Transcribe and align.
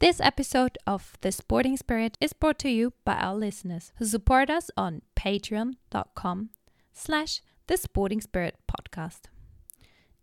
This 0.00 0.18
episode 0.18 0.78
of 0.86 1.18
The 1.20 1.30
Sporting 1.30 1.76
Spirit 1.76 2.16
is 2.22 2.32
brought 2.32 2.58
to 2.60 2.70
you 2.70 2.94
by 3.04 3.16
our 3.16 3.34
listeners 3.34 3.92
who 3.98 4.06
support 4.06 4.48
us 4.48 4.70
on 4.74 5.02
patreon.com 5.14 6.48
slash 6.94 7.42
The 7.66 7.76
Sporting 7.76 8.22
Spirit 8.22 8.56
Podcast. 8.66 9.24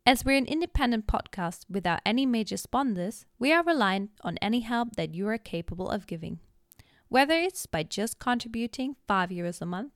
As 0.03 0.25
we're 0.25 0.35
an 0.35 0.47
independent 0.47 1.05
podcast 1.05 1.65
without 1.69 1.99
any 2.07 2.25
major 2.25 2.57
sponsors, 2.57 3.27
we 3.37 3.53
are 3.53 3.63
reliant 3.63 4.09
on 4.23 4.39
any 4.41 4.61
help 4.61 4.95
that 4.95 5.13
you 5.13 5.28
are 5.28 5.37
capable 5.37 5.91
of 5.91 6.07
giving. 6.07 6.39
Whether 7.09 7.35
it's 7.35 7.67
by 7.67 7.83
just 7.83 8.17
contributing 8.17 8.96
5 9.07 9.29
euros 9.29 9.62
a 9.62 9.67
month, 9.67 9.91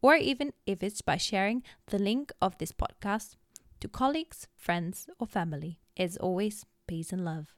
or 0.00 0.16
even 0.16 0.54
if 0.64 0.82
it's 0.82 1.02
by 1.02 1.18
sharing 1.18 1.62
the 1.88 1.98
link 1.98 2.32
of 2.40 2.56
this 2.56 2.72
podcast 2.72 3.36
to 3.80 3.88
colleagues, 3.88 4.46
friends, 4.56 5.06
or 5.18 5.26
family. 5.26 5.80
As 5.98 6.16
always, 6.16 6.64
peace 6.86 7.12
and 7.12 7.26
love. 7.26 7.54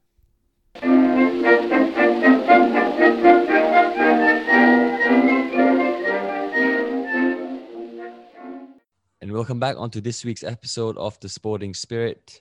And 9.23 9.31
welcome 9.31 9.61
back 9.61 9.77
onto 9.77 10.01
this 10.01 10.25
week's 10.25 10.43
episode 10.43 10.99
of 10.99 11.21
The 11.21 11.29
Sporting 11.29 11.73
Spirit. 11.73 12.40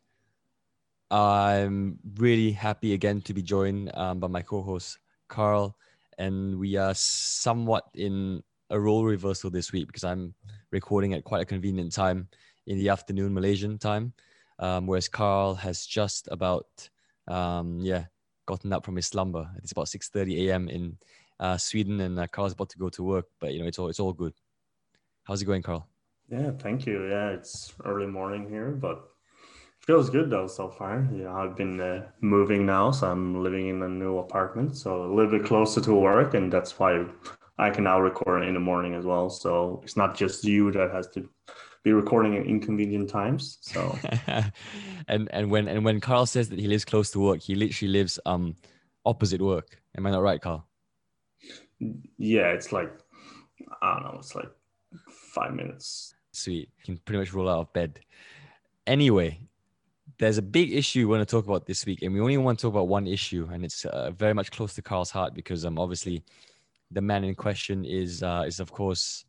I'm 1.11 1.99
really 2.15 2.51
happy 2.51 2.93
again 2.93 3.21
to 3.21 3.33
be 3.35 3.43
joined 3.43 3.91
um, 3.93 4.19
by 4.19 4.27
my 4.27 4.41
co 4.41 4.63
host, 4.63 4.97
Carl. 5.27 5.77
And 6.17 6.57
we 6.57 6.75
are 6.77 6.95
somewhat 6.95 7.83
in 7.93 8.41
a 8.71 8.79
role 8.79 9.05
reversal 9.05 9.51
this 9.51 9.71
week 9.71 9.85
because 9.85 10.03
I'm 10.03 10.33
recording 10.71 11.13
at 11.13 11.23
quite 11.23 11.43
a 11.43 11.45
convenient 11.45 11.91
time 11.91 12.27
in 12.65 12.79
the 12.79 12.89
afternoon, 12.89 13.35
Malaysian 13.35 13.77
time. 13.77 14.13
Um, 14.57 14.87
whereas 14.87 15.07
Carl 15.07 15.53
has 15.53 15.85
just 15.85 16.27
about, 16.31 16.89
um, 17.27 17.81
yeah, 17.81 18.05
gotten 18.49 18.73
up 18.73 18.83
from 18.83 18.95
his 18.95 19.05
slumber. 19.05 19.47
It's 19.57 19.71
about 19.71 19.87
6:30 19.87 20.47
a.m. 20.47 20.67
in 20.69 20.97
uh, 21.39 21.57
Sweden, 21.57 22.01
and 22.01 22.19
uh, 22.19 22.27
Carl's 22.27 22.53
about 22.53 22.69
to 22.69 22.79
go 22.79 22.89
to 22.89 23.03
work. 23.03 23.27
But 23.39 23.53
you 23.53 23.59
know, 23.61 23.67
it's 23.67 23.79
all 23.79 23.89
it's 23.89 23.99
all 23.99 24.13
good. 24.13 24.33
How's 25.23 25.41
it 25.41 25.45
going, 25.45 25.61
Carl? 25.61 25.87
Yeah, 26.29 26.51
thank 26.65 26.85
you. 26.87 27.07
Yeah, 27.07 27.29
it's 27.29 27.73
early 27.85 28.07
morning 28.07 28.49
here, 28.49 28.71
but 28.71 28.97
feels 29.85 30.09
good 30.09 30.29
though 30.29 30.47
so 30.47 30.69
far. 30.69 31.07
Yeah, 31.13 31.31
I've 31.33 31.55
been 31.55 31.79
uh, 31.79 32.07
moving 32.21 32.65
now, 32.65 32.91
so 32.91 33.11
I'm 33.11 33.43
living 33.43 33.67
in 33.69 33.81
a 33.83 33.87
new 33.87 34.17
apartment, 34.17 34.75
so 34.75 35.03
a 35.05 35.13
little 35.15 35.31
bit 35.31 35.45
closer 35.45 35.81
to 35.81 35.93
work, 35.93 36.33
and 36.33 36.51
that's 36.51 36.79
why 36.79 37.05
I 37.59 37.69
can 37.69 37.83
now 37.83 37.99
record 38.01 38.43
in 38.43 38.55
the 38.55 38.65
morning 38.71 38.95
as 38.95 39.05
well. 39.05 39.29
So 39.29 39.81
it's 39.83 39.97
not 39.97 40.17
just 40.17 40.43
you 40.43 40.71
that 40.71 40.91
has 40.91 41.07
to 41.09 41.29
be 41.83 41.93
recording 41.93 42.37
at 42.37 42.45
inconvenient 42.45 43.09
times. 43.09 43.57
So 43.61 43.97
and 45.07 45.29
and 45.31 45.49
when 45.49 45.67
and 45.67 45.83
when 45.85 45.99
Carl 45.99 46.25
says 46.25 46.49
that 46.49 46.59
he 46.59 46.67
lives 46.67 46.85
close 46.85 47.11
to 47.11 47.19
work, 47.19 47.41
he 47.41 47.55
literally 47.55 47.91
lives 47.91 48.19
um 48.25 48.55
opposite 49.05 49.41
work. 49.41 49.81
Am 49.97 50.05
I 50.05 50.11
not 50.11 50.21
right, 50.21 50.41
Carl? 50.41 50.67
Yeah, 52.17 52.47
it's 52.47 52.71
like 52.71 52.91
I 53.81 53.93
don't 53.93 54.03
know, 54.03 54.19
it's 54.19 54.35
like 54.35 54.49
five 55.33 55.53
minutes 55.53 56.13
sweet. 56.39 56.69
You 56.79 56.85
can 56.85 56.97
pretty 56.97 57.19
much 57.19 57.33
roll 57.33 57.49
out 57.49 57.59
of 57.59 57.73
bed. 57.73 57.99
Anyway, 58.87 59.39
there's 60.17 60.37
a 60.37 60.41
big 60.41 60.73
issue 60.73 60.99
we 60.99 61.17
want 61.17 61.27
to 61.27 61.31
talk 61.31 61.45
about 61.45 61.65
this 61.65 61.85
week, 61.85 62.01
and 62.01 62.13
we 62.13 62.19
only 62.19 62.37
want 62.37 62.59
to 62.59 62.63
talk 62.63 62.73
about 62.73 62.87
one 62.87 63.07
issue, 63.07 63.47
and 63.51 63.63
it's 63.63 63.85
uh, 63.85 64.11
very 64.11 64.33
much 64.33 64.51
close 64.51 64.73
to 64.75 64.81
Carl's 64.81 65.11
heart 65.11 65.33
because 65.33 65.65
um 65.65 65.77
obviously 65.77 66.23
the 66.91 67.01
man 67.01 67.23
in 67.23 67.35
question 67.35 67.85
is 67.85 68.23
uh, 68.23 68.43
is 68.47 68.59
of 68.59 68.71
course 68.71 69.25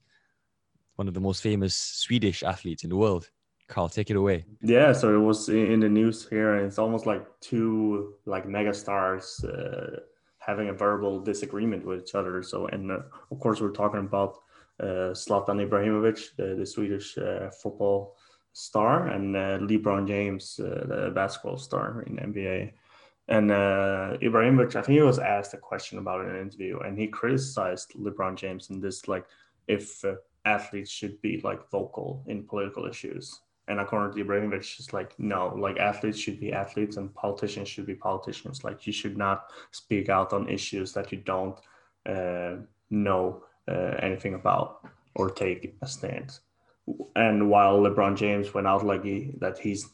one 1.00 1.08
of 1.08 1.14
the 1.14 1.28
most 1.30 1.42
famous 1.42 1.74
Swedish 1.74 2.42
athletes 2.42 2.84
in 2.84 2.90
the 2.90 2.96
world. 3.04 3.30
Carl, 3.68 3.88
take 3.88 4.10
it 4.10 4.16
away. 4.16 4.44
Yeah, 4.60 4.92
so 4.92 5.06
it 5.14 5.24
was 5.30 5.48
in 5.48 5.80
the 5.80 5.88
news 5.88 6.28
here, 6.28 6.56
and 6.56 6.66
it's 6.66 6.78
almost 6.78 7.06
like 7.06 7.24
two 7.40 8.16
like 8.26 8.44
megastars 8.46 9.24
uh, 9.52 10.00
having 10.38 10.68
a 10.68 10.74
verbal 10.74 11.14
disagreement 11.30 11.86
with 11.86 12.02
each 12.02 12.14
other. 12.14 12.42
So, 12.42 12.66
and 12.66 12.92
uh, 12.92 12.98
of 13.30 13.38
course, 13.38 13.62
we're 13.62 13.78
talking 13.82 14.00
about 14.00 14.32
uh, 14.78 15.14
Ibrahimovic, 15.66 16.18
the, 16.36 16.48
the 16.60 16.66
Swedish 16.66 17.16
uh, 17.16 17.48
football 17.62 18.16
star, 18.52 19.06
and 19.14 19.34
uh, 19.36 19.58
LeBron 19.70 20.06
James, 20.06 20.60
uh, 20.60 20.84
the 20.92 21.12
basketball 21.14 21.56
star 21.56 22.02
in 22.08 22.16
NBA. 22.16 22.72
And 23.28 23.50
uh, 23.50 24.18
Ibrahimovic, 24.20 24.76
I 24.76 24.82
think 24.82 24.98
he 24.98 25.02
was 25.12 25.18
asked 25.18 25.54
a 25.54 25.62
question 25.70 25.96
about 25.98 26.26
an 26.26 26.36
interview, 26.44 26.80
and 26.80 26.98
he 26.98 27.06
criticized 27.06 27.94
LeBron 27.94 28.34
James 28.36 28.68
in 28.68 28.80
this 28.80 29.08
like 29.08 29.24
if 29.66 30.04
uh, 30.04 30.16
athletes 30.44 30.90
should 30.90 31.20
be 31.20 31.40
like 31.42 31.70
vocal 31.70 32.22
in 32.26 32.44
political 32.44 32.86
issues. 32.86 33.40
And 33.68 33.78
according 33.78 34.16
to 34.16 34.24
Ibrahimovic, 34.24 34.78
it's 34.80 34.92
like 34.92 35.14
no, 35.18 35.54
like 35.56 35.78
athletes 35.78 36.18
should 36.18 36.40
be 36.40 36.52
athletes 36.52 36.96
and 36.96 37.14
politicians 37.14 37.68
should 37.68 37.86
be 37.86 37.94
politicians. 37.94 38.64
Like 38.64 38.86
you 38.86 38.92
should 38.92 39.16
not 39.16 39.50
speak 39.70 40.08
out 40.08 40.32
on 40.32 40.48
issues 40.48 40.92
that 40.94 41.12
you 41.12 41.18
don't 41.18 41.58
know 42.90 43.44
uh, 43.68 43.94
anything 44.02 44.34
about 44.34 44.88
or 45.14 45.30
take 45.30 45.76
a 45.82 45.86
stance. 45.86 46.40
And 47.14 47.48
while 47.48 47.78
LeBron 47.80 48.16
James 48.16 48.52
went 48.52 48.66
out 48.66 48.84
like 48.84 49.04
he, 49.04 49.32
that 49.38 49.58
he's 49.58 49.88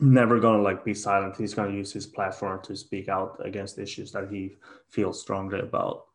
never 0.00 0.38
gonna 0.38 0.62
like 0.62 0.84
be 0.84 0.94
silent. 0.94 1.36
He's 1.36 1.54
gonna 1.54 1.74
use 1.74 1.92
his 1.92 2.06
platform 2.06 2.60
to 2.62 2.76
speak 2.76 3.08
out 3.08 3.40
against 3.44 3.78
issues 3.78 4.12
that 4.12 4.30
he 4.30 4.56
feels 4.88 5.20
strongly 5.20 5.60
about. 5.60 6.06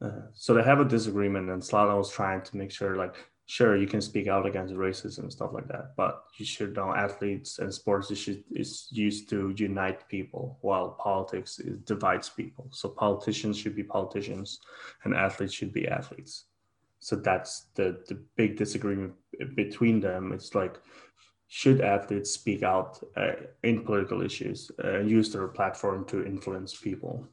Uh, 0.00 0.22
so 0.32 0.54
they 0.54 0.62
have 0.62 0.80
a 0.80 0.84
disagreement, 0.84 1.50
and 1.50 1.62
Zlatan 1.62 1.96
was 1.96 2.10
trying 2.10 2.42
to 2.42 2.56
make 2.56 2.70
sure, 2.70 2.96
like, 2.96 3.16
sure, 3.46 3.76
you 3.76 3.86
can 3.86 4.00
speak 4.00 4.28
out 4.28 4.46
against 4.46 4.74
racism 4.74 5.20
and 5.20 5.32
stuff 5.32 5.52
like 5.52 5.66
that, 5.68 5.96
but 5.96 6.24
you 6.36 6.44
should 6.44 6.76
know 6.76 6.94
athletes 6.94 7.58
and 7.58 7.72
sports 7.72 8.10
is, 8.10 8.28
is 8.52 8.88
used 8.90 9.28
to 9.30 9.54
unite 9.56 10.06
people, 10.08 10.58
while 10.60 10.90
politics 11.00 11.60
divides 11.84 12.28
people. 12.28 12.68
So 12.70 12.90
politicians 12.90 13.58
should 13.58 13.74
be 13.74 13.82
politicians, 13.82 14.60
and 15.02 15.14
athletes 15.14 15.54
should 15.54 15.72
be 15.72 15.88
athletes. 15.88 16.44
So 17.00 17.16
that's 17.16 17.68
the 17.74 18.02
the 18.08 18.18
big 18.36 18.56
disagreement 18.56 19.14
between 19.54 20.00
them. 20.00 20.32
It's 20.32 20.54
like, 20.54 20.76
should 21.46 21.80
athletes 21.80 22.30
speak 22.32 22.62
out 22.62 23.02
uh, 23.16 23.32
in 23.62 23.82
political 23.82 24.20
issues, 24.20 24.70
uh, 24.84 24.98
use 24.98 25.32
their 25.32 25.48
platform 25.48 26.04
to 26.06 26.26
influence 26.26 26.76
people? 26.76 27.26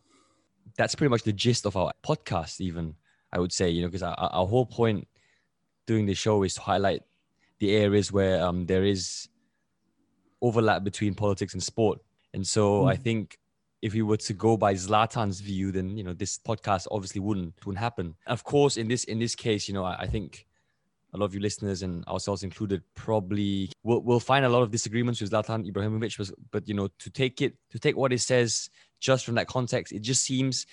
That's 0.78 0.96
pretty 0.96 1.10
much 1.10 1.24
the 1.24 1.34
gist 1.34 1.66
of 1.66 1.78
our 1.78 1.92
podcast, 2.06 2.62
even 2.62 2.96
I 3.32 3.40
would 3.40 3.52
say, 3.52 3.70
you 3.70 3.82
know, 3.82 3.88
because 3.88 4.04
our, 4.04 4.16
our 4.16 4.46
whole 4.46 4.66
point 4.66 5.08
doing 5.88 6.06
the 6.06 6.14
show 6.14 6.44
is 6.44 6.56
to 6.56 6.62
highlight 6.62 7.04
the 7.60 7.76
areas 7.76 8.12
where 8.12 8.44
um, 8.44 8.66
there 8.66 8.84
is 8.84 9.28
overlap 10.42 10.84
between 10.84 11.16
politics 11.16 11.54
and 11.54 11.64
sport. 11.64 12.00
And 12.34 12.46
so 12.46 12.84
mm. 12.84 12.92
I 12.92 12.96
think 12.96 13.38
if 13.82 13.94
we 13.94 14.02
were 14.02 14.18
to 14.18 14.34
go 14.34 14.58
by 14.58 14.74
Zlatan's 14.74 15.40
view, 15.40 15.72
then 15.72 15.98
you 15.98 16.04
know 16.04 16.14
this 16.14 16.38
podcast 16.38 16.88
obviously 16.92 17.22
wouldn't 17.22 17.54
wouldn't 17.66 17.82
happen. 17.82 18.16
Of 18.28 18.44
course, 18.44 18.78
in 18.78 18.88
this 18.88 19.04
in 19.06 19.20
this 19.20 19.36
case, 19.36 19.68
you 19.68 19.74
know, 19.74 19.84
I, 19.84 19.96
I 20.02 20.08
think 20.08 20.46
a 21.16 21.18
lot 21.18 21.26
of 21.26 21.34
you 21.34 21.40
listeners 21.40 21.82
and 21.82 22.06
ourselves 22.08 22.44
included 22.44 22.84
probably 22.94 23.72
will 23.84 24.02
will 24.04 24.20
find 24.20 24.46
a 24.46 24.50
lot 24.50 24.62
of 24.62 24.70
disagreements 24.70 25.22
with 25.22 25.32
Zlatan 25.32 25.66
Ibrahimovic. 25.72 26.32
But, 26.52 26.68
you 26.68 26.74
know, 26.74 26.90
to 27.00 27.10
take 27.10 27.42
it 27.42 27.56
to 27.72 27.80
take 27.80 27.96
what 27.96 28.12
he 28.12 28.18
says 28.18 28.70
just 29.00 29.26
from 29.26 29.36
that 29.36 29.48
context, 29.48 29.94
it 29.94 30.02
just 30.02 30.24
seems 30.24 30.68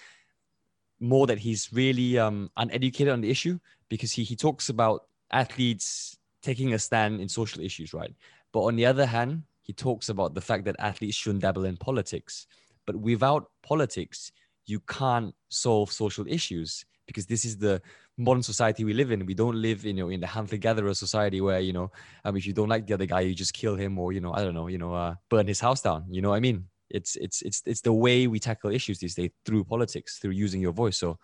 more 1.00 1.26
that 1.26 1.38
he's 1.38 1.72
really 1.72 2.18
um, 2.18 2.50
uneducated 2.56 3.12
on 3.12 3.20
the 3.20 3.30
issue 3.30 3.58
because 3.88 4.12
he, 4.12 4.24
he 4.24 4.36
talks 4.36 4.68
about 4.68 5.06
athletes 5.32 6.18
taking 6.42 6.74
a 6.74 6.78
stand 6.78 7.20
in 7.20 7.28
social 7.28 7.62
issues, 7.62 7.94
right? 7.94 8.14
But 8.52 8.62
on 8.62 8.76
the 8.76 8.86
other 8.86 9.06
hand, 9.06 9.44
he 9.62 9.72
talks 9.72 10.08
about 10.08 10.34
the 10.34 10.40
fact 10.40 10.64
that 10.64 10.76
athletes 10.78 11.16
shouldn't 11.16 11.42
dabble 11.42 11.64
in 11.64 11.76
politics. 11.76 12.46
But 12.84 12.96
without 12.96 13.50
politics, 13.62 14.32
you 14.66 14.80
can't 14.80 15.34
solve 15.48 15.92
social 15.92 16.26
issues 16.26 16.84
because 17.06 17.26
this 17.26 17.44
is 17.44 17.58
the 17.58 17.80
modern 18.18 18.42
society 18.42 18.84
we 18.84 18.92
live 18.92 19.10
in. 19.10 19.24
We 19.26 19.34
don't 19.34 19.56
live, 19.56 19.84
you 19.84 19.94
know, 19.94 20.08
in 20.08 20.20
the 20.20 20.26
hunter-gatherer 20.26 20.94
society 20.94 21.40
where, 21.40 21.60
you 21.60 21.72
know, 21.72 21.90
um, 22.24 22.36
if 22.36 22.46
you 22.46 22.52
don't 22.52 22.68
like 22.68 22.86
the 22.86 22.94
other 22.94 23.06
guy, 23.06 23.20
you 23.20 23.34
just 23.34 23.54
kill 23.54 23.74
him 23.74 23.98
or, 23.98 24.12
you 24.12 24.20
know, 24.20 24.32
I 24.32 24.44
don't 24.44 24.54
know, 24.54 24.68
you 24.68 24.78
know, 24.78 24.94
uh, 24.94 25.14
burn 25.28 25.46
his 25.46 25.60
house 25.60 25.82
down. 25.82 26.04
You 26.10 26.22
know 26.22 26.30
what 26.30 26.36
I 26.36 26.40
mean? 26.40 26.68
It's 26.90 27.16
it's 27.16 27.40
it's 27.42 27.62
it's 27.64 27.80
the 27.80 27.92
way 27.92 28.26
we 28.26 28.38
tackle 28.38 28.70
issues 28.70 28.98
these 28.98 29.14
days 29.14 29.30
through 29.46 29.64
politics, 29.64 30.18
through 30.18 30.32
using 30.32 30.60
your 30.60 30.72
voice. 30.72 30.98
So 30.98 31.18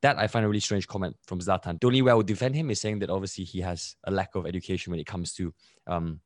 that 0.00 0.18
I 0.18 0.26
find 0.26 0.44
a 0.44 0.48
really 0.48 0.60
strange 0.60 0.88
comment 0.88 1.16
from 1.22 1.38
Zlatan. 1.38 1.80
The 1.80 1.86
only 1.86 2.02
way 2.02 2.10
I 2.10 2.14
would 2.14 2.26
defend 2.26 2.56
him 2.56 2.70
is 2.70 2.80
saying 2.80 2.98
that 2.98 3.10
obviously 3.10 3.44
he 3.44 3.60
has 3.60 3.94
a 4.04 4.10
lack 4.10 4.34
of 4.34 4.46
education 4.46 4.90
when 4.90 4.98
it 4.98 5.06
comes 5.06 5.32
to, 5.34 5.54
um, 5.86 6.20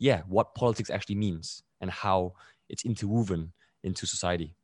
yeah, 0.00 0.22
what 0.26 0.54
politics 0.56 0.90
actually 0.90 1.14
means 1.14 1.62
and 1.80 1.90
how 1.90 2.32
it's 2.68 2.84
interwoven 2.84 3.52
into 3.84 4.04
society. 4.04 4.56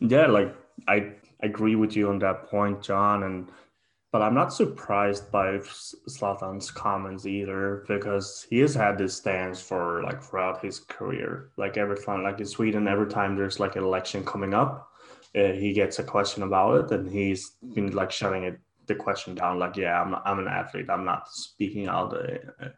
Yeah, 0.00 0.26
like 0.28 0.56
I 0.88 1.12
agree 1.40 1.76
with 1.76 1.94
you 1.94 2.08
on 2.08 2.18
that 2.20 2.48
point, 2.48 2.82
John, 2.82 3.24
and 3.24 3.48
but 4.16 4.22
I'm 4.22 4.32
not 4.32 4.50
surprised 4.50 5.30
by 5.30 5.58
Zlatan's 6.08 6.70
comments 6.70 7.26
either 7.26 7.84
because 7.86 8.46
he 8.48 8.60
has 8.60 8.74
had 8.74 8.96
this 8.96 9.14
stance 9.14 9.60
for 9.60 10.02
like 10.04 10.22
throughout 10.22 10.64
his 10.64 10.80
career. 10.80 11.50
Like 11.58 11.76
every 11.76 11.98
time, 11.98 12.22
like 12.22 12.40
in 12.40 12.46
Sweden, 12.46 12.88
every 12.88 13.08
time 13.08 13.36
there's 13.36 13.60
like 13.60 13.76
an 13.76 13.84
election 13.84 14.24
coming 14.24 14.54
up, 14.54 14.90
uh, 15.34 15.52
he 15.52 15.74
gets 15.74 15.98
a 15.98 16.02
question 16.02 16.44
about 16.44 16.80
it, 16.80 16.98
and 16.98 17.12
he's 17.12 17.56
been 17.74 17.92
like 17.92 18.10
shutting 18.10 18.44
it 18.44 18.58
the 18.86 18.94
question 18.94 19.34
down. 19.34 19.58
Like, 19.58 19.76
yeah, 19.76 20.00
I'm 20.00 20.14
I'm 20.24 20.38
an 20.38 20.48
athlete. 20.48 20.88
I'm 20.88 21.04
not 21.04 21.28
speaking 21.28 21.86
out 21.86 22.16
uh, 22.16 22.68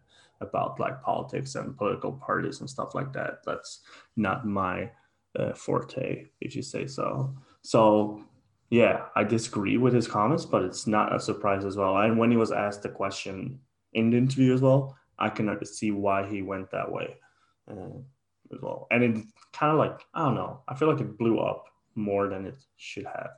about 0.41 0.81
like 0.81 1.01
politics 1.03 1.55
and 1.55 1.79
political 1.79 2.15
parties 2.15 2.59
and 2.59 2.69
stuff 2.69 2.97
like 2.97 3.13
that. 3.13 3.45
That's 3.47 3.83
not 4.17 4.45
my 4.45 4.91
uh, 5.39 5.53
forte, 5.53 6.27
if 6.41 6.57
you 6.57 6.63
say 6.63 6.89
so. 6.89 7.33
So 7.63 8.25
yeah, 8.71 9.07
I 9.17 9.25
disagree 9.25 9.77
with 9.77 9.95
his 9.95 10.07
comments, 10.07 10.45
but 10.45 10.63
it's 10.63 10.87
not 10.87 11.15
a 11.15 11.21
surprise 11.21 11.65
as 11.65 11.77
well. 11.77 11.97
And 11.97 12.19
when 12.19 12.31
he 12.31 12.37
was 12.37 12.53
asked 12.53 12.83
the 12.83 12.91
question 12.91 13.61
in 13.95 14.11
the 14.11 14.19
interview 14.19 14.53
as 14.53 14.61
well, 14.61 14.97
I 15.19 15.31
can 15.31 15.65
see 15.65 15.91
why 15.91 16.29
he 16.29 16.43
went 16.43 16.71
that 16.71 16.91
way 16.91 17.17
uh, 17.71 17.99
as 18.53 18.61
well. 18.61 18.87
And 18.91 19.03
it 19.03 19.25
kind 19.53 19.73
of 19.73 19.79
like 19.79 20.01
I 20.15 20.25
don't 20.25 20.35
know. 20.35 20.61
I 20.69 20.75
feel 20.75 20.91
like 20.91 21.01
it 21.01 21.19
blew 21.19 21.39
up 21.39 21.65
more 21.95 22.29
than 22.29 22.47
it 22.47 22.59
should 22.77 23.07
have. 23.07 23.31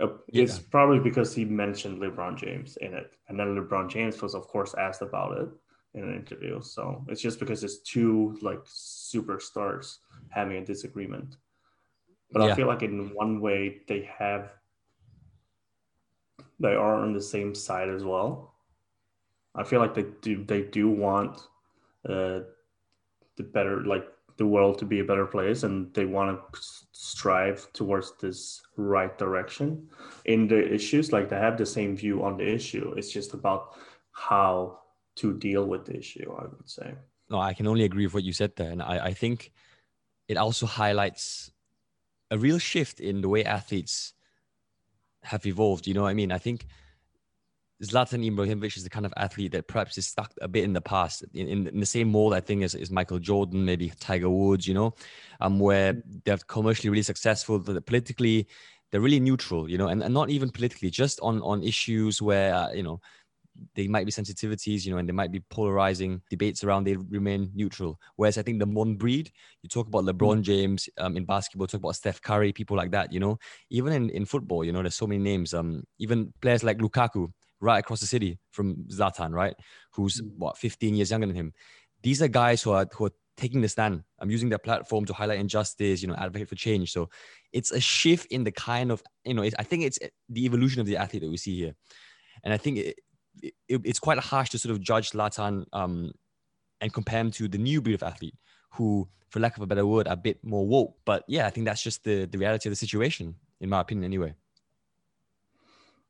Uh, 0.00 0.08
it's 0.28 0.58
yeah. 0.58 0.64
probably 0.70 0.98
because 0.98 1.34
he 1.34 1.44
mentioned 1.44 2.00
LeBron 2.00 2.36
James 2.36 2.76
in 2.78 2.92
it, 2.94 3.16
and 3.28 3.38
then 3.38 3.56
LeBron 3.56 3.88
James 3.88 4.20
was, 4.20 4.34
of 4.34 4.48
course, 4.48 4.74
asked 4.74 5.02
about 5.02 5.38
it 5.38 5.48
in 5.94 6.04
an 6.04 6.14
interview. 6.14 6.60
So 6.62 7.04
it's 7.08 7.20
just 7.20 7.38
because 7.38 7.62
it's 7.64 7.78
two 7.78 8.38
like 8.42 8.62
superstars 8.64 9.98
having 10.30 10.58
a 10.58 10.64
disagreement. 10.64 11.36
But 12.32 12.42
yeah. 12.42 12.52
I 12.52 12.54
feel 12.54 12.66
like 12.66 12.82
in 12.82 13.10
one 13.14 13.40
way 13.40 13.82
they 13.88 14.08
have 14.18 14.52
they 16.58 16.74
are 16.74 16.96
on 16.96 17.12
the 17.12 17.20
same 17.20 17.54
side 17.54 17.88
as 17.88 18.04
well. 18.04 18.54
I 19.54 19.64
feel 19.64 19.80
like 19.80 19.94
they 19.94 20.06
do 20.22 20.44
they 20.44 20.62
do 20.62 20.88
want 20.88 21.38
uh, 22.08 22.40
the 23.36 23.42
better 23.42 23.84
like 23.84 24.06
the 24.38 24.46
world 24.46 24.78
to 24.78 24.84
be 24.84 25.00
a 25.00 25.04
better 25.04 25.26
place 25.26 25.62
and 25.62 25.92
they 25.94 26.06
want 26.06 26.38
to 26.52 26.60
strive 26.92 27.70
towards 27.72 28.12
this 28.20 28.62
right 28.76 29.18
direction 29.18 29.88
in 30.24 30.48
the 30.48 30.72
issues 30.72 31.12
like 31.12 31.28
they 31.28 31.36
have 31.36 31.58
the 31.58 31.66
same 31.66 31.96
view 31.96 32.24
on 32.24 32.38
the 32.38 32.48
issue 32.48 32.94
it's 32.96 33.12
just 33.12 33.34
about 33.34 33.76
how 34.12 34.78
to 35.16 35.38
deal 35.38 35.66
with 35.66 35.84
the 35.84 35.96
issue 35.96 36.32
i 36.38 36.42
would 36.42 36.68
say 36.68 36.94
no 37.28 37.38
i 37.38 37.52
can 37.52 37.66
only 37.66 37.84
agree 37.84 38.06
with 38.06 38.14
what 38.14 38.24
you 38.24 38.32
said 38.32 38.50
there 38.56 38.70
and 38.70 38.82
i, 38.82 39.06
I 39.06 39.12
think 39.12 39.52
it 40.28 40.36
also 40.36 40.66
highlights 40.66 41.52
a 42.32 42.38
real 42.38 42.58
shift 42.58 42.98
in 43.00 43.20
the 43.20 43.28
way 43.28 43.44
athletes 43.44 44.14
have 45.22 45.46
evolved 45.46 45.86
you 45.86 45.94
know 45.94 46.02
what 46.02 46.08
i 46.08 46.14
mean? 46.14 46.32
I 46.32 46.38
think 46.38 46.66
Zlatan 47.82 48.24
Ibrahimovic 48.24 48.76
is 48.76 48.84
the 48.84 48.90
kind 48.90 49.04
of 49.04 49.12
athlete 49.16 49.52
that 49.52 49.66
perhaps 49.66 49.98
is 49.98 50.06
stuck 50.06 50.32
a 50.40 50.46
bit 50.46 50.64
in 50.64 50.72
the 50.72 50.80
past, 50.80 51.24
in, 51.34 51.48
in, 51.48 51.66
in 51.66 51.80
the 51.80 51.86
same 51.86 52.12
mold, 52.12 52.32
I 52.32 52.40
think, 52.40 52.62
as, 52.62 52.76
as 52.76 52.92
Michael 52.92 53.18
Jordan, 53.18 53.64
maybe 53.64 53.92
Tiger 53.98 54.30
Woods, 54.30 54.68
you 54.68 54.74
know, 54.74 54.94
um, 55.40 55.58
where 55.58 56.00
they're 56.24 56.38
commercially 56.46 56.90
really 56.90 57.02
successful, 57.02 57.58
politically 57.58 58.46
they're 58.90 59.00
really 59.00 59.20
neutral, 59.20 59.68
you 59.68 59.78
know, 59.78 59.88
and, 59.88 60.02
and 60.02 60.14
not 60.14 60.30
even 60.30 60.50
politically, 60.50 60.90
just 60.90 61.18
on 61.20 61.40
on 61.42 61.62
issues 61.62 62.22
where 62.22 62.54
uh, 62.54 62.70
you 62.72 62.82
know 62.82 63.00
they 63.74 63.86
might 63.86 64.06
be 64.06 64.12
sensitivities, 64.12 64.84
you 64.84 64.92
know, 64.92 64.98
and 64.98 65.08
there 65.08 65.14
might 65.14 65.32
be 65.32 65.40
polarizing 65.50 66.22
debates 66.30 66.64
around. 66.64 66.84
They 66.84 66.96
remain 66.96 67.50
neutral. 67.54 67.98
Whereas 68.16 68.38
I 68.38 68.42
think 68.42 68.58
the 68.58 68.66
modern 68.66 68.96
breed, 68.96 69.30
you 69.62 69.68
talk 69.68 69.86
about 69.86 70.04
LeBron 70.04 70.38
mm. 70.38 70.42
James 70.42 70.88
um, 70.98 71.16
in 71.16 71.24
basketball, 71.24 71.66
talk 71.66 71.80
about 71.80 71.96
Steph 71.96 72.20
Curry, 72.22 72.52
people 72.52 72.76
like 72.76 72.90
that. 72.92 73.12
You 73.12 73.20
know, 73.20 73.38
even 73.70 73.92
in, 73.92 74.10
in 74.10 74.24
football, 74.24 74.64
you 74.64 74.72
know, 74.72 74.82
there's 74.82 74.94
so 74.94 75.06
many 75.06 75.22
names. 75.22 75.54
Um, 75.54 75.84
even 75.98 76.32
players 76.40 76.64
like 76.64 76.78
Lukaku, 76.78 77.30
right 77.60 77.78
across 77.78 78.00
the 78.00 78.06
city 78.06 78.38
from 78.50 78.76
Zlatan, 78.90 79.32
right? 79.32 79.54
Who's 79.92 80.20
mm. 80.20 80.30
what 80.36 80.58
15 80.58 80.94
years 80.94 81.10
younger 81.10 81.26
than 81.26 81.36
him. 81.36 81.52
These 82.02 82.22
are 82.22 82.28
guys 82.28 82.62
who 82.62 82.72
are 82.72 82.86
who 82.92 83.06
are 83.06 83.12
taking 83.36 83.60
the 83.60 83.68
stand. 83.68 84.02
I'm 84.18 84.30
using 84.30 84.48
their 84.48 84.58
platform 84.58 85.04
to 85.06 85.12
highlight 85.12 85.40
injustice, 85.40 86.02
you 86.02 86.08
know, 86.08 86.14
advocate 86.14 86.48
for 86.48 86.54
change. 86.54 86.92
So 86.92 87.08
it's 87.52 87.70
a 87.70 87.80
shift 87.80 88.26
in 88.26 88.44
the 88.44 88.52
kind 88.52 88.90
of, 88.90 89.02
you 89.24 89.34
know, 89.34 89.42
I 89.42 89.62
think 89.62 89.84
it's 89.84 89.98
the 90.28 90.44
evolution 90.44 90.80
of 90.80 90.86
the 90.86 90.96
athlete 90.96 91.22
that 91.22 91.30
we 91.30 91.36
see 91.36 91.56
here. 91.56 91.74
And 92.44 92.52
I 92.52 92.56
think 92.56 92.78
it, 92.78 92.96
it, 93.40 93.54
it's 93.68 93.98
quite 93.98 94.18
harsh 94.18 94.50
to 94.50 94.58
sort 94.58 94.72
of 94.72 94.80
judge 94.80 95.10
Zlatan 95.10 95.64
um, 95.72 96.12
and 96.80 96.92
compare 96.92 97.20
him 97.20 97.30
to 97.32 97.48
the 97.48 97.58
new 97.58 97.80
breed 97.80 97.94
of 97.94 98.02
athlete 98.02 98.34
who, 98.74 99.08
for 99.28 99.40
lack 99.40 99.56
of 99.56 99.62
a 99.62 99.66
better 99.66 99.86
word, 99.86 100.08
are 100.08 100.14
a 100.14 100.16
bit 100.16 100.42
more 100.44 100.66
woke. 100.66 100.96
But 101.04 101.24
yeah, 101.28 101.46
I 101.46 101.50
think 101.50 101.66
that's 101.66 101.82
just 101.82 102.04
the, 102.04 102.26
the 102.26 102.38
reality 102.38 102.68
of 102.68 102.72
the 102.72 102.76
situation, 102.76 103.34
in 103.60 103.68
my 103.68 103.80
opinion, 103.80 104.04
anyway. 104.04 104.34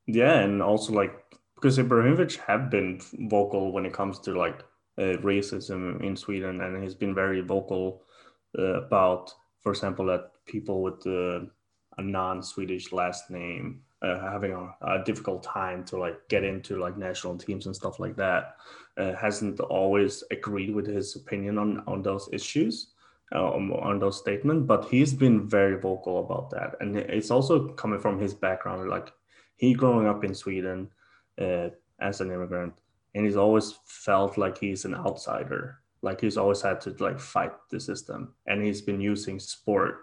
Yeah, 0.07 0.41
and 0.41 0.63
also 0.63 0.93
like 0.93 1.13
because 1.55 1.79
Ibrahimovic 1.79 2.39
have 2.39 2.71
been 2.71 3.01
vocal 3.31 3.73
when 3.73 3.87
it 3.87 3.93
comes 3.93 4.19
to 4.21 4.37
like 4.37 4.65
uh, 4.99 5.17
racism 5.23 6.03
in 6.03 6.17
Sweden, 6.17 6.61
and 6.61 6.83
he's 6.83 6.95
been 6.95 7.15
very 7.15 7.41
vocal 7.41 8.03
uh, 8.59 8.83
about, 8.83 9.33
for 9.63 9.71
example, 9.71 10.07
that 10.07 10.33
people 10.47 10.83
with 10.83 11.07
uh, 11.07 11.47
a 11.99 12.03
non-Swedish 12.03 12.93
last 12.93 13.31
name 13.31 13.83
uh, 14.03 14.31
having 14.31 14.53
a, 14.53 14.75
a, 14.83 15.05
difficult 15.05 15.43
time 15.43 15.85
to 15.85 15.97
like 15.97 16.29
get 16.29 16.43
into 16.45 16.77
like 16.77 16.97
national 16.97 17.37
teams 17.37 17.67
and 17.67 17.77
stuff 17.77 18.01
like 18.01 18.17
that. 18.17 18.57
Uh, 18.97 19.15
hasn't 19.15 19.59
always 19.61 20.25
agreed 20.31 20.75
with 20.75 20.87
his 20.87 21.17
opinion 21.17 21.59
on 21.59 21.83
on 21.87 22.03
those 22.03 22.29
issues. 22.33 22.89
Um, 23.35 23.73
on 23.73 23.99
those 23.99 24.19
statements, 24.19 24.67
but 24.67 24.85
he's 24.91 25.15
been 25.15 25.49
very 25.49 25.81
vocal 25.81 26.19
about 26.19 26.51
that, 26.51 26.77
and 26.81 26.99
it's 26.99 27.31
also 27.31 27.69
coming 27.69 27.99
from 27.99 28.19
his 28.19 28.35
background. 28.35 28.91
Like 28.91 29.11
he 29.57 29.73
growing 29.73 30.07
up 30.07 30.23
in 30.23 30.35
Sweden, 30.35 30.91
uh, 31.41 31.71
as 32.03 32.21
an 32.21 32.31
immigrant, 32.31 32.75
and 33.15 33.25
he's 33.25 33.37
always 33.37 33.79
felt 33.87 34.37
like 34.37 34.59
he's 34.59 34.85
an 34.85 34.95
outsider. 34.95 35.79
Like 36.03 36.21
he's 36.21 36.37
always 36.37 36.61
had 36.61 36.81
to 36.83 36.95
like 36.99 37.19
fight 37.19 37.53
the 37.71 37.81
system, 37.81 38.35
and 38.47 38.63
he's 38.63 38.83
been 38.83 39.01
using 39.01 39.39
sport 39.39 40.01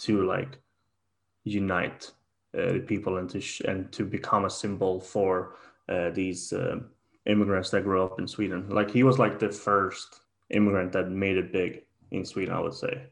to 0.00 0.24
like 0.24 0.60
unite 1.44 2.12
uh, 2.58 2.78
people 2.86 3.18
and 3.18 3.28
to 3.30 3.40
sh- 3.40 3.60
and 3.60 3.90
to 3.92 4.04
become 4.04 4.44
a 4.44 4.50
symbol 4.50 5.00
for 5.00 5.56
uh, 5.88 6.10
these 6.10 6.52
uh, 6.52 6.76
immigrants 7.26 7.70
that 7.70 7.84
grew 7.84 8.02
up 8.02 8.18
in 8.18 8.26
Sweden. 8.26 8.68
Like 8.68 8.90
he 8.90 9.02
was 9.02 9.18
like 9.18 9.38
the 9.38 9.50
first 9.50 10.20
immigrant 10.50 10.92
that 10.92 11.10
made 11.10 11.36
it 11.36 11.52
big 11.52 11.82
in 12.10 12.24
Sweden, 12.24 12.54
I 12.54 12.60
would 12.60 12.74
say. 12.74 13.06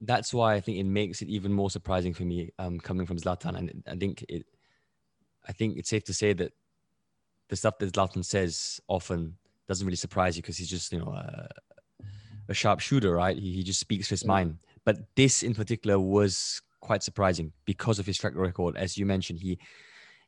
That's 0.00 0.34
why 0.34 0.54
I 0.54 0.60
think 0.60 0.78
it 0.78 0.84
makes 0.84 1.22
it 1.22 1.28
even 1.28 1.52
more 1.52 1.70
surprising 1.70 2.12
for 2.12 2.24
me 2.24 2.50
um, 2.58 2.78
coming 2.78 3.06
from 3.06 3.18
Zlatan, 3.18 3.56
and 3.56 3.82
I 3.86 3.96
think 3.96 4.24
it. 4.28 4.44
I 5.46 5.52
think 5.52 5.76
it's 5.76 5.90
safe 5.90 6.04
to 6.04 6.14
say 6.14 6.32
that 6.34 6.52
the 7.48 7.56
stuff 7.56 7.78
that 7.78 7.92
Zlatan 7.92 8.24
says 8.24 8.80
often 8.88 9.36
doesn't 9.68 9.86
really 9.86 9.96
surprise 9.96 10.36
you 10.36 10.42
because 10.42 10.56
he's 10.56 10.70
just 10.70 10.92
you 10.92 10.98
know 10.98 11.12
a, 11.12 11.48
a 12.48 12.54
sharp 12.54 12.80
shooter, 12.80 13.14
right? 13.14 13.36
He, 13.36 13.52
he 13.52 13.62
just 13.62 13.80
speaks 13.80 14.08
his 14.08 14.24
mind. 14.24 14.58
But 14.84 14.98
this 15.16 15.42
in 15.42 15.54
particular 15.54 15.98
was 15.98 16.60
quite 16.84 17.02
surprising 17.02 17.52
because 17.64 17.98
of 17.98 18.06
his 18.06 18.18
track 18.18 18.34
record, 18.36 18.76
as 18.76 18.96
you 18.96 19.06
mentioned. 19.06 19.40
He 19.40 19.58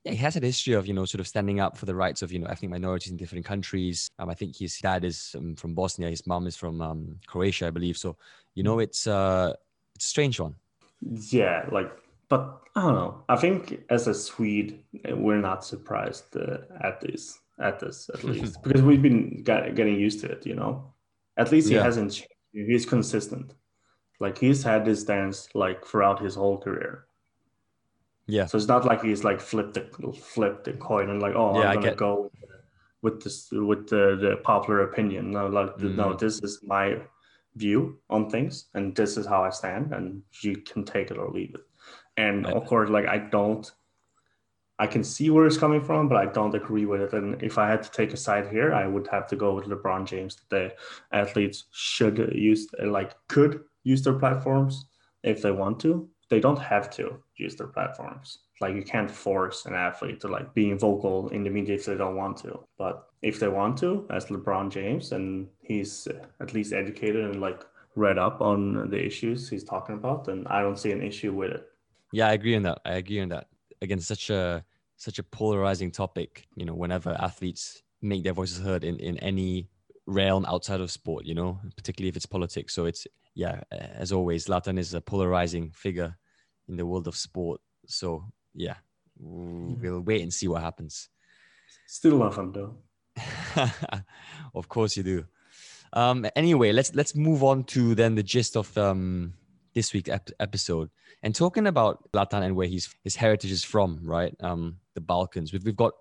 yeah, 0.04 0.12
he 0.12 0.18
has 0.18 0.36
a 0.36 0.40
history 0.40 0.74
of 0.74 0.86
you 0.86 0.94
know 0.94 1.04
sort 1.04 1.20
of 1.20 1.26
standing 1.26 1.60
up 1.60 1.76
for 1.76 1.86
the 1.86 1.94
rights 1.94 2.22
of 2.22 2.32
you 2.32 2.38
know 2.38 2.46
ethnic 2.46 2.70
minorities 2.70 3.10
in 3.10 3.16
different 3.16 3.44
countries. 3.44 4.10
Um, 4.18 4.30
I 4.30 4.34
think 4.34 4.56
his 4.56 4.78
dad 4.78 5.04
is 5.04 5.34
um, 5.36 5.56
from 5.56 5.74
Bosnia, 5.74 6.10
his 6.10 6.26
mom 6.26 6.46
is 6.46 6.56
from 6.56 6.80
um, 6.80 7.16
Croatia, 7.26 7.66
I 7.66 7.70
believe. 7.70 7.96
So 7.96 8.16
you 8.54 8.62
know 8.62 8.78
it's 8.78 9.06
uh 9.06 9.52
it's 9.94 10.06
a 10.06 10.08
strange 10.08 10.40
one. 10.40 10.54
Yeah, 11.00 11.66
like 11.72 11.90
but 12.28 12.60
I 12.74 12.82
don't 12.82 12.94
know. 12.94 13.24
I 13.28 13.36
think 13.36 13.84
as 13.90 14.06
a 14.06 14.14
Swede, 14.14 14.80
we're 15.10 15.40
not 15.40 15.64
surprised 15.64 16.36
uh, 16.36 16.58
at 16.82 17.00
this, 17.00 17.38
at 17.60 17.78
this 17.78 18.10
at 18.12 18.24
least, 18.30 18.62
because 18.62 18.82
we've 18.82 19.02
been 19.02 19.42
get, 19.44 19.74
getting 19.74 19.98
used 19.98 20.20
to 20.20 20.32
it. 20.32 20.46
You 20.46 20.54
know, 20.54 20.92
at 21.36 21.52
least 21.52 21.68
he 21.68 21.74
yeah. 21.74 21.82
hasn't 21.82 22.12
changed. 22.12 22.32
He's 22.52 22.86
consistent. 22.86 23.54
Like 24.20 24.38
he's 24.38 24.62
had 24.62 24.84
this 24.84 25.04
dance 25.04 25.48
like 25.54 25.84
throughout 25.84 26.22
his 26.22 26.34
whole 26.34 26.58
career. 26.58 27.06
Yeah. 28.26 28.46
So 28.46 28.58
it's 28.58 28.66
not 28.66 28.84
like 28.84 29.02
he's 29.02 29.24
like 29.24 29.40
flipped 29.40 29.74
the 29.74 30.12
flipped 30.12 30.64
the 30.64 30.72
coin 30.72 31.10
and 31.10 31.22
like, 31.22 31.34
oh, 31.34 31.60
yeah, 31.60 31.70
I'm 31.70 31.80
gonna 31.80 31.94
go 31.94 32.30
with 33.02 33.22
this 33.22 33.48
with 33.52 33.88
the, 33.88 34.16
the 34.20 34.40
popular 34.42 34.82
opinion. 34.82 35.30
No, 35.30 35.46
like 35.46 35.76
mm. 35.76 35.94
no, 35.94 36.14
this 36.14 36.42
is 36.42 36.60
my 36.62 36.98
view 37.54 37.98
on 38.10 38.28
things, 38.28 38.66
and 38.74 38.94
this 38.94 39.16
is 39.16 39.26
how 39.26 39.42
I 39.44 39.50
stand, 39.50 39.92
and 39.92 40.22
you 40.42 40.56
can 40.56 40.84
take 40.84 41.10
it 41.10 41.18
or 41.18 41.30
leave 41.30 41.54
it. 41.54 41.62
And 42.16 42.46
of 42.46 42.66
course, 42.66 42.90
like 42.90 43.06
I 43.06 43.18
don't, 43.18 43.70
I 44.78 44.86
can 44.86 45.04
see 45.04 45.30
where 45.30 45.46
it's 45.46 45.58
coming 45.58 45.82
from, 45.82 46.08
but 46.08 46.18
I 46.18 46.26
don't 46.26 46.54
agree 46.54 46.86
with 46.86 47.00
it. 47.00 47.12
And 47.12 47.42
if 47.42 47.58
I 47.58 47.68
had 47.68 47.82
to 47.82 47.90
take 47.90 48.12
a 48.12 48.16
side 48.16 48.48
here, 48.48 48.74
I 48.74 48.86
would 48.86 49.06
have 49.08 49.26
to 49.28 49.36
go 49.36 49.54
with 49.54 49.66
LeBron 49.66 50.06
James. 50.06 50.38
The 50.48 50.74
athletes 51.12 51.64
should 51.72 52.32
use, 52.34 52.68
like, 52.82 53.14
could 53.28 53.60
use 53.86 54.02
their 54.02 54.18
platforms 54.18 54.86
if 55.22 55.40
they 55.42 55.52
want 55.52 55.78
to. 55.80 56.08
They 56.28 56.40
don't 56.40 56.58
have 56.58 56.90
to 56.98 57.22
use 57.36 57.54
their 57.54 57.68
platforms. 57.68 58.40
Like 58.60 58.74
you 58.74 58.82
can't 58.82 59.10
force 59.10 59.64
an 59.66 59.74
athlete 59.74 60.20
to 60.22 60.28
like 60.28 60.52
being 60.54 60.76
vocal 60.76 61.28
in 61.28 61.44
the 61.44 61.50
media 61.50 61.76
if 61.76 61.84
they 61.86 61.96
don't 61.96 62.16
want 62.16 62.36
to. 62.38 62.58
But 62.76 63.06
if 63.22 63.38
they 63.38 63.48
want 63.48 63.78
to, 63.78 64.06
as 64.10 64.26
LeBron 64.26 64.70
James, 64.70 65.12
and 65.12 65.46
he's 65.60 66.08
at 66.40 66.52
least 66.52 66.72
educated 66.72 67.24
and 67.24 67.40
like 67.40 67.64
read 67.94 68.18
up 68.18 68.40
on 68.40 68.90
the 68.90 69.00
issues 69.10 69.48
he's 69.48 69.62
talking 69.64 69.94
about, 69.94 70.24
then 70.24 70.46
I 70.48 70.62
don't 70.62 70.78
see 70.78 70.90
an 70.90 71.02
issue 71.02 71.32
with 71.32 71.52
it. 71.52 71.64
Yeah, 72.12 72.28
I 72.28 72.32
agree 72.32 72.56
on 72.56 72.64
that. 72.64 72.80
I 72.84 72.94
agree 72.94 73.20
on 73.20 73.28
that. 73.28 73.46
Again, 73.82 74.00
such 74.00 74.30
a 74.30 74.64
such 74.96 75.20
a 75.20 75.22
polarizing 75.22 75.92
topic. 75.92 76.48
You 76.56 76.66
know, 76.66 76.74
whenever 76.74 77.10
athletes 77.20 77.82
make 78.02 78.24
their 78.24 78.32
voices 78.32 78.58
heard 78.58 78.82
in 78.82 78.98
in 78.98 79.16
any 79.18 79.68
realm 80.06 80.44
outside 80.46 80.80
of 80.80 80.90
sport, 80.90 81.24
you 81.24 81.34
know, 81.34 81.58
particularly 81.76 82.08
if 82.08 82.16
it's 82.16 82.26
politics. 82.26 82.74
So 82.74 82.86
it's 82.86 83.06
yeah, 83.34 83.60
as 83.70 84.12
always, 84.12 84.46
Zlatan 84.46 84.78
is 84.78 84.94
a 84.94 85.00
polarizing 85.00 85.70
figure 85.70 86.16
in 86.68 86.76
the 86.76 86.86
world 86.86 87.06
of 87.06 87.16
sport. 87.16 87.60
So 87.86 88.24
yeah, 88.54 88.76
we'll 89.18 90.00
wait 90.00 90.22
and 90.22 90.32
see 90.32 90.48
what 90.48 90.62
happens. 90.62 91.08
Still 91.86 92.16
love 92.16 92.36
him 92.36 92.52
though. 92.52 92.76
of 94.54 94.68
course 94.68 94.96
you 94.96 95.02
do. 95.02 95.24
Um, 95.92 96.26
anyway, 96.34 96.72
let's 96.72 96.94
let's 96.94 97.14
move 97.14 97.42
on 97.42 97.64
to 97.64 97.94
then 97.94 98.14
the 98.14 98.22
gist 98.22 98.56
of 98.56 98.76
um, 98.76 99.34
this 99.74 99.92
week's 99.92 100.10
ep- 100.10 100.30
episode 100.40 100.90
and 101.22 101.34
talking 101.34 101.66
about 101.66 102.10
Zlatan 102.12 102.42
and 102.42 102.56
where 102.56 102.66
he's, 102.66 102.94
his 103.04 103.16
heritage 103.16 103.50
is 103.50 103.64
from, 103.64 104.00
right? 104.02 104.34
Um, 104.40 104.78
the 104.94 105.00
Balkans. 105.00 105.52
We've, 105.52 105.64
we've 105.64 105.76
got 105.76 105.92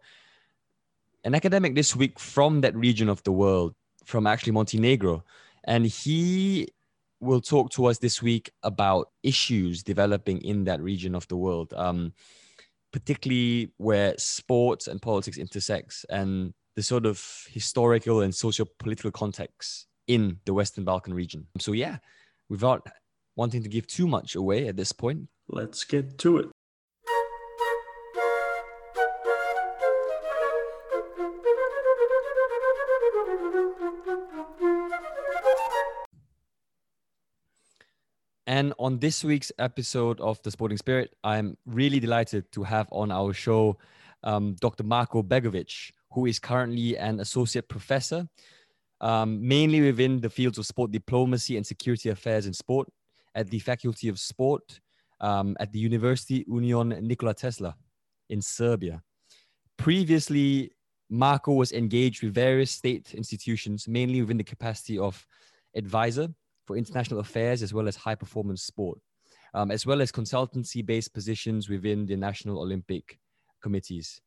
an 1.24 1.35
academic 1.35 1.75
this 1.75 1.95
week 1.95 2.19
from 2.19 2.62
that 2.62 2.75
region 2.75 3.09
of 3.09 3.24
the 3.24 3.31
world, 3.31 3.75
from 4.05 4.27
actually 4.27 4.53
Montenegro. 4.53 5.24
And 5.65 5.85
he 5.85 6.69
will 7.19 7.41
talk 7.41 7.71
to 7.71 7.85
us 7.85 7.97
this 7.97 8.21
week 8.21 8.51
about 8.63 9.09
issues 9.24 9.83
developing 9.83 10.41
in 10.41 10.63
that 10.65 10.81
region 10.81 11.15
of 11.15 11.27
the 11.27 11.38
world, 11.38 11.74
um, 11.75 12.13
particularly 12.91 13.71
where 13.77 14.13
sports 14.17 14.88
and 14.88 15.01
politics 15.01 15.38
intersects 15.38 16.05
and 16.09 16.53
the 16.75 16.83
sort 16.83 17.05
of 17.05 17.45
historical 17.50 18.21
and 18.21 18.33
socio-political 18.33 19.12
context 19.12 19.88
in 20.07 20.38
the 20.45 20.53
Western 20.53 20.83
Balkan 20.83 21.13
region. 21.13 21.47
So 21.59 21.71
yeah, 21.71 21.97
without 22.50 22.88
wanting 23.35 23.63
to 23.63 23.69
give 23.69 23.88
too 23.88 24.07
much 24.07 24.35
away 24.35 24.67
at 24.67 24.75
this 24.75 24.91
point. 24.91 25.27
Let's 25.47 25.83
get 25.83 26.17
to 26.19 26.38
it. 26.38 26.50
And 38.55 38.74
on 38.79 39.00
this 39.00 39.21
week's 39.21 39.51
episode 39.59 40.21
of 40.21 40.41
The 40.43 40.50
Sporting 40.50 40.77
Spirit, 40.77 41.13
I'm 41.25 41.57
really 41.65 42.00
delighted 42.00 42.50
to 42.53 42.63
have 42.63 42.88
on 42.89 43.12
our 43.12 43.33
show 43.33 43.77
um, 44.24 44.55
Dr. 44.62 44.85
Marko 44.85 45.21
Begović, 45.21 45.91
who 46.13 46.25
is 46.25 46.39
currently 46.39 46.97
an 46.97 47.19
associate 47.19 47.67
professor, 47.67 48.29
um, 49.01 49.45
mainly 49.45 49.81
within 49.81 50.21
the 50.21 50.29
fields 50.29 50.57
of 50.57 50.65
sport 50.65 50.91
diplomacy 50.91 51.57
and 51.57 51.67
security 51.67 52.07
affairs 52.07 52.45
in 52.45 52.53
sport 52.53 52.88
at 53.35 53.50
the 53.50 53.59
Faculty 53.59 54.07
of 54.07 54.17
Sport 54.17 54.79
um, 55.19 55.57
at 55.59 55.74
the 55.74 55.79
University 55.79 56.45
Union 56.47 56.97
Nikola 57.01 57.33
Tesla 57.33 57.75
in 58.29 58.41
Serbia. 58.41 59.03
Previously, 59.77 60.71
Marko 61.09 61.51
was 61.51 61.74
engaged 61.74 62.24
with 62.24 62.33
various 62.33 62.71
state 62.71 63.15
institutions, 63.15 63.85
mainly 63.85 64.21
within 64.21 64.38
the 64.38 64.45
capacity 64.45 64.97
of 64.97 65.27
advisor 65.75 66.29
for 66.65 66.77
international 66.77 67.19
affairs 67.19 67.63
as 67.63 67.74
well 67.74 67.88
as 67.88 67.95
high 67.95 68.15
performance 68.15 68.63
sport, 68.63 69.00
um, 69.53 69.72
as 69.72 69.86
well 69.86 70.01
as 70.01 70.12
consultancy 70.12 70.86
based 70.86 71.13
positions 71.13 71.69
within 71.69 72.05
the 72.05 72.15
National 72.15 72.60
Olympic 72.60 73.19
Committees. 73.62 74.22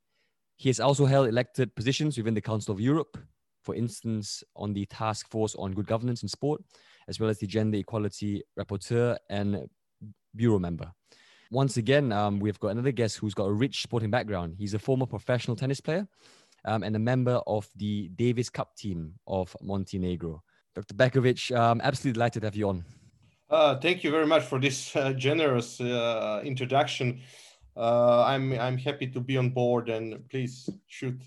He 0.57 0.69
has 0.69 0.81
also 0.81 1.07
held 1.07 1.29
elected 1.29 1.75
positions 1.75 2.17
within 2.17 2.35
the 2.35 2.41
Council 2.41 2.75
of 2.75 2.81
Europe, 2.81 3.17
for 3.63 3.75
instance, 3.75 4.43
on 4.57 4.73
the 4.73 4.87
Task 4.87 5.29
Force 5.31 5.55
on 5.55 5.73
Good 5.73 5.87
Governance 5.87 6.23
in 6.23 6.29
Sport, 6.29 6.63
as 7.07 7.21
well 7.21 7.31
as 7.31 7.39
the 7.39 7.47
Gender 7.47 7.79
Equality 7.79 8.43
Rapporteur 8.59 9.17
and 9.31 9.69
Bureau 10.35 10.59
member. 10.59 10.91
Once 11.51 11.79
again, 11.79 12.13
um, 12.13 12.41
we've 12.41 12.59
got 12.59 12.69
another 12.69 12.93
guest 12.93 13.17
who's 13.17 13.35
got 13.35 13.45
a 13.45 13.53
rich 13.53 13.83
sporting 13.83 14.11
background. 14.11 14.55
He's 14.59 14.75
a 14.75 14.79
former 14.79 15.07
professional 15.07 15.57
tennis 15.57 15.81
player 15.81 16.07
um, 16.65 16.83
and 16.83 16.95
a 16.95 16.99
member 16.99 17.41
of 17.47 17.69
the 17.77 18.09
Davis 18.17 18.51
Cup 18.51 18.77
team 18.77 19.15
of 19.27 19.57
Montenegro. 19.63 20.43
Dr. 20.79 20.95
Begović, 20.95 21.57
um, 21.57 21.81
absolutely 21.83 22.15
delighted 22.15 22.43
to 22.43 22.47
have 22.47 22.55
you 22.55 22.69
on. 22.69 22.85
Uh, 23.51 23.77
thank 23.77 24.05
you 24.05 24.11
very 24.11 24.27
much 24.27 24.45
for 24.45 24.61
this 24.61 24.95
uh, 24.95 25.13
generous 25.13 25.81
uh, 25.81 26.41
introduction. 26.45 27.21
Uh, 27.77 28.23
I'm 28.25 28.53
I'm 28.53 28.79
happy 28.79 29.07
to 29.09 29.21
be 29.21 29.37
on 29.37 29.51
board, 29.51 29.89
and 29.89 30.29
please 30.29 30.69
shoot. 30.87 31.21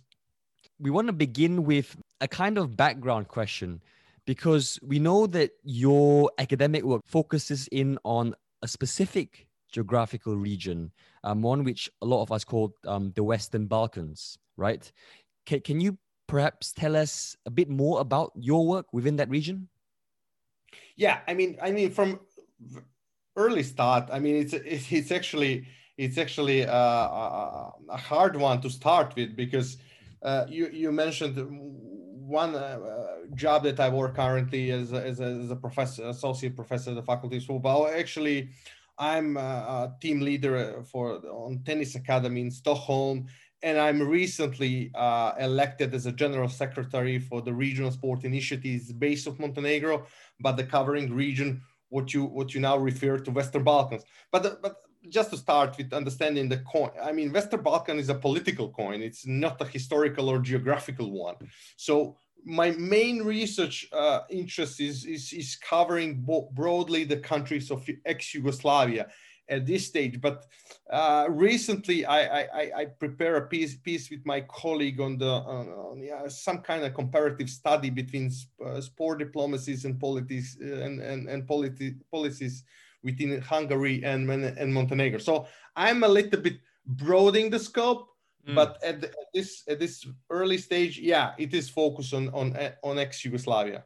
We 0.80 0.90
want 0.90 1.08
to 1.08 1.14
begin 1.14 1.64
with 1.64 1.96
a 2.22 2.28
kind 2.28 2.58
of 2.58 2.78
background 2.78 3.28
question 3.28 3.82
because 4.26 4.80
we 4.82 5.00
know 5.00 5.28
that 5.28 5.52
your 5.64 6.32
academic 6.38 6.84
work 6.84 7.02
focuses 7.06 7.68
in 7.72 7.98
on 8.04 8.36
a 8.62 8.68
specific 8.68 9.48
geographical 9.72 10.38
region, 10.38 10.92
um, 11.24 11.42
one 11.42 11.64
which 11.64 11.90
a 12.02 12.06
lot 12.06 12.22
of 12.22 12.32
us 12.32 12.44
call 12.44 12.74
um, 12.86 13.12
the 13.16 13.24
Western 13.24 13.66
Balkans, 13.66 14.38
right? 14.58 14.92
Can, 15.46 15.62
can 15.62 15.82
you 15.82 15.98
perhaps 16.32 16.72
tell 16.72 16.96
us 16.96 17.36
a 17.46 17.52
bit 17.52 17.70
more 17.70 18.00
about 18.00 18.32
your 18.36 18.66
work 18.66 18.88
within 18.94 19.18
that 19.18 19.30
region? 19.30 19.68
Yeah, 20.96 21.20
I 21.28 21.34
mean, 21.34 21.58
I 21.62 21.72
mean, 21.72 21.92
from 21.92 22.22
early 23.36 23.64
start, 23.64 24.10
I 24.10 24.20
mean, 24.20 24.36
it's 24.38 24.54
it's 24.54 25.12
actually 25.12 25.68
it's 25.98 26.18
actually 26.18 26.62
a, 26.62 26.72
a, 26.72 27.74
a 27.90 27.98
hard 27.98 28.38
one 28.38 28.62
to 28.62 28.70
start 28.70 29.14
with 29.18 29.36
because 29.36 29.78
uh, 30.24 30.46
you 30.48 30.70
you 30.72 30.90
mentioned 30.94 31.36
one 32.44 32.56
uh, 32.56 32.80
job 33.36 33.64
that 33.64 33.80
I 33.82 33.90
work 33.90 34.16
currently 34.16 34.72
as 34.72 34.94
a, 34.94 35.02
as 35.06 35.20
a, 35.20 35.30
as 35.44 35.52
a 35.52 35.56
professor, 35.58 36.08
associate 36.08 36.56
professor 36.56 36.92
at 36.92 36.96
the 36.96 37.04
Faculty 37.04 37.38
of 37.38 37.44
Football. 37.44 37.88
Actually, 37.88 38.50
I'm 38.98 39.36
a, 39.36 39.94
team 40.00 40.22
leader 40.22 40.82
for 40.92 41.20
on 41.28 41.62
tennis 41.66 41.96
academy 41.96 42.42
in 42.42 42.52
Stockholm, 42.52 43.28
and 43.64 43.78
I'm 43.78 44.02
recently 44.02 44.92
uh, 44.96 45.34
elected 45.40 45.94
as 45.94 46.06
a 46.06 46.12
general 46.12 46.50
secretary 46.50 47.20
for 47.20 47.42
the 47.42 47.54
regional 47.54 47.92
sport 47.92 48.24
initiatives 48.24 48.92
base 48.92 49.28
of 49.28 49.40
Montenegro, 49.40 50.06
but 50.40 50.58
the 50.58 50.64
covering 50.64 51.14
region 51.14 51.62
what 51.90 52.14
you 52.14 52.24
what 52.24 52.54
you 52.54 52.62
now 52.62 52.78
refer 52.78 53.18
to 53.20 53.32
Western 53.32 53.64
Balkans. 53.64 54.04
But 54.32 54.44
the, 54.44 54.60
but 54.62 54.78
just 55.10 55.32
to 55.32 55.38
start 55.38 55.78
with 55.78 55.94
understanding 55.94 56.48
the 56.48 56.60
coin, 56.60 56.92
I 57.02 57.12
mean, 57.12 57.34
Western 57.34 57.62
Balkan 57.62 58.00
is 58.00 58.10
a 58.10 58.16
political 58.16 58.70
coin. 58.70 59.02
It's 59.02 59.26
not 59.26 59.60
a 59.62 59.66
historical 59.66 60.30
or 60.30 60.40
geographical 60.40 61.12
one. 61.12 61.36
So 61.76 62.18
my 62.44 62.72
main 62.72 63.24
research 63.24 63.88
uh, 63.92 64.22
interest 64.30 64.80
is, 64.80 65.06
is, 65.06 65.34
is 65.34 65.56
covering 65.58 66.26
broadly 66.54 67.04
the 67.04 67.18
countries 67.18 67.72
of 67.72 67.88
ex-Yugoslavia 68.06 69.08
at 69.52 69.66
this 69.66 69.86
stage. 69.86 70.20
But 70.20 70.46
uh, 70.90 71.28
recently, 71.30 72.06
I, 72.06 72.42
I, 72.42 72.72
I 72.82 72.86
prepare 72.86 73.36
a 73.36 73.48
piece, 73.48 73.76
piece 73.76 74.10
with 74.10 74.26
my 74.26 74.42
colleague 74.42 75.00
on 75.00 75.18
the 75.18 75.30
on, 75.30 75.68
on 75.70 76.02
yeah, 76.02 76.28
some 76.28 76.60
kind 76.60 76.84
of 76.84 76.94
comparative 76.94 77.50
study 77.50 77.90
between 77.90 78.32
uh, 78.66 78.82
sport 78.82 79.20
diplomacies 79.20 79.86
and 79.86 80.00
politics 80.00 80.58
uh, 80.62 80.66
and, 80.66 81.02
and, 81.02 81.30
and 81.30 81.48
politi- 81.48 82.00
policies 82.10 82.64
within 83.04 83.42
Hungary 83.42 84.04
and, 84.04 84.30
and 84.32 84.74
Montenegro. 84.74 85.20
So 85.20 85.48
I'm 85.76 86.04
a 86.04 86.08
little 86.08 86.40
bit 86.40 86.60
broadening 86.86 87.50
the 87.50 87.60
scope, 87.60 88.08
mm. 88.48 88.56
but 88.56 88.82
at, 88.84 89.02
the, 89.02 89.08
at, 89.08 89.30
this 89.34 89.64
at 89.68 89.80
this 89.80 90.08
early 90.30 90.58
stage, 90.58 90.98
yeah, 91.00 91.34
it 91.38 91.54
is 91.54 91.70
focused 91.70 92.14
on 92.14 92.30
on 92.30 92.58
on 92.84 93.00
ex-Yugoslavia. 93.00 93.84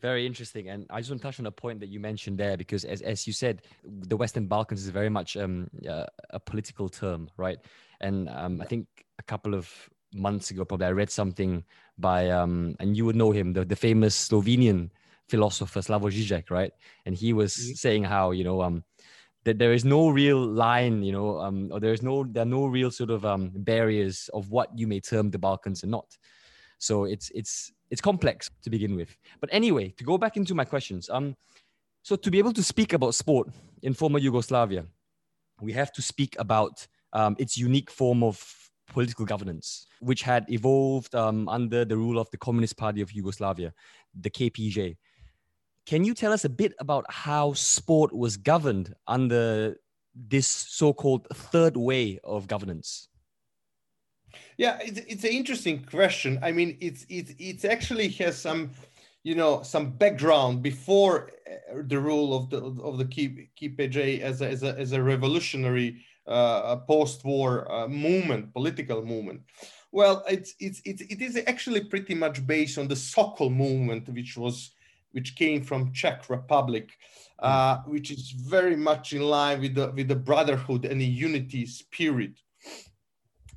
Very 0.00 0.26
interesting, 0.26 0.68
and 0.68 0.86
I 0.90 1.00
just 1.00 1.10
want 1.10 1.22
to 1.22 1.28
touch 1.28 1.40
on 1.40 1.46
a 1.46 1.50
point 1.50 1.80
that 1.80 1.88
you 1.88 1.98
mentioned 1.98 2.38
there, 2.38 2.56
because 2.56 2.84
as 2.84 3.02
as 3.02 3.26
you 3.26 3.32
said, 3.32 3.62
the 3.84 4.16
Western 4.16 4.46
Balkans 4.46 4.82
is 4.82 4.90
very 4.90 5.08
much 5.08 5.36
um, 5.36 5.68
uh, 5.88 6.06
a 6.30 6.38
political 6.38 6.88
term, 6.88 7.30
right? 7.36 7.58
And 8.00 8.28
um, 8.28 8.60
I 8.60 8.64
think 8.64 8.86
a 9.18 9.22
couple 9.22 9.54
of 9.54 9.70
months 10.14 10.50
ago, 10.50 10.64
probably 10.64 10.86
I 10.86 10.92
read 10.92 11.10
something 11.10 11.64
by 11.98 12.30
um, 12.30 12.76
and 12.80 12.96
you 12.96 13.04
would 13.06 13.16
know 13.16 13.32
him, 13.32 13.52
the, 13.52 13.64
the 13.64 13.76
famous 13.76 14.28
Slovenian 14.28 14.90
philosopher 15.28 15.80
Slavoj 15.80 16.12
Žižek, 16.12 16.50
right? 16.50 16.72
And 17.04 17.14
he 17.14 17.32
was 17.32 17.54
mm-hmm. 17.54 17.74
saying 17.74 18.04
how 18.04 18.30
you 18.30 18.44
know 18.44 18.62
um, 18.62 18.84
that 19.44 19.58
there 19.58 19.72
is 19.72 19.84
no 19.84 20.10
real 20.10 20.44
line, 20.44 21.02
you 21.02 21.12
know, 21.12 21.40
um, 21.40 21.70
or 21.72 21.80
there 21.80 21.92
is 21.92 22.02
no 22.02 22.24
there 22.24 22.42
are 22.42 22.46
no 22.46 22.66
real 22.66 22.90
sort 22.90 23.10
of 23.10 23.24
um, 23.24 23.50
barriers 23.54 24.30
of 24.34 24.50
what 24.50 24.68
you 24.78 24.86
may 24.86 25.00
term 25.00 25.30
the 25.30 25.38
Balkans 25.38 25.82
and 25.82 25.90
not. 25.90 26.16
So 26.78 27.04
it's 27.04 27.30
it's 27.34 27.72
it's 27.90 28.00
complex 28.00 28.50
to 28.62 28.70
begin 28.70 28.96
with. 28.96 29.16
But 29.40 29.50
anyway, 29.52 29.90
to 29.98 30.04
go 30.04 30.18
back 30.18 30.36
into 30.36 30.54
my 30.54 30.64
questions, 30.64 31.10
um, 31.10 31.36
so 32.02 32.16
to 32.16 32.30
be 32.30 32.38
able 32.38 32.52
to 32.52 32.62
speak 32.62 32.92
about 32.92 33.14
sport 33.14 33.48
in 33.82 33.94
former 33.94 34.18
Yugoslavia, 34.18 34.86
we 35.60 35.72
have 35.72 35.92
to 35.92 36.02
speak 36.02 36.36
about 36.38 36.86
um, 37.12 37.36
its 37.38 37.58
unique 37.58 37.90
form 37.90 38.22
of 38.22 38.42
political 38.88 39.24
governance, 39.24 39.86
which 40.00 40.22
had 40.22 40.46
evolved 40.48 41.14
um, 41.14 41.48
under 41.48 41.84
the 41.84 41.96
rule 41.96 42.18
of 42.18 42.30
the 42.30 42.38
Communist 42.38 42.76
Party 42.76 43.00
of 43.00 43.12
Yugoslavia, 43.12 43.72
the 44.18 44.30
KPJ. 44.30 44.96
Can 45.86 46.04
you 46.04 46.14
tell 46.14 46.32
us 46.32 46.44
a 46.44 46.48
bit 46.48 46.74
about 46.80 47.04
how 47.08 47.52
sport 47.54 48.14
was 48.14 48.36
governed 48.36 48.94
under 49.06 49.76
this 50.14 50.46
so-called 50.46 51.26
third 51.32 51.76
way 51.76 52.18
of 52.24 52.46
governance? 52.46 53.08
Yeah, 54.56 54.78
it's, 54.80 55.00
it's 55.00 55.24
an 55.24 55.30
interesting 55.30 55.84
question. 55.84 56.38
I 56.42 56.52
mean, 56.52 56.76
it's 56.80 57.04
it 57.08 57.34
it 57.38 57.64
actually 57.64 58.08
has 58.08 58.38
some, 58.38 58.70
you 59.22 59.34
know, 59.34 59.62
some 59.62 59.90
background 59.92 60.62
before 60.62 61.30
uh, 61.46 61.82
the 61.86 61.98
rule 61.98 62.36
of 62.36 62.50
the 62.50 62.58
of 62.82 62.98
the 62.98 63.04
KPJ 63.04 64.20
as 64.20 64.42
a, 64.42 64.48
as 64.48 64.62
a, 64.62 64.78
as 64.78 64.92
a 64.92 65.02
revolutionary 65.02 66.04
uh, 66.26 66.76
post-war 66.76 67.70
uh, 67.72 67.88
movement, 67.88 68.52
political 68.52 69.02
movement. 69.04 69.40
Well, 69.90 70.24
it's, 70.28 70.54
it's, 70.60 70.82
it's, 70.84 71.00
it 71.00 71.22
is 71.22 71.40
actually 71.46 71.84
pretty 71.84 72.14
much 72.14 72.46
based 72.46 72.76
on 72.76 72.88
the 72.88 72.96
Sokol 72.96 73.50
movement, 73.50 74.08
which 74.08 74.36
was 74.36 74.72
which 75.12 75.36
came 75.36 75.62
from 75.62 75.90
Czech 75.94 76.28
Republic, 76.28 76.90
uh, 77.38 77.78
hmm. 77.78 77.90
which 77.90 78.10
is 78.10 78.30
very 78.30 78.76
much 78.76 79.14
in 79.14 79.22
line 79.22 79.60
with 79.60 79.74
the 79.74 79.90
with 79.92 80.08
the 80.08 80.14
brotherhood 80.14 80.84
and 80.84 81.00
the 81.00 81.06
unity 81.06 81.64
spirit. 81.64 82.38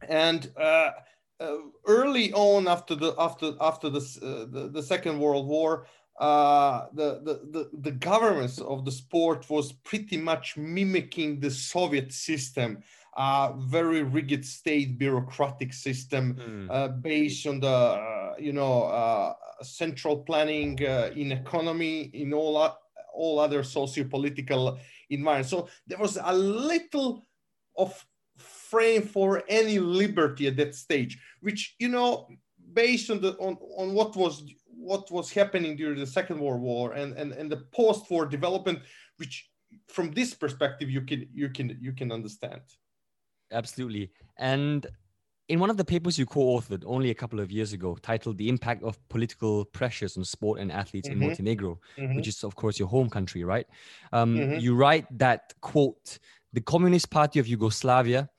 And 0.07 0.51
uh, 0.57 0.91
uh, 1.39 1.57
early 1.87 2.33
on, 2.33 2.67
after 2.67 2.95
the 2.95 3.13
after 3.17 3.53
after 3.59 3.89
the, 3.89 3.99
uh, 3.99 4.45
the, 4.51 4.69
the 4.69 4.83
Second 4.83 5.19
World 5.19 5.47
War, 5.47 5.87
uh, 6.19 6.87
the, 6.93 7.21
the, 7.23 7.41
the, 7.51 7.69
the 7.81 7.91
governance 7.91 8.59
of 8.59 8.85
the 8.85 8.91
sport 8.91 9.49
was 9.49 9.71
pretty 9.71 10.17
much 10.17 10.55
mimicking 10.57 11.39
the 11.39 11.49
Soviet 11.49 12.13
system, 12.13 12.83
uh, 13.17 13.53
very 13.53 14.03
rigid 14.03 14.45
state 14.45 14.99
bureaucratic 14.99 15.73
system 15.73 16.35
Mm. 16.35 16.67
uh, 16.69 16.87
based 16.89 17.47
on 17.47 17.59
the, 17.59 17.67
uh, 17.67 18.33
you 18.37 18.53
know, 18.53 18.83
uh, 18.83 19.33
central 19.63 20.17
planning 20.17 20.85
uh, 20.85 21.09
in 21.15 21.31
economy, 21.31 22.11
in 22.13 22.33
all, 22.33 22.77
all 23.13 23.39
other 23.39 23.63
socio-political 23.63 24.77
environment. 25.09 25.49
So 25.49 25.69
there 25.87 25.97
was 25.97 26.17
a 26.21 26.33
little 26.33 27.25
of 27.75 28.05
frame 28.71 29.03
for 29.15 29.29
any 29.47 29.77
liberty 29.79 30.47
at 30.47 30.55
that 30.57 30.73
stage, 30.75 31.13
which, 31.41 31.61
you 31.83 31.89
know, 31.89 32.11
based 32.73 33.09
on 33.13 33.19
the 33.21 33.31
on, 33.45 33.53
on 33.81 33.87
what 33.97 34.15
was 34.15 34.43
what 34.91 35.11
was 35.11 35.27
happening 35.39 35.75
during 35.81 35.99
the 35.99 36.07
Second 36.19 36.39
World 36.39 36.61
War 36.61 36.93
and, 36.99 37.09
and, 37.19 37.29
and 37.39 37.51
the 37.51 37.61
post-war 37.79 38.25
development, 38.25 38.79
which 39.19 39.35
from 39.95 40.07
this 40.11 40.33
perspective 40.43 40.89
you 40.95 41.01
can 41.09 41.19
you 41.41 41.49
can 41.49 41.67
you 41.85 41.93
can 41.99 42.11
understand. 42.11 42.61
Absolutely. 43.51 44.11
And 44.37 44.87
in 45.49 45.59
one 45.59 45.69
of 45.69 45.77
the 45.77 45.85
papers 45.85 46.17
you 46.17 46.25
co-authored 46.25 46.83
only 46.85 47.09
a 47.09 47.15
couple 47.21 47.39
of 47.39 47.51
years 47.51 47.73
ago, 47.73 47.95
titled 48.01 48.37
"The 48.37 48.49
Impact 48.49 48.83
of 48.83 48.93
Political 49.09 49.65
Pressures 49.65 50.17
on 50.17 50.23
Sport 50.25 50.59
and 50.61 50.71
Athletes 50.71 51.09
in 51.09 51.17
Mhm. 51.17 51.21
Montenegro," 51.25 51.79
Mhm. 51.97 52.15
which 52.15 52.27
is 52.27 52.43
of 52.43 52.55
course 52.55 52.79
your 52.79 52.87
home 52.87 53.09
country, 53.09 53.43
right? 53.43 53.67
Um, 54.13 54.31
Mhm. 54.39 54.61
You 54.63 54.75
write 54.75 55.05
that 55.17 55.53
quote: 55.61 56.19
"The 56.53 56.61
Communist 56.61 57.09
Party 57.09 57.39
of 57.39 57.47
Yugoslavia 57.47 58.29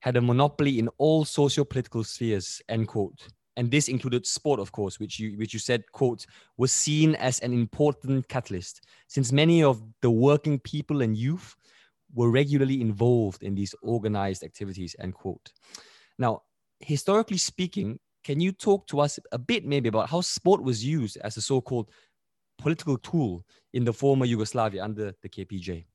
had 0.00 0.16
a 0.16 0.20
monopoly 0.20 0.78
in 0.78 0.88
all 0.98 1.24
socio-political 1.24 2.04
spheres." 2.04 2.60
End 2.68 2.88
quote. 2.88 3.28
And 3.56 3.70
this 3.70 3.88
included 3.88 4.26
sport, 4.26 4.60
of 4.60 4.72
course, 4.72 4.98
which 4.98 5.18
you 5.18 5.36
which 5.36 5.52
you 5.52 5.60
said 5.60 5.82
quote 5.92 6.24
was 6.56 6.72
seen 6.72 7.14
as 7.16 7.40
an 7.40 7.52
important 7.52 8.28
catalyst, 8.28 8.86
since 9.08 9.32
many 9.32 9.62
of 9.62 9.82
the 10.00 10.10
working 10.10 10.58
people 10.60 11.02
and 11.02 11.16
youth 11.16 11.56
were 12.14 12.30
regularly 12.30 12.80
involved 12.80 13.42
in 13.42 13.54
these 13.54 13.74
organized 13.82 14.42
activities. 14.42 14.96
End 14.98 15.14
quote. 15.14 15.52
Now, 16.18 16.42
historically 16.80 17.38
speaking, 17.38 17.98
can 18.24 18.40
you 18.40 18.52
talk 18.52 18.86
to 18.88 19.00
us 19.00 19.18
a 19.32 19.38
bit 19.38 19.64
maybe 19.64 19.88
about 19.88 20.10
how 20.10 20.20
sport 20.20 20.62
was 20.62 20.84
used 20.84 21.16
as 21.18 21.36
a 21.36 21.42
so-called 21.42 21.90
political 22.58 22.98
tool 22.98 23.44
in 23.72 23.84
the 23.84 23.92
former 23.92 24.26
Yugoslavia 24.26 24.82
under 24.84 25.14
the 25.22 25.28
KPJ? 25.28 25.86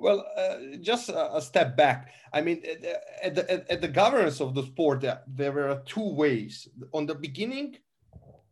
Well, 0.00 0.24
uh, 0.36 0.56
just 0.80 1.10
a, 1.10 1.40
step 1.42 1.76
back. 1.76 1.98
I 2.32 2.40
mean, 2.40 2.62
at 3.22 3.34
the, 3.34 3.44
at 3.50 3.70
at- 3.72 3.80
the 3.82 3.88
governance 3.88 4.40
of 4.40 4.54
the 4.54 4.62
sport, 4.62 5.04
there, 5.26 5.52
were 5.52 5.82
two 5.84 6.08
ways. 6.22 6.66
On 6.94 7.04
the 7.04 7.14
beginning, 7.14 7.76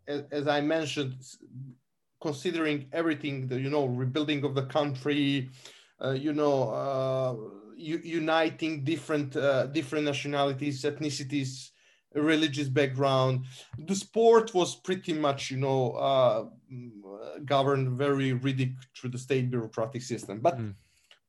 as, 0.06 0.46
I 0.46 0.60
mentioned, 0.60 1.14
considering 2.20 2.78
everything, 2.92 3.50
you 3.50 3.70
know, 3.70 3.86
rebuilding 3.86 4.44
of 4.44 4.54
the 4.54 4.66
country, 4.78 5.48
uh, 6.04 6.10
you 6.10 6.34
know, 6.34 6.56
uh, 6.70 7.34
u- 7.76 8.02
uniting 8.04 8.84
different 8.84 9.34
uh, 9.36 9.66
different 9.78 10.04
nationalities, 10.04 10.82
ethnicities, 10.84 11.70
religious 12.14 12.68
background. 12.68 13.34
The 13.78 13.94
sport 13.94 14.52
was 14.54 14.74
pretty 14.76 15.14
much, 15.14 15.50
you 15.50 15.58
know, 15.58 15.92
uh, 15.92 16.44
governed 17.44 17.96
very 17.96 18.32
rigid 18.34 18.76
through 18.94 19.10
the 19.10 19.18
state 19.26 19.50
bureaucratic 19.50 20.02
system. 20.02 20.40
But 20.40 20.58
Mm. 20.58 20.74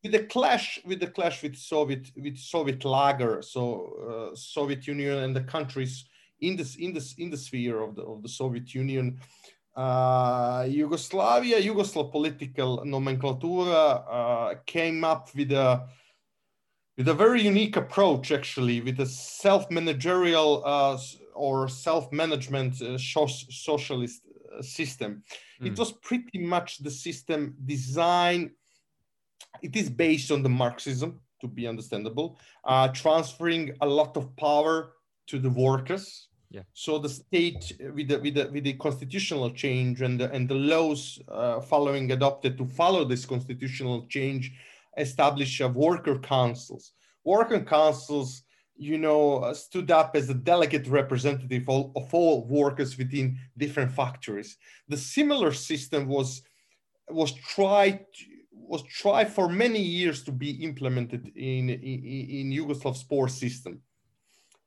With 0.03 0.11
the 0.13 0.23
clash 0.23 0.79
with 0.85 0.99
the 0.99 1.07
clash 1.07 1.43
with 1.43 1.55
Soviet 1.55 2.11
with 2.15 2.37
Soviet 2.37 2.85
lager, 2.85 3.41
so 3.41 4.31
uh, 4.31 4.35
Soviet 4.35 4.87
Union 4.87 5.19
and 5.23 5.35
the 5.35 5.41
countries 5.41 6.05
in 6.41 6.55
this 6.55 6.75
in 6.75 6.93
this 6.93 7.13
in 7.17 7.29
the 7.29 7.37
sphere 7.37 7.81
of 7.81 7.95
the 7.95 8.03
of 8.03 8.21
the 8.21 8.29
Soviet 8.29 8.73
Union, 8.73 9.19
uh, 9.75 10.65
Yugoslavia, 10.67 11.61
Yugoslav 11.61 12.11
political 12.11 12.83
nomenclatura 12.85 14.03
uh, 14.09 14.55
came 14.65 15.03
up 15.03 15.29
with 15.35 15.51
a 15.51 15.87
with 16.97 17.07
a 17.07 17.13
very 17.13 17.41
unique 17.41 17.77
approach, 17.77 18.29
actually, 18.29 18.81
with 18.81 18.99
a 18.99 19.05
self-managerial 19.05 20.61
uh, 20.65 20.97
or 21.33 21.69
self-management 21.69 22.81
uh, 22.81 22.97
socialist 22.97 24.21
uh, 24.27 24.61
system. 24.61 25.23
It 25.61 25.73
Mm. 25.73 25.79
was 25.79 25.93
pretty 25.93 26.39
much 26.39 26.79
the 26.79 26.91
system 26.91 27.55
designed. 27.65 28.51
It 29.61 29.75
is 29.75 29.89
based 29.89 30.31
on 30.31 30.43
the 30.43 30.49
Marxism, 30.49 31.19
to 31.41 31.47
be 31.47 31.67
understandable, 31.67 32.37
uh, 32.65 32.89
transferring 32.89 33.75
a 33.81 33.85
lot 33.85 34.17
of 34.17 34.35
power 34.35 34.93
to 35.27 35.39
the 35.39 35.49
workers. 35.49 36.27
Yeah. 36.51 36.63
So 36.73 36.97
the 36.97 37.09
state, 37.09 37.73
with 37.93 38.07
the 38.07 38.19
with 38.19 38.33
the 38.33 38.49
with 38.51 38.63
the 38.63 38.73
constitutional 38.73 39.51
change 39.51 40.01
and 40.01 40.19
the, 40.19 40.31
and 40.31 40.49
the 40.49 40.55
laws 40.55 41.19
uh, 41.27 41.61
following 41.61 42.11
adopted 42.11 42.57
to 42.57 42.65
follow 42.65 43.05
this 43.05 43.25
constitutional 43.25 44.07
change, 44.07 44.51
establish 44.97 45.61
uh, 45.61 45.69
worker 45.69 46.17
councils. 46.17 46.93
Worker 47.23 47.59
councils, 47.59 48.43
you 48.75 48.97
know, 48.97 49.37
uh, 49.37 49.53
stood 49.53 49.91
up 49.91 50.15
as 50.15 50.29
a 50.29 50.33
delegate 50.33 50.87
representative 50.87 51.69
of, 51.69 51.91
of 51.95 52.11
all 52.13 52.47
workers 52.47 52.97
within 52.97 53.37
different 53.55 53.91
factories. 53.91 54.57
The 54.87 54.97
similar 54.97 55.51
system 55.53 56.07
was 56.07 56.41
was 57.09 57.31
tried 57.33 58.05
was 58.69 58.83
tried 58.83 59.29
for 59.37 59.49
many 59.49 59.81
years 59.81 60.23
to 60.23 60.31
be 60.31 60.51
implemented 60.69 61.23
in 61.35 61.69
in, 61.69 61.99
in 62.39 62.45
Yugoslav 62.57 62.95
sports 62.95 63.35
system, 63.43 63.81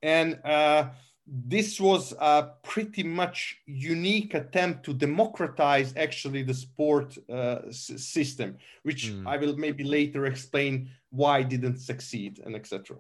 and 0.03 0.29
uh, 0.45 0.91
this 1.27 1.81
was 1.81 2.13
a 2.19 2.51
pretty 2.63 3.05
much 3.05 3.39
unique 3.67 4.35
attempt 4.35 4.85
to 4.85 4.93
democratize 4.93 5.95
actually 5.97 6.43
the 6.43 6.55
sport 6.55 7.17
uh, 7.31 7.61
system, 7.71 8.57
which 8.83 9.03
Mm. 9.03 9.27
I 9.33 9.37
will 9.37 9.57
maybe 9.57 9.85
later 9.85 10.27
explain 10.27 10.73
why 11.11 11.43
didn't 11.43 11.79
succeed 11.79 12.41
and 12.45 12.55
etc. 12.57 12.97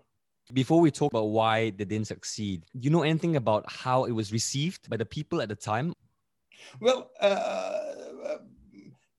Before 0.53 0.81
we 0.81 0.91
talk 0.91 1.13
about 1.13 1.31
why 1.41 1.71
they 1.71 1.87
didn't 1.93 2.09
succeed, 2.09 2.59
do 2.79 2.85
you 2.87 2.91
know 2.91 3.03
anything 3.03 3.37
about 3.37 3.63
how 3.83 4.05
it 4.05 4.15
was 4.21 4.33
received 4.33 4.89
by 4.91 4.97
the 4.97 5.07
people 5.17 5.41
at 5.41 5.49
the 5.49 5.57
time? 5.57 5.95
Well, 6.81 7.11
uh, 7.21 7.92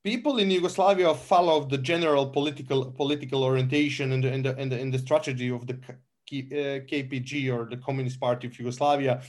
people 0.03 0.37
in 0.39 0.51
Yugoslavia 0.51 1.13
followed 1.13 1.69
the 1.69 1.77
general 1.77 2.25
political 2.27 2.91
political 2.91 3.43
orientation 3.43 4.11
and 4.11 4.23
the, 4.23 4.31
and 4.31 4.45
the, 4.45 4.55
and 4.57 4.71
the, 4.71 4.79
and 4.79 4.93
the 4.93 4.99
strategy 4.99 5.49
of 5.49 5.65
the 5.65 5.77
K- 6.29 6.47
uh, 6.51 6.79
KPJ 6.89 7.53
or 7.53 7.65
the 7.69 7.77
Communist 7.77 8.19
Party 8.19 8.47
of 8.47 8.57
Yugoslavia 8.59 9.21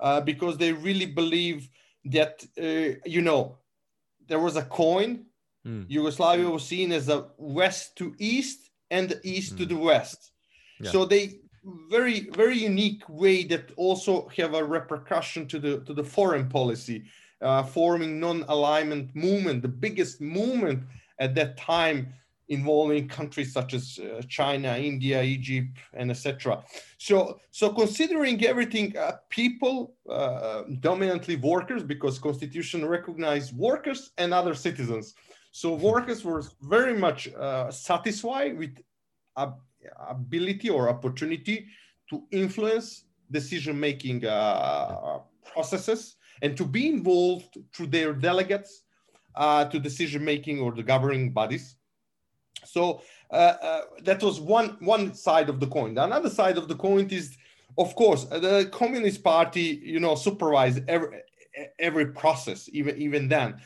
uh, 0.00 0.20
because 0.20 0.56
they 0.58 0.72
really 0.72 1.06
believe 1.06 1.68
that 2.06 2.44
uh, 2.58 2.98
you 3.04 3.22
know 3.22 3.58
there 4.28 4.40
was 4.40 4.56
a 4.56 4.62
coin. 4.62 5.24
Mm. 5.66 5.86
Yugoslavia 5.88 6.48
was 6.50 6.64
seen 6.66 6.90
as 6.92 7.08
a 7.08 7.28
west 7.36 7.96
to 7.96 8.14
east 8.18 8.70
and 8.90 9.08
the 9.08 9.20
east 9.22 9.56
to 9.58 9.64
Mm. 9.64 9.68
the 9.68 9.76
west. 9.76 10.32
Yeah. 10.80 10.90
So 10.90 11.04
they 11.04 11.38
very 11.88 12.28
very 12.30 12.58
unique 12.58 13.04
way 13.08 13.44
that 13.44 13.70
also 13.76 14.26
have 14.36 14.54
a 14.54 14.64
repercussion 14.64 15.46
to 15.46 15.60
the 15.60 15.80
to 15.86 15.94
the 15.94 16.02
foreign 16.02 16.48
policy 16.48 17.04
uh, 17.42 17.62
forming 17.62 18.20
non-alignment 18.20 19.14
movement, 19.14 19.62
the 19.62 19.68
biggest 19.68 20.20
movement 20.20 20.82
at 21.18 21.34
that 21.34 21.56
time 21.56 22.12
involving 22.48 23.08
countries 23.08 23.52
such 23.52 23.72
as 23.72 23.98
uh, 23.98 24.20
China, 24.28 24.76
India, 24.76 25.22
Egypt, 25.22 25.78
and 25.94 26.10
etc. 26.10 26.62
So, 26.98 27.40
so 27.50 27.72
considering 27.72 28.44
everything, 28.44 28.96
uh, 28.96 29.12
people, 29.30 29.94
uh, 30.08 30.62
dominantly 30.80 31.36
workers, 31.36 31.82
because 31.82 32.18
Constitution 32.18 32.86
recognized 32.86 33.56
workers 33.56 34.10
and 34.18 34.34
other 34.34 34.54
citizens. 34.54 35.14
So 35.52 35.74
workers 35.74 36.24
were 36.24 36.42
very 36.60 36.96
much 36.96 37.28
uh, 37.34 37.70
satisfied 37.70 38.58
with 38.58 38.76
ab- 39.36 39.60
ability 40.08 40.68
or 40.68 40.88
opportunity 40.88 41.66
to 42.10 42.24
influence 42.30 43.04
decision-making 43.30 44.26
uh, 44.26 45.18
processes 45.52 46.16
and 46.42 46.56
to 46.56 46.64
be 46.64 46.88
involved 46.88 47.56
through 47.72 47.86
their 47.86 48.12
delegates 48.12 48.82
uh, 49.34 49.64
to 49.66 49.78
decision 49.78 50.22
making 50.24 50.60
or 50.60 50.72
the 50.72 50.82
governing 50.82 51.32
bodies. 51.32 51.76
So 52.64 53.02
uh, 53.30 53.54
uh, 53.62 53.80
that 54.02 54.22
was 54.22 54.40
one 54.40 54.76
one 54.80 55.14
side 55.14 55.48
of 55.48 55.58
the 55.60 55.66
coin. 55.66 55.94
The 55.94 56.04
another 56.04 56.30
side 56.30 56.58
of 56.58 56.68
the 56.68 56.74
coin 56.74 57.08
is, 57.08 57.36
of 57.78 57.94
course, 57.94 58.24
the 58.24 58.68
Communist 58.72 59.22
Party, 59.24 59.80
you 59.82 60.00
know, 60.00 60.14
supervised 60.14 60.82
every 60.88 61.22
every 61.78 62.06
process, 62.06 62.68
even 62.72 62.96
even 62.98 63.28
then, 63.28 63.56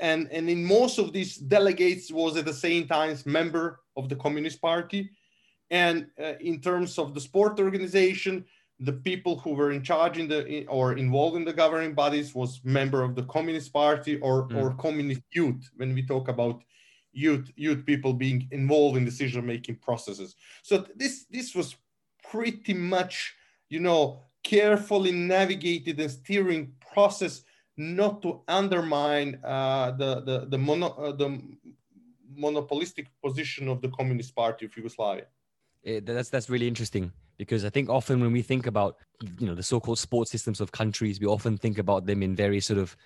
and 0.00 0.28
and 0.30 0.48
in 0.50 0.64
most 0.64 0.98
of 0.98 1.12
these 1.12 1.36
delegates 1.36 2.12
was 2.12 2.36
at 2.36 2.44
the 2.44 2.52
same 2.52 2.86
time 2.86 3.16
member 3.24 3.80
of 3.96 4.08
the 4.08 4.16
Communist 4.16 4.60
Party, 4.60 5.10
and 5.70 6.06
uh, 6.22 6.34
in 6.40 6.60
terms 6.60 6.98
of 6.98 7.14
the 7.14 7.20
sport 7.20 7.58
organization, 7.58 8.44
the 8.80 8.92
people 8.92 9.38
who 9.38 9.54
were 9.54 9.70
in 9.70 9.82
charge 9.82 10.18
in 10.18 10.28
the 10.28 10.66
or 10.66 10.94
involved 10.94 11.36
in 11.36 11.44
the 11.44 11.52
governing 11.52 11.94
bodies 11.94 12.34
was 12.34 12.60
member 12.64 13.02
of 13.02 13.14
the 13.14 13.22
communist 13.24 13.72
party 13.72 14.18
or 14.18 14.48
Mm. 14.48 14.56
or 14.56 14.74
communist 14.74 15.22
youth 15.32 15.70
when 15.76 15.94
we 15.94 16.02
talk 16.02 16.28
about 16.28 16.62
youth 17.12 17.50
youth 17.56 17.86
people 17.86 18.12
being 18.12 18.48
involved 18.50 18.96
in 18.96 19.04
decision 19.04 19.46
making 19.46 19.76
processes 19.76 20.34
so 20.62 20.84
this 20.96 21.26
this 21.30 21.54
was 21.54 21.76
pretty 22.30 22.74
much 22.74 23.34
you 23.68 23.78
know 23.78 24.18
carefully 24.42 25.12
navigated 25.12 26.00
and 26.00 26.10
steering 26.10 26.72
process 26.92 27.44
not 27.76 28.22
to 28.22 28.42
undermine 28.48 29.40
uh, 29.44 29.90
the 29.92 30.20
the 30.28 30.46
the, 30.46 30.58
mono, 30.58 30.88
uh, 30.88 31.12
the 31.12 31.40
monopolistic 32.36 33.06
position 33.24 33.68
of 33.68 33.80
the 33.80 33.88
Communist 33.88 34.34
Party 34.34 34.66
of 34.66 34.76
Yugoslavia. 34.76 35.26
It, 35.82 36.06
that's 36.06 36.28
that's 36.28 36.48
really 36.48 36.68
interesting 36.68 37.12
because 37.38 37.64
I 37.64 37.70
think 37.70 37.88
often 37.88 38.20
when 38.20 38.32
we 38.32 38.42
think 38.42 38.66
about 38.66 38.96
you 39.38 39.46
know 39.46 39.54
the 39.54 39.62
so-called 39.62 39.98
sports 39.98 40.30
systems 40.30 40.60
of 40.60 40.72
countries, 40.72 41.20
we 41.20 41.26
often 41.26 41.56
think 41.56 41.78
about 41.78 42.06
them 42.06 42.22
in 42.22 42.36
very 42.36 42.60
sort 42.60 42.78
of 42.78 42.96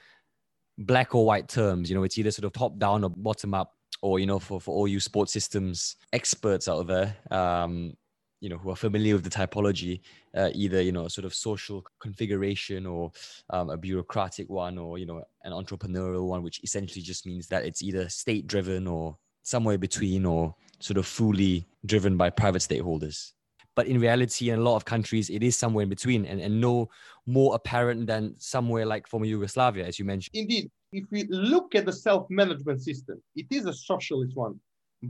black 0.79 1.14
or 1.14 1.25
white 1.25 1.49
terms. 1.49 1.91
You 1.91 1.97
know, 1.97 2.05
it's 2.05 2.19
either 2.19 2.31
sort 2.31 2.45
of 2.45 2.53
top 2.53 2.79
down 2.79 3.05
or 3.05 3.11
bottom 3.11 3.55
up, 3.55 3.75
or 4.03 4.19
you 4.19 4.27
know, 4.27 4.38
for 4.38 4.61
for 4.61 4.75
all 4.75 4.88
you 4.88 5.01
sports 5.01 5.33
systems 5.33 5.97
experts 6.12 6.69
out 6.69 6.87
there, 6.87 7.17
um, 7.31 7.97
you 8.41 8.49
know, 8.49 8.59
who 8.59 8.71
are 8.71 8.77
familiar 8.77 9.14
with 9.14 9.25
the 9.25 9.31
typology, 9.31 10.01
uh, 10.37 10.51
either 10.55 10.81
you 10.83 10.93
know, 10.93 11.09
sort 11.09 11.25
of 11.25 11.35
social 11.35 11.85
configuration 12.01 12.87
or 12.87 13.11
um, 13.51 13.71
a 13.71 13.77
bureaucratic 13.77 14.49
one, 14.49 14.79
or 14.79 14.99
you 14.99 15.07
know, 15.07 15.23
an 15.45 15.53
entrepreneurial 15.53 16.27
one, 16.27 16.43
which 16.43 16.62
essentially 16.62 17.03
just 17.03 17.27
means 17.27 17.49
that 17.49 17.64
it's 17.64 17.83
either 17.83 18.09
state 18.09 18.47
driven 18.47 18.87
or 18.87 19.17
somewhere 19.43 19.79
between, 19.79 20.27
or 20.27 20.55
sort 20.81 20.99
of 20.99 21.07
fully 21.07 21.67
driven 21.87 22.17
by 22.17 22.29
private 22.29 22.61
stakeholders 22.61 23.33
but 23.79 23.87
in 23.87 24.01
reality 24.01 24.51
in 24.51 24.59
a 24.59 24.62
lot 24.69 24.75
of 24.75 24.85
countries 24.85 25.31
it 25.31 25.43
is 25.49 25.57
somewhere 25.57 25.85
in 25.85 25.88
between 25.88 26.27
and, 26.27 26.41
and 26.41 26.61
no 26.61 26.88
more 27.27 27.55
apparent 27.55 28.09
than 28.09 28.35
somewhere 28.55 28.85
like 28.85 29.07
former 29.07 29.25
yugoslavia 29.35 29.85
as 29.87 30.01
you 30.01 30.05
mentioned 30.05 30.35
indeed 30.35 30.69
if 30.93 31.05
we 31.12 31.21
look 31.53 31.77
at 31.77 31.87
the 31.87 31.93
self-management 32.09 32.83
system 32.83 33.17
it 33.37 33.47
is 33.59 33.67
a 33.67 33.73
socialist 33.73 34.35
one 34.35 34.59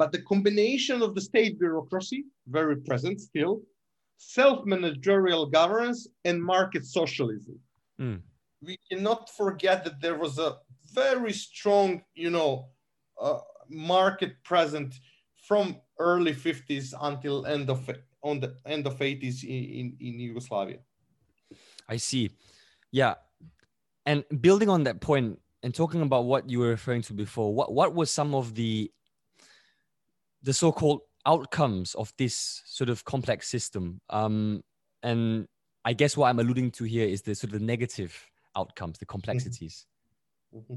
but 0.00 0.12
the 0.12 0.22
combination 0.32 1.00
of 1.00 1.14
the 1.14 1.20
state 1.30 1.58
bureaucracy 1.58 2.20
very 2.58 2.76
present 2.88 3.18
still 3.18 3.54
self-managerial 4.18 5.46
governance 5.46 6.00
and 6.26 6.36
market 6.54 6.84
socialism 6.84 7.58
mm. 7.98 8.20
we 8.60 8.76
cannot 8.90 9.30
forget 9.40 9.82
that 9.82 9.98
there 10.04 10.18
was 10.24 10.38
a 10.38 10.50
very 10.92 11.32
strong 11.32 12.02
you 12.14 12.30
know 12.36 12.68
uh, 13.18 13.38
market 13.70 14.32
present 14.44 14.90
from 15.48 15.66
early 15.98 16.34
50s 16.34 16.92
until 17.00 17.46
end 17.46 17.70
of 17.70 17.88
on 18.22 18.40
the 18.40 18.56
end 18.66 18.86
of 18.86 18.98
80s 18.98 19.44
in, 19.44 19.96
in 20.00 20.20
Yugoslavia. 20.20 20.78
I 21.88 21.96
see. 21.96 22.30
Yeah. 22.90 23.14
And 24.06 24.24
building 24.40 24.68
on 24.68 24.84
that 24.84 25.00
point 25.00 25.38
and 25.62 25.74
talking 25.74 26.02
about 26.02 26.24
what 26.24 26.48
you 26.48 26.60
were 26.60 26.68
referring 26.68 27.02
to 27.02 27.12
before, 27.12 27.54
what, 27.54 27.72
what 27.72 27.94
was 27.94 28.10
some 28.10 28.34
of 28.34 28.54
the 28.54 28.90
the 30.42 30.52
so-called 30.52 31.00
outcomes 31.26 31.96
of 31.96 32.12
this 32.16 32.62
sort 32.64 32.88
of 32.88 33.04
complex 33.04 33.48
system? 33.48 34.00
Um, 34.08 34.62
and 35.02 35.48
I 35.84 35.92
guess 35.92 36.16
what 36.16 36.28
I'm 36.28 36.38
alluding 36.38 36.70
to 36.72 36.84
here 36.84 37.06
is 37.06 37.22
the 37.22 37.34
sort 37.34 37.52
of 37.52 37.58
the 37.58 37.64
negative 37.64 38.14
outcomes, 38.56 38.98
the 38.98 39.06
complexities. 39.06 39.86
Mm-hmm. 40.54 40.76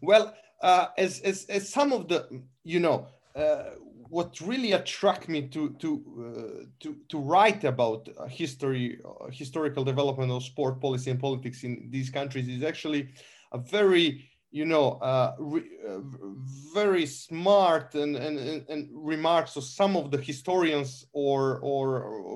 Well, 0.00 0.34
uh, 0.62 0.86
as, 0.96 1.20
as, 1.20 1.44
as 1.46 1.68
some 1.68 1.92
of 1.92 2.08
the, 2.08 2.42
you 2.64 2.80
know, 2.80 3.08
uh, 3.34 3.70
what 4.10 4.40
really 4.40 4.72
attracted 4.72 5.30
me 5.30 5.42
to 5.48 5.70
to 5.78 5.90
uh, 6.26 6.64
to 6.80 6.96
to 7.08 7.18
write 7.18 7.62
about 7.64 8.08
history 8.28 8.98
uh, 9.04 9.30
historical 9.30 9.84
development 9.84 10.30
of 10.32 10.42
sport 10.42 10.80
policy 10.80 11.10
and 11.10 11.20
politics 11.20 11.62
in 11.62 11.88
these 11.90 12.10
countries 12.10 12.48
is 12.48 12.62
actually 12.64 13.08
a 13.52 13.58
very 13.58 14.28
you 14.50 14.64
know 14.64 14.98
uh, 15.10 15.34
re, 15.38 15.62
uh, 15.88 16.00
very 16.74 17.06
smart 17.06 17.94
and, 17.94 18.16
and 18.16 18.36
and 18.68 18.88
remarks 18.92 19.54
of 19.56 19.62
some 19.64 19.96
of 19.96 20.10
the 20.10 20.18
historians 20.18 21.06
or 21.12 21.60
or 21.60 21.86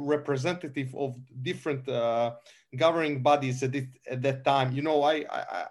representative 0.07 0.95
of 0.95 1.17
different 1.43 1.89
uh, 1.89 2.33
governing 2.77 3.21
bodies 3.21 3.63
at, 3.65 3.75
it, 3.75 3.89
at 4.09 4.23
that 4.23 4.45
time. 4.45 4.73
You 4.73 4.83
know 4.83 5.03
I, 5.03 5.25
I 5.29 5.67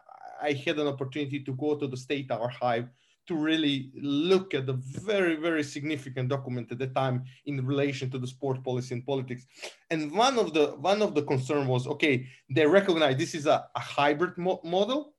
i 0.50 0.52
had 0.66 0.78
an 0.78 0.88
opportunity 0.88 1.40
to 1.40 1.54
go 1.54 1.76
to 1.76 1.88
the 1.88 1.96
state 1.96 2.30
archive 2.30 2.90
to 3.28 3.36
really 3.36 3.92
look 3.96 4.54
at 4.54 4.66
the 4.66 4.74
very, 4.74 5.36
very 5.36 5.64
significant 5.64 6.30
document 6.30 6.72
at 6.72 6.80
the 6.80 6.88
time 6.88 7.24
in 7.46 7.66
relation 7.66 8.10
to 8.12 8.18
the 8.18 8.28
sport 8.28 8.64
policy 8.64 8.96
and 8.96 9.06
politics. 9.06 9.46
And 9.90 10.12
one 10.12 10.38
of 10.38 10.54
the 10.54 10.76
one 10.80 11.02
of 11.02 11.16
the 11.16 11.24
concern 11.24 11.68
was, 11.68 11.88
okay, 11.88 12.28
they 12.50 12.66
recognize 12.66 13.18
this 13.18 13.36
is 13.36 13.46
a, 13.46 13.66
a 13.76 13.80
hybrid 13.80 14.38
mo 14.38 14.60
model 14.64 15.14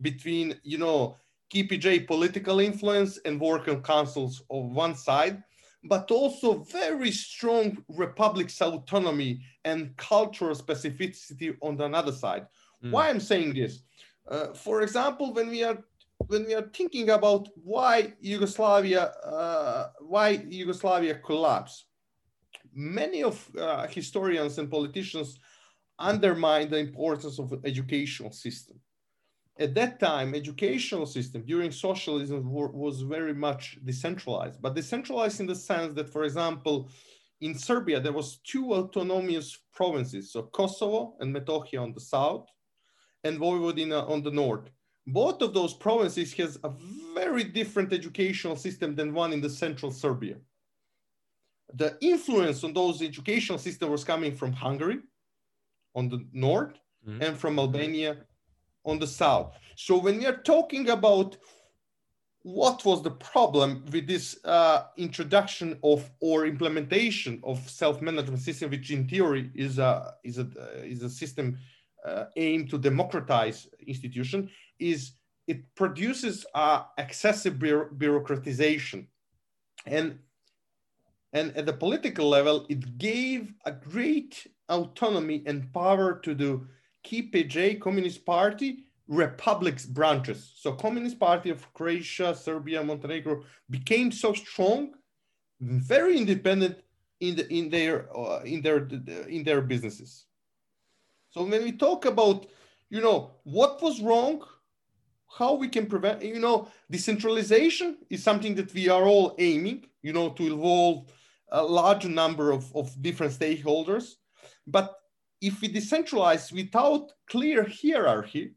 between, 0.00 0.54
you 0.62 0.78
know, 0.78 1.16
KPJ 1.52 2.06
political 2.06 2.60
influence 2.60 3.18
and 3.24 3.40
working 3.40 3.82
councils 3.82 4.42
of 4.50 4.66
one 4.70 4.94
side, 4.94 5.42
but 5.84 6.10
also 6.10 6.64
very 6.64 7.10
strong 7.10 7.78
republic's 7.88 8.60
autonomy 8.60 9.40
and 9.64 9.96
cultural 9.96 10.54
specificity 10.54 11.56
on 11.62 11.76
the 11.76 11.86
other 11.86 12.12
side. 12.12 12.46
Mm. 12.84 12.90
Why 12.92 13.08
I'm 13.08 13.20
saying 13.20 13.54
this? 13.54 13.80
Uh, 14.28 14.52
for 14.52 14.82
example, 14.82 15.32
when 15.32 15.48
we 15.48 15.64
are 15.64 15.78
when 16.26 16.46
we 16.46 16.54
are 16.54 16.68
thinking 16.74 17.10
about 17.10 17.48
why 17.62 18.12
Yugoslavia, 18.20 19.02
uh, 19.24 19.90
why 20.00 20.30
Yugoslavia 20.48 21.14
collapsed, 21.14 21.86
many 22.74 23.22
of 23.22 23.48
uh, 23.56 23.86
historians 23.86 24.58
and 24.58 24.70
politicians 24.70 25.38
undermine 25.98 26.68
the 26.70 26.78
importance 26.78 27.38
of 27.38 27.54
educational 27.64 28.32
system. 28.32 28.78
At 29.58 29.74
that 29.74 29.98
time, 29.98 30.34
educational 30.34 31.06
system 31.06 31.42
during 31.44 31.72
socialism 31.72 32.52
was 32.52 33.02
very 33.02 33.34
much 33.34 33.78
decentralized, 33.84 34.62
but 34.62 34.74
decentralized 34.74 35.40
in 35.40 35.46
the 35.46 35.54
sense 35.56 35.94
that, 35.94 36.08
for 36.08 36.24
example, 36.24 36.88
in 37.40 37.56
Serbia, 37.56 38.00
there 38.00 38.12
was 38.12 38.38
two 38.44 38.72
autonomous 38.74 39.58
provinces, 39.72 40.32
so 40.32 40.42
Kosovo 40.42 41.16
and 41.18 41.34
Metohija 41.34 41.80
on 41.80 41.92
the 41.92 42.00
south, 42.00 42.46
and 43.24 43.38
Vojvodina 43.38 44.08
on 44.08 44.22
the 44.22 44.30
north 44.30 44.70
both 45.12 45.42
of 45.42 45.54
those 45.54 45.74
provinces 45.74 46.32
has 46.34 46.58
a 46.64 46.72
very 47.14 47.44
different 47.44 47.92
educational 47.92 48.56
system 48.56 48.94
than 48.94 49.14
one 49.14 49.32
in 49.32 49.40
the 49.40 49.50
central 49.50 49.90
Serbia. 49.90 50.36
The 51.74 51.96
influence 52.00 52.64
on 52.64 52.72
those 52.72 53.02
educational 53.02 53.58
systems 53.58 53.90
was 53.90 54.04
coming 54.04 54.34
from 54.34 54.52
Hungary 54.52 55.00
on 55.94 56.08
the 56.08 56.24
north 56.32 56.74
mm-hmm. 57.06 57.22
and 57.22 57.36
from 57.38 57.58
Albania 57.58 58.18
on 58.84 58.98
the 58.98 59.06
south. 59.06 59.54
So 59.76 59.98
when 59.98 60.18
we 60.18 60.26
are 60.26 60.36
talking 60.36 60.90
about 60.90 61.36
what 62.42 62.84
was 62.84 63.02
the 63.02 63.10
problem 63.10 63.84
with 63.92 64.06
this 64.06 64.38
uh, 64.44 64.84
introduction 64.96 65.78
of 65.82 66.10
or 66.20 66.46
implementation 66.46 67.40
of 67.44 67.58
self-management 67.68 68.40
system, 68.40 68.70
which 68.70 68.90
in 68.90 69.08
theory 69.08 69.50
is 69.54 69.78
a 69.78 70.14
is 70.24 70.38
a 70.38 70.48
is 70.84 71.02
a 71.02 71.10
system 71.10 71.58
uh, 72.04 72.24
aimed 72.36 72.70
to 72.70 72.78
democratize 72.78 73.68
institution, 73.86 74.50
is 74.78 75.12
it 75.46 75.74
produces 75.74 76.44
uh, 76.54 76.82
excessive 76.98 77.54
bureaucratization. 77.54 79.06
And, 79.86 80.18
and 81.32 81.56
at 81.56 81.64
the 81.66 81.72
political 81.72 82.28
level, 82.28 82.66
it 82.68 82.98
gave 82.98 83.52
a 83.64 83.72
great 83.72 84.46
autonomy 84.68 85.42
and 85.46 85.72
power 85.72 86.20
to 86.22 86.34
the 86.34 86.60
KPJ 87.06 87.80
Communist 87.80 88.26
Party 88.26 88.84
republics 89.08 89.86
branches. 89.86 90.52
So 90.56 90.72
Communist 90.72 91.18
Party 91.18 91.48
of 91.50 91.72
Croatia, 91.72 92.34
Serbia, 92.34 92.84
Montenegro 92.84 93.44
became 93.70 94.12
so 94.12 94.34
strong, 94.34 94.92
very 95.60 96.18
independent 96.18 96.78
in 97.20 97.34
the 97.36 97.52
in 97.52 97.68
their 97.70 98.14
uh, 98.16 98.42
in 98.42 98.60
their 98.60 98.86
in 99.28 99.42
their 99.42 99.62
businesses. 99.62 100.26
So 101.30 101.44
when 101.44 101.62
we 101.62 101.72
talk 101.72 102.04
about, 102.04 102.46
you 102.90 103.00
know, 103.00 103.32
what 103.44 103.82
was 103.82 104.00
wrong, 104.00 104.42
how 105.30 105.54
we 105.54 105.68
can 105.68 105.86
prevent 105.86 106.22
you 106.22 106.40
know 106.40 106.68
decentralization 106.90 107.98
is 108.10 108.22
something 108.22 108.54
that 108.54 108.72
we 108.72 108.88
are 108.88 109.04
all 109.04 109.34
aiming 109.38 109.84
you 110.02 110.12
know 110.12 110.30
to 110.30 110.46
involve 110.46 111.06
a 111.52 111.62
large 111.62 112.06
number 112.06 112.50
of, 112.50 112.74
of 112.74 112.90
different 113.00 113.32
stakeholders. 113.32 114.14
But 114.66 114.94
if 115.40 115.60
we 115.60 115.72
decentralize 115.72 116.52
without 116.52 117.12
clear 117.28 117.66
hierarchy 117.82 118.54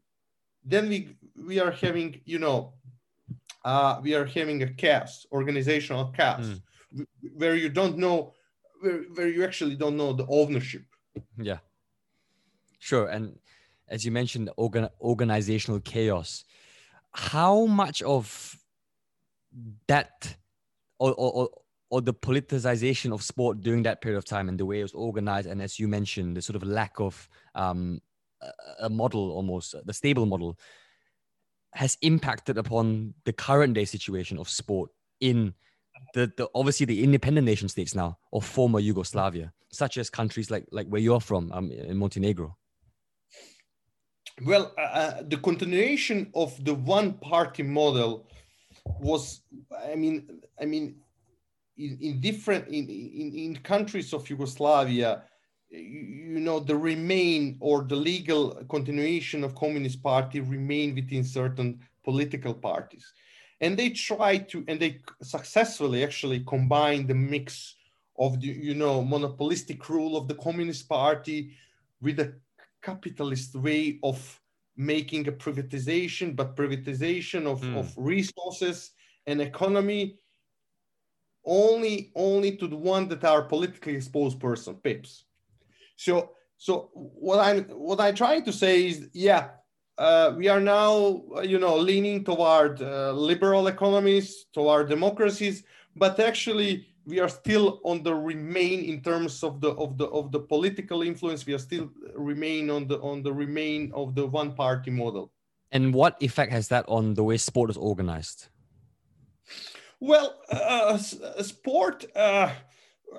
then 0.64 0.88
we 0.88 1.16
we 1.36 1.60
are 1.60 1.70
having 1.70 2.20
you 2.24 2.38
know 2.38 2.74
uh, 3.64 4.00
we 4.02 4.14
are 4.14 4.24
having 4.24 4.62
a 4.62 4.72
chaos 4.72 5.26
organizational 5.30 6.06
chaos 6.16 6.46
mm. 6.94 7.06
where 7.36 7.54
you 7.54 7.68
don't 7.68 7.96
know 7.96 8.34
where, 8.80 9.02
where 9.14 9.28
you 9.28 9.44
actually 9.44 9.76
don't 9.76 9.96
know 9.96 10.12
the 10.12 10.26
ownership. 10.28 10.84
Yeah 11.36 11.58
sure 12.82 13.06
and 13.06 13.38
as 13.88 14.04
you 14.04 14.10
mentioned 14.10 14.50
organ- 14.56 14.88
organizational 15.00 15.78
chaos 15.80 16.44
how 17.12 17.66
much 17.66 18.02
of 18.02 18.56
that 19.86 20.36
or, 20.98 21.14
or, 21.14 21.48
or 21.90 22.00
the 22.00 22.14
politicization 22.14 23.12
of 23.12 23.22
sport 23.22 23.60
during 23.60 23.82
that 23.84 24.00
period 24.00 24.18
of 24.18 24.24
time 24.24 24.48
and 24.48 24.58
the 24.58 24.66
way 24.66 24.80
it 24.80 24.82
was 24.82 24.94
organized 24.94 25.46
and 25.46 25.62
as 25.62 25.78
you 25.78 25.86
mentioned 25.86 26.36
the 26.36 26.42
sort 26.42 26.56
of 26.56 26.64
lack 26.64 26.98
of 26.98 27.28
um, 27.54 28.00
a 28.80 28.90
model 28.90 29.30
almost 29.30 29.76
the 29.84 29.92
stable 29.92 30.26
model 30.26 30.58
has 31.74 31.96
impacted 32.02 32.58
upon 32.58 33.14
the 33.24 33.32
current 33.32 33.74
day 33.74 33.84
situation 33.84 34.38
of 34.38 34.48
sport 34.48 34.90
in 35.20 35.54
the, 36.14 36.32
the 36.36 36.48
obviously 36.54 36.86
the 36.86 37.04
independent 37.04 37.46
nation 37.46 37.68
states 37.68 37.94
now 37.94 38.18
of 38.32 38.44
former 38.44 38.80
Yugoslavia, 38.80 39.52
such 39.70 39.96
as 39.96 40.10
countries 40.10 40.50
like 40.50 40.66
like 40.72 40.86
where 40.88 41.00
you're 41.00 41.20
from, 41.20 41.50
um, 41.52 41.70
in 41.70 41.96
Montenegro. 41.96 42.56
Well, 44.40 44.72
uh, 44.78 44.80
uh, 44.80 45.22
the 45.28 45.36
continuation 45.36 46.30
of 46.34 46.52
the 46.64 46.74
one-party 46.74 47.62
model 47.62 48.26
was, 48.84 49.42
I 49.86 49.94
mean, 49.94 50.40
I 50.60 50.64
mean, 50.64 50.96
in, 51.76 51.98
in 52.00 52.20
different 52.20 52.68
in, 52.68 52.88
in, 52.88 53.32
in 53.34 53.56
countries 53.56 54.12
of 54.12 54.28
Yugoslavia, 54.28 55.24
you, 55.70 56.40
know, 56.40 56.60
the 56.60 56.76
remain 56.76 57.56
or 57.60 57.82
the 57.82 57.96
legal 57.96 58.62
continuation 58.68 59.44
of 59.44 59.54
Communist 59.54 60.02
Party 60.02 60.40
remain 60.40 60.94
within 60.94 61.24
certain 61.24 61.80
political 62.04 62.52
parties, 62.52 63.12
and 63.60 63.78
they 63.78 63.90
try 63.90 64.38
to 64.38 64.64
and 64.68 64.80
they 64.80 65.00
successfully 65.22 66.04
actually 66.04 66.40
combine 66.40 67.06
the 67.06 67.14
mix 67.14 67.76
of 68.18 68.40
the 68.40 68.48
you 68.48 68.74
know 68.74 69.02
monopolistic 69.02 69.88
rule 69.88 70.16
of 70.16 70.28
the 70.28 70.34
Communist 70.34 70.88
Party 70.88 71.52
with 72.02 72.18
a 72.20 72.34
capitalist 72.82 73.54
way 73.54 73.98
of 74.02 74.40
making 74.76 75.28
a 75.28 75.32
privatization, 75.32 76.34
but 76.34 76.56
privatization 76.56 77.46
of, 77.46 77.60
mm. 77.60 77.78
of 77.78 77.92
resources 77.96 78.92
and 79.26 79.40
economy 79.40 80.18
only 81.44 82.12
only 82.14 82.56
to 82.56 82.68
the 82.68 82.76
one 82.76 83.08
that 83.08 83.24
are 83.24 83.42
politically 83.42 83.96
exposed 83.96 84.38
person, 84.38 84.76
PEPs. 84.76 85.24
So 85.96 86.32
so 86.56 86.90
what 86.94 87.40
I'm 87.40 87.64
what 87.64 88.00
I'm 88.00 88.14
trying 88.14 88.44
to 88.44 88.52
say 88.52 88.86
is, 88.86 89.08
yeah, 89.12 89.48
uh, 89.98 90.32
we 90.36 90.48
are 90.48 90.60
now 90.60 91.22
you 91.42 91.58
know 91.58 91.76
leaning 91.76 92.24
toward 92.24 92.80
uh, 92.80 93.12
liberal 93.12 93.66
economies, 93.66 94.46
toward 94.52 94.88
democracies, 94.88 95.64
but 95.96 96.20
actually 96.20 96.91
we 97.06 97.20
are 97.20 97.28
still 97.28 97.80
on 97.84 98.02
the 98.02 98.14
remain 98.14 98.84
in 98.84 99.02
terms 99.02 99.42
of 99.42 99.60
the 99.60 99.70
of 99.70 99.98
the 99.98 100.06
of 100.06 100.32
the 100.32 100.40
political 100.40 101.02
influence. 101.02 101.46
We 101.46 101.54
are 101.54 101.58
still 101.58 101.90
remain 102.14 102.70
on 102.70 102.86
the 102.86 102.98
on 103.00 103.22
the 103.22 103.32
remain 103.32 103.92
of 103.94 104.14
the 104.14 104.26
one 104.26 104.54
party 104.54 104.90
model. 104.90 105.32
And 105.72 105.94
what 105.94 106.20
effect 106.20 106.52
has 106.52 106.68
that 106.68 106.84
on 106.88 107.14
the 107.14 107.24
way 107.24 107.36
sport 107.38 107.70
is 107.70 107.76
organized? 107.76 108.48
Well 110.00 110.38
uh, 110.50 110.96
sport 110.98 112.04
uh, 112.16 112.50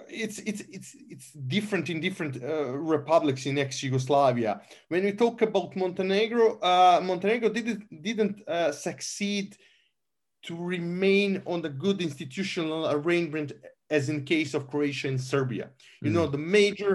it's 0.08 0.39
it's 0.39 0.62
it's 0.62 0.96
it's 1.10 1.32
different 1.32 1.89
in 1.89 2.00
different 2.00 2.43
uh, 2.43 2.72
republics 2.78 3.46
in 3.46 3.58
ex-Yugoslavia. 3.58 4.62
When 4.89 5.04
we 5.04 5.12
talk 5.13 5.41
about 5.41 5.76
Montenegro, 5.76 6.60
uh, 6.60 7.02
Montenegro 7.04 7.50
didn't 7.50 8.02
didn't 8.02 8.48
uh, 8.48 8.72
succeed 8.72 9.58
to 10.43 10.56
remain 10.58 11.41
on 11.46 11.62
the 11.62 11.69
good 11.69 12.02
institutional 12.02 12.91
arrangement 12.91 13.54
as 13.95 14.10
in 14.10 14.25
case 14.36 14.51
of 14.56 14.67
Croatia 14.71 15.08
and 15.13 15.21
Serbia. 15.34 15.65
You 16.01 16.10
mm. 16.10 16.15
know, 16.15 16.27
the 16.36 16.43
major 16.60 16.91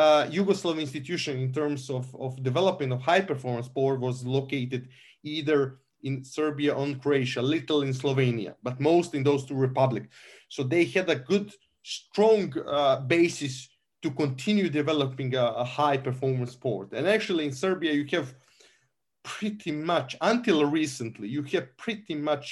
uh, 0.00 0.24
Yugoslav 0.36 0.78
institution 0.86 1.34
in 1.44 1.50
terms 1.60 1.82
of, 1.98 2.04
of 2.24 2.30
development 2.50 2.92
of 2.92 3.00
high 3.00 3.24
performance 3.32 3.66
sport 3.72 4.00
was 4.00 4.16
located 4.38 4.82
either 5.34 5.58
in 6.02 6.14
Serbia 6.24 6.74
or 6.74 6.86
Croatia, 7.04 7.40
little 7.40 7.80
in 7.82 7.92
Slovenia, 8.02 8.52
but 8.62 8.80
most 8.80 9.14
in 9.14 9.22
those 9.22 9.42
two 9.46 9.54
republics. 9.54 10.08
So 10.48 10.62
they 10.62 10.84
had 10.96 11.08
a 11.08 11.16
good, 11.30 11.48
strong 11.82 12.52
uh, 12.78 12.96
basis 13.00 13.54
to 14.02 14.10
continue 14.10 14.68
developing 14.68 15.34
a, 15.34 15.46
a 15.64 15.64
high 15.64 15.96
performance 16.08 16.52
sport. 16.52 16.92
And 16.92 17.06
actually 17.06 17.44
in 17.46 17.52
Serbia, 17.52 17.92
you 17.92 18.06
have 18.16 18.34
pretty 19.22 19.72
much, 19.72 20.16
until 20.20 20.58
recently, 20.66 21.28
you 21.28 21.42
have 21.54 21.76
pretty 21.76 22.16
much 22.30 22.46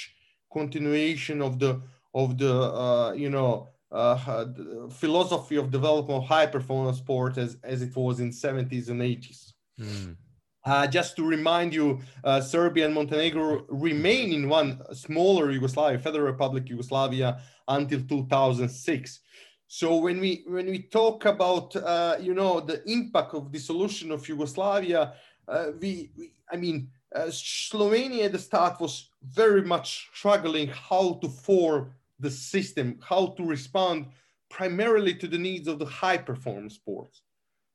continuation 0.57 1.41
of 1.41 1.59
the 1.59 1.81
of 2.13 2.37
the 2.37 2.53
uh, 2.53 3.11
you 3.13 3.29
know 3.29 3.69
philosophy 3.91 5.57
of 5.57 5.69
development 5.69 6.23
of 6.23 6.27
high 6.27 6.45
performance 6.45 6.97
sport 6.97 7.37
as, 7.37 7.57
as 7.63 7.81
it 7.81 7.95
was 7.95 8.19
in 8.19 8.31
70s 8.31 8.89
and 8.89 9.01
80s. 9.01 9.53
Mm. 9.79 10.15
Uh, 10.63 10.85
just 10.85 11.15
to 11.15 11.23
remind 11.23 11.73
you, 11.73 11.99
uh, 12.23 12.39
Serbia 12.39 12.85
and 12.85 12.93
Montenegro 12.93 13.65
remain 13.69 14.31
in 14.31 14.47
one 14.47 14.79
smaller 14.93 15.51
Yugoslavia, 15.51 15.97
Federal 15.97 16.25
Republic 16.25 16.69
Yugoslavia, 16.69 17.41
until 17.67 18.01
2006. 18.07 19.19
So 19.67 19.95
when 19.95 20.19
we 20.19 20.43
when 20.47 20.65
we 20.67 20.83
talk 20.83 21.25
about 21.25 21.75
uh, 21.75 22.17
you 22.19 22.33
know 22.33 22.59
the 22.59 22.83
impact 22.89 23.33
of 23.33 23.51
dissolution 23.51 24.11
of 24.11 24.27
Yugoslavia, 24.27 25.13
uh, 25.47 25.67
we, 25.79 26.11
we, 26.17 26.33
I 26.51 26.57
mean 26.57 26.89
uh, 27.15 27.27
Slovenia 27.31 28.25
at 28.25 28.33
the 28.33 28.39
start 28.39 28.79
was 28.79 29.09
very 29.23 29.63
much 29.63 30.09
struggling 30.13 30.67
how 30.67 31.19
to 31.21 31.29
form 31.29 31.93
the 32.21 32.31
system, 32.31 32.99
how 33.01 33.27
to 33.37 33.43
respond 33.43 34.07
primarily 34.49 35.13
to 35.15 35.27
the 35.27 35.37
needs 35.37 35.67
of 35.67 35.79
the 35.79 35.85
high 35.85 36.17
performance 36.17 36.75
sports. 36.75 37.21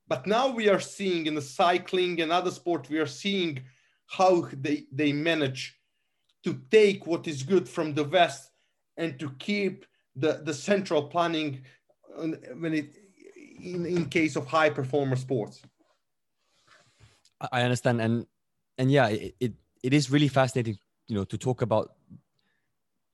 But 0.09 0.27
now 0.27 0.49
we 0.49 0.69
are 0.69 0.81
seeing 0.81 1.27
in 1.27 1.35
the 1.35 1.43
cycling 1.43 2.21
and 2.21 2.31
other 2.31 2.51
sports, 2.51 2.89
we 2.89 2.99
are 2.99 3.07
seeing 3.07 3.63
how 4.07 4.49
they, 4.53 4.85
they 4.93 5.13
manage 5.13 5.77
to 6.45 6.61
take 6.71 7.07
what 7.07 7.27
is 7.27 7.43
good 7.43 7.69
from 7.69 7.95
the 7.95 8.05
West 8.05 8.51
and 8.97 9.19
to 9.19 9.31
keep 9.39 9.85
the, 10.15 10.41
the 10.45 10.55
central 10.55 11.03
planning 11.03 11.63
when 12.55 12.73
it 12.73 12.97
in, 13.61 13.85
in 13.87 14.07
case 14.07 14.37
of 14.37 14.47
high 14.47 14.71
performer 14.71 15.17
sports. 15.17 15.63
I 17.53 17.63
understand. 17.63 18.01
And 18.01 18.27
and 18.79 18.91
yeah, 18.91 19.09
it, 19.09 19.35
it, 19.41 19.53
it 19.83 19.95
is 19.95 20.11
really 20.11 20.29
fascinating, 20.29 20.79
you 21.09 21.17
know, 21.17 21.25
to 21.25 21.39
talk 21.39 21.63
about 21.63 21.93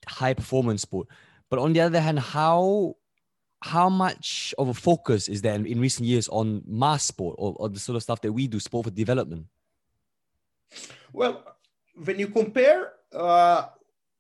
high 0.08 0.34
performance 0.34 0.82
sport. 0.82 1.08
But 1.50 1.58
on 1.58 1.72
the 1.72 1.80
other 1.80 2.00
hand, 2.00 2.18
how 2.18 2.96
how 3.62 3.88
much 3.88 4.54
of 4.58 4.68
a 4.68 4.74
focus 4.74 5.28
is 5.28 5.42
there 5.42 5.54
in, 5.54 5.66
in 5.66 5.80
recent 5.80 6.06
years 6.08 6.28
on 6.28 6.62
mass 6.66 7.04
sport 7.04 7.36
or, 7.38 7.54
or, 7.58 7.68
the 7.68 7.78
sort 7.78 7.94
of 7.94 8.02
stuff 8.02 8.20
that 8.22 8.32
we 8.32 8.48
do, 8.48 8.58
sport 8.58 8.86
for 8.86 8.90
development? 8.90 9.46
Well, 11.12 11.44
when 12.04 12.18
you 12.18 12.26
compare 12.28 12.94
uh, 13.12 13.66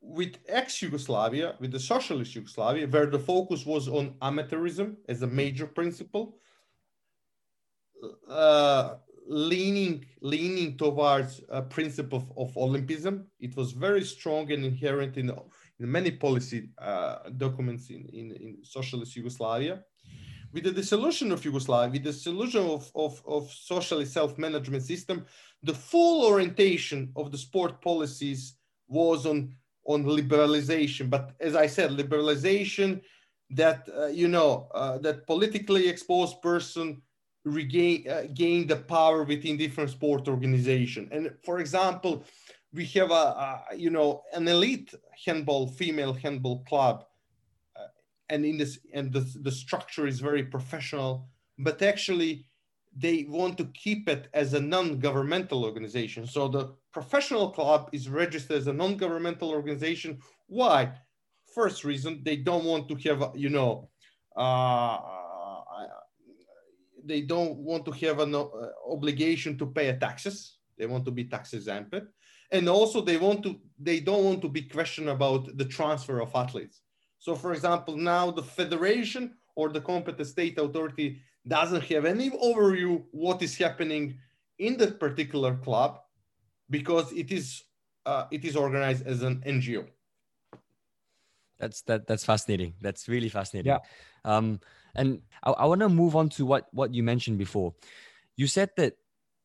with 0.00 0.36
ex-Yugoslavia, 0.48 1.56
with 1.58 1.72
the 1.72 1.80
socialist 1.80 2.34
Yugoslavia, 2.34 2.86
where 2.86 3.06
the 3.06 3.18
focus 3.18 3.66
was 3.66 3.88
on 3.88 4.14
amateurism 4.22 4.96
as 5.08 5.22
a 5.22 5.26
major 5.26 5.66
principle, 5.66 6.36
uh, 8.28 8.94
leaning 9.26 10.04
leaning 10.20 10.76
towards 10.76 11.40
a 11.48 11.62
principle 11.62 12.18
of, 12.36 12.48
of 12.50 12.54
Olympism. 12.56 13.24
It 13.38 13.56
was 13.56 13.72
very 13.72 14.04
strong 14.04 14.50
and 14.50 14.64
inherent 14.64 15.16
in 15.16 15.30
many 15.86 16.10
policy 16.10 16.68
uh, 16.78 17.30
documents 17.36 17.90
in, 17.90 18.08
in, 18.12 18.32
in, 18.32 18.58
socialist 18.62 19.16
Yugoslavia. 19.16 19.82
With 20.52 20.64
the 20.64 20.72
dissolution 20.72 21.32
of 21.32 21.44
Yugoslavia, 21.44 21.92
with 21.92 22.04
the 22.04 22.12
dissolution 22.12 22.64
of, 22.66 22.90
of, 22.94 23.22
of 23.26 23.50
socialist 23.50 24.12
self-management 24.12 24.82
system, 24.82 25.24
the 25.62 25.74
full 25.74 26.26
orientation 26.26 27.10
of 27.16 27.32
the 27.32 27.38
sport 27.38 27.80
policies 27.80 28.54
was 28.88 29.24
on, 29.24 29.54
on 29.86 30.04
liberalization. 30.04 31.08
But 31.08 31.34
as 31.40 31.56
I 31.56 31.66
said, 31.66 31.90
liberalization 31.90 33.00
that, 33.50 33.88
uh, 33.96 34.06
you 34.06 34.28
know, 34.28 34.68
uh, 34.74 34.98
that 34.98 35.26
politically 35.26 35.88
exposed 35.88 36.42
person 36.42 37.00
regain 37.44 38.08
uh, 38.08 38.22
gain 38.34 38.66
the 38.66 38.76
power 38.76 39.24
within 39.24 39.56
different 39.56 39.90
sport 39.90 40.28
organization. 40.28 41.08
And 41.10 41.32
for 41.44 41.58
example, 41.58 42.24
we 42.72 42.86
have 42.86 43.10
a, 43.10 43.14
a, 43.14 43.64
you 43.76 43.90
know 43.90 44.22
an 44.32 44.48
elite 44.48 44.94
handball 45.26 45.66
female 45.66 46.12
handball 46.12 46.64
club 46.64 47.04
uh, 47.76 47.86
and 48.30 48.44
in 48.44 48.56
this 48.56 48.78
and 48.94 49.12
the, 49.12 49.20
the 49.42 49.50
structure 49.50 50.06
is 50.06 50.20
very 50.20 50.42
professional 50.42 51.28
but 51.58 51.82
actually 51.82 52.46
they 52.96 53.26
want 53.28 53.56
to 53.58 53.64
keep 53.72 54.08
it 54.08 54.28
as 54.34 54.52
a 54.52 54.60
non-governmental 54.60 55.64
organization. 55.64 56.26
So 56.26 56.48
the 56.48 56.74
professional 56.92 57.50
club 57.50 57.88
is 57.92 58.08
registered 58.08 58.58
as 58.58 58.66
a 58.66 58.72
non-governmental 58.72 59.48
organization. 59.50 60.18
Why? 60.46 60.92
First 61.54 61.84
reason 61.84 62.22
they 62.22 62.36
don't 62.36 62.64
want 62.64 62.88
to 62.88 62.96
have 63.08 63.32
you 63.34 63.48
know 63.48 63.88
uh, 64.36 64.98
they 67.04 67.22
don't 67.22 67.56
want 67.58 67.84
to 67.86 67.92
have 67.92 68.20
an 68.20 68.34
uh, 68.34 68.44
obligation 68.88 69.58
to 69.58 69.66
pay 69.66 69.96
taxes. 69.98 70.58
They 70.78 70.86
want 70.86 71.04
to 71.04 71.10
be 71.10 71.24
tax 71.24 71.52
exempt 71.52 71.94
and 72.52 72.68
also 72.68 73.00
they 73.00 73.16
want 73.16 73.42
to 73.42 73.58
they 73.78 73.98
don't 73.98 74.24
want 74.24 74.42
to 74.42 74.48
be 74.48 74.62
questioned 74.62 75.08
about 75.08 75.56
the 75.56 75.64
transfer 75.64 76.20
of 76.20 76.30
athletes. 76.34 76.82
So 77.18 77.34
for 77.34 77.52
example 77.52 77.96
now 77.96 78.30
the 78.30 78.42
federation 78.42 79.34
or 79.56 79.70
the 79.70 79.80
competent 79.80 80.28
state 80.28 80.58
authority 80.58 81.20
doesn't 81.46 81.84
have 81.84 82.04
any 82.04 82.30
overview 82.30 83.02
what 83.10 83.42
is 83.42 83.56
happening 83.56 84.18
in 84.58 84.76
that 84.76 85.00
particular 85.00 85.56
club 85.56 86.00
because 86.70 87.10
it 87.12 87.32
is 87.32 87.64
uh, 88.06 88.26
it 88.30 88.44
is 88.44 88.56
organized 88.56 89.06
as 89.06 89.22
an 89.22 89.42
ngo 89.46 89.86
that's 91.62 91.82
that 91.82 92.08
that's 92.08 92.24
fascinating. 92.24 92.74
That's 92.82 93.08
really 93.08 93.28
fascinating. 93.28 93.70
Yeah. 93.70 93.78
um 94.24 94.58
and 94.96 95.22
i, 95.44 95.50
I 95.52 95.64
want 95.66 95.80
to 95.80 95.88
move 95.88 96.16
on 96.16 96.28
to 96.30 96.44
what 96.44 96.66
what 96.72 96.92
you 96.92 97.02
mentioned 97.02 97.38
before. 97.38 97.72
You 98.36 98.48
said 98.48 98.70
that 98.76 98.96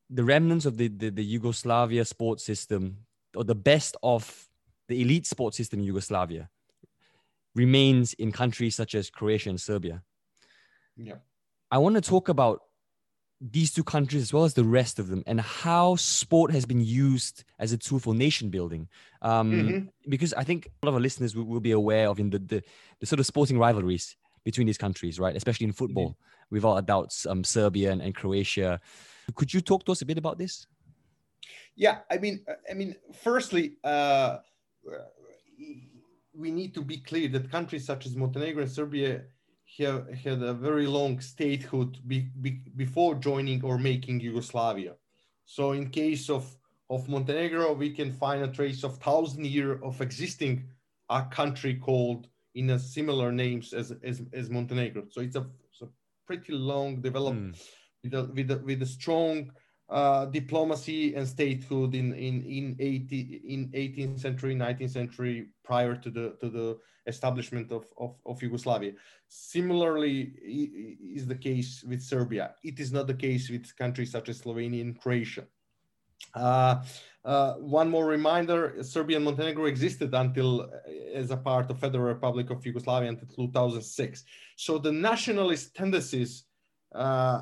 the 0.09 0.23
remnants 0.23 0.65
of 0.65 0.77
the, 0.77 0.87
the, 0.87 1.09
the 1.09 1.23
Yugoslavia 1.23 2.05
sports 2.05 2.43
system, 2.43 2.97
or 3.35 3.43
the 3.43 3.55
best 3.55 3.97
of 4.03 4.47
the 4.87 5.01
elite 5.01 5.25
sports 5.25 5.57
system 5.57 5.79
in 5.79 5.85
Yugoslavia, 5.85 6.49
remains 7.55 8.13
in 8.13 8.31
countries 8.31 8.75
such 8.75 8.95
as 8.95 9.09
Croatia 9.09 9.49
and 9.49 9.59
Serbia. 9.59 10.03
Yeah. 10.95 11.15
I 11.69 11.79
want 11.79 11.95
to 11.95 12.01
talk 12.01 12.29
about 12.29 12.61
these 13.39 13.71
two 13.71 13.83
countries 13.83 14.21
as 14.23 14.33
well 14.33 14.45
as 14.45 14.53
the 14.53 14.63
rest 14.63 14.97
of 14.97 15.09
them 15.09 15.23
and 15.27 15.39
how 15.39 15.95
sport 15.95 16.51
has 16.51 16.65
been 16.65 16.83
used 16.83 17.43
as 17.59 17.71
a 17.71 17.77
tool 17.77 17.99
for 17.99 18.15
nation 18.15 18.49
building 18.49 18.87
um, 19.21 19.51
mm-hmm. 19.51 20.09
because 20.09 20.33
i 20.33 20.43
think 20.43 20.65
a 20.65 20.85
lot 20.85 20.89
of 20.89 20.95
our 20.95 21.01
listeners 21.01 21.35
will, 21.35 21.43
will 21.43 21.59
be 21.59 21.71
aware 21.71 22.09
of 22.09 22.19
in 22.19 22.31
the, 22.31 22.39
the, 22.39 22.63
the, 22.99 23.05
sort 23.05 23.19
of 23.19 23.27
sporting 23.27 23.59
rivalries 23.59 24.15
between 24.43 24.65
these 24.65 24.77
countries 24.77 25.19
right 25.19 25.35
especially 25.35 25.65
in 25.65 25.71
football 25.71 26.09
mm-hmm. 26.09 26.55
without 26.55 26.77
a 26.77 26.81
doubt 26.81 27.13
um, 27.27 27.43
serbia 27.43 27.91
and, 27.91 28.01
and, 28.01 28.15
croatia 28.15 28.79
could 29.35 29.53
you 29.53 29.61
talk 29.61 29.85
to 29.85 29.91
us 29.91 30.01
a 30.01 30.05
bit 30.05 30.17
about 30.17 30.37
this 30.37 30.67
yeah 31.75 31.99
i 32.11 32.17
mean 32.17 32.43
i 32.69 32.73
mean 32.73 32.95
firstly 33.13 33.77
uh, 33.83 34.37
we 36.33 36.51
need 36.51 36.73
to 36.73 36.81
be 36.81 36.97
clear 36.97 37.27
that 37.27 37.51
countries 37.51 37.85
such 37.85 38.05
as 38.05 38.15
montenegro 38.15 38.63
and 38.63 38.71
serbia 38.71 39.21
have, 39.79 40.09
had 40.13 40.41
a 40.41 40.53
very 40.53 40.87
long 40.87 41.19
statehood 41.19 41.99
be, 42.07 42.29
be, 42.41 42.61
before 42.75 43.15
joining 43.15 43.63
or 43.63 43.77
making 43.77 44.19
Yugoslavia. 44.19 44.93
So 45.45 45.73
in 45.73 45.89
case 45.89 46.29
of, 46.29 46.55
of 46.89 47.07
Montenegro, 47.09 47.73
we 47.73 47.91
can 47.91 48.11
find 48.11 48.43
a 48.43 48.47
trace 48.47 48.83
of 48.83 48.97
thousand 48.97 49.45
year 49.45 49.83
of 49.83 50.01
existing 50.01 50.65
a 51.09 51.23
country 51.23 51.75
called 51.75 52.27
in 52.55 52.71
a 52.71 52.79
similar 52.79 53.31
names 53.31 53.73
as, 53.73 53.93
as, 54.03 54.23
as 54.33 54.49
Montenegro. 54.49 55.03
So 55.09 55.21
it's 55.21 55.35
a, 55.35 55.45
it's 55.71 55.81
a 55.81 55.87
pretty 56.25 56.53
long 56.53 57.01
development 57.01 57.55
mm. 57.55 57.61
With, 58.09 58.13
a, 58.13 58.31
with, 58.33 58.51
a, 58.51 58.57
with 58.59 58.81
a 58.81 58.85
strong 58.85 59.51
uh, 59.89 60.25
diplomacy 60.25 61.15
and 61.15 61.27
statehood 61.27 61.95
in 61.95 62.13
in 62.13 62.41
in 62.43 62.75
80 62.77 63.41
in 63.47 63.69
18th 63.69 64.19
century 64.19 64.53
19th 64.53 64.89
century 64.89 65.47
prior 65.63 65.95
to 65.95 66.09
the 66.09 66.35
to 66.41 66.49
the 66.49 66.77
establishment 67.07 67.71
of, 67.71 67.85
of, 67.97 68.15
of 68.25 68.41
Yugoslavia. 68.43 68.91
Similarly 69.29 70.33
is 71.15 71.25
the 71.25 71.35
case 71.35 71.83
with 71.87 72.01
Serbia. 72.01 72.53
It 72.63 72.81
is 72.81 72.91
not 72.91 73.07
the 73.07 73.13
case 73.13 73.49
with 73.49 73.73
countries 73.77 74.11
such 74.11 74.27
as 74.27 74.41
Slovenia 74.41 74.81
and 74.81 74.99
Croatia. 74.99 75.45
Uh, 76.33 76.83
uh, 77.23 77.53
one 77.55 77.89
more 77.89 78.05
reminder, 78.05 78.83
Serbia 78.83 79.17
and 79.17 79.25
Montenegro 79.25 79.65
existed 79.65 80.13
until 80.13 80.61
uh, 80.61 80.67
as 81.13 81.31
a 81.31 81.37
part 81.37 81.69
of 81.69 81.79
Federal 81.79 82.03
Republic 82.03 82.49
of 82.49 82.65
Yugoslavia 82.65 83.09
until 83.09 83.27
2006. 83.27 84.23
So 84.55 84.77
the 84.77 84.91
nationalist 84.91 85.75
tendencies 85.75 86.43
uh, 86.93 87.41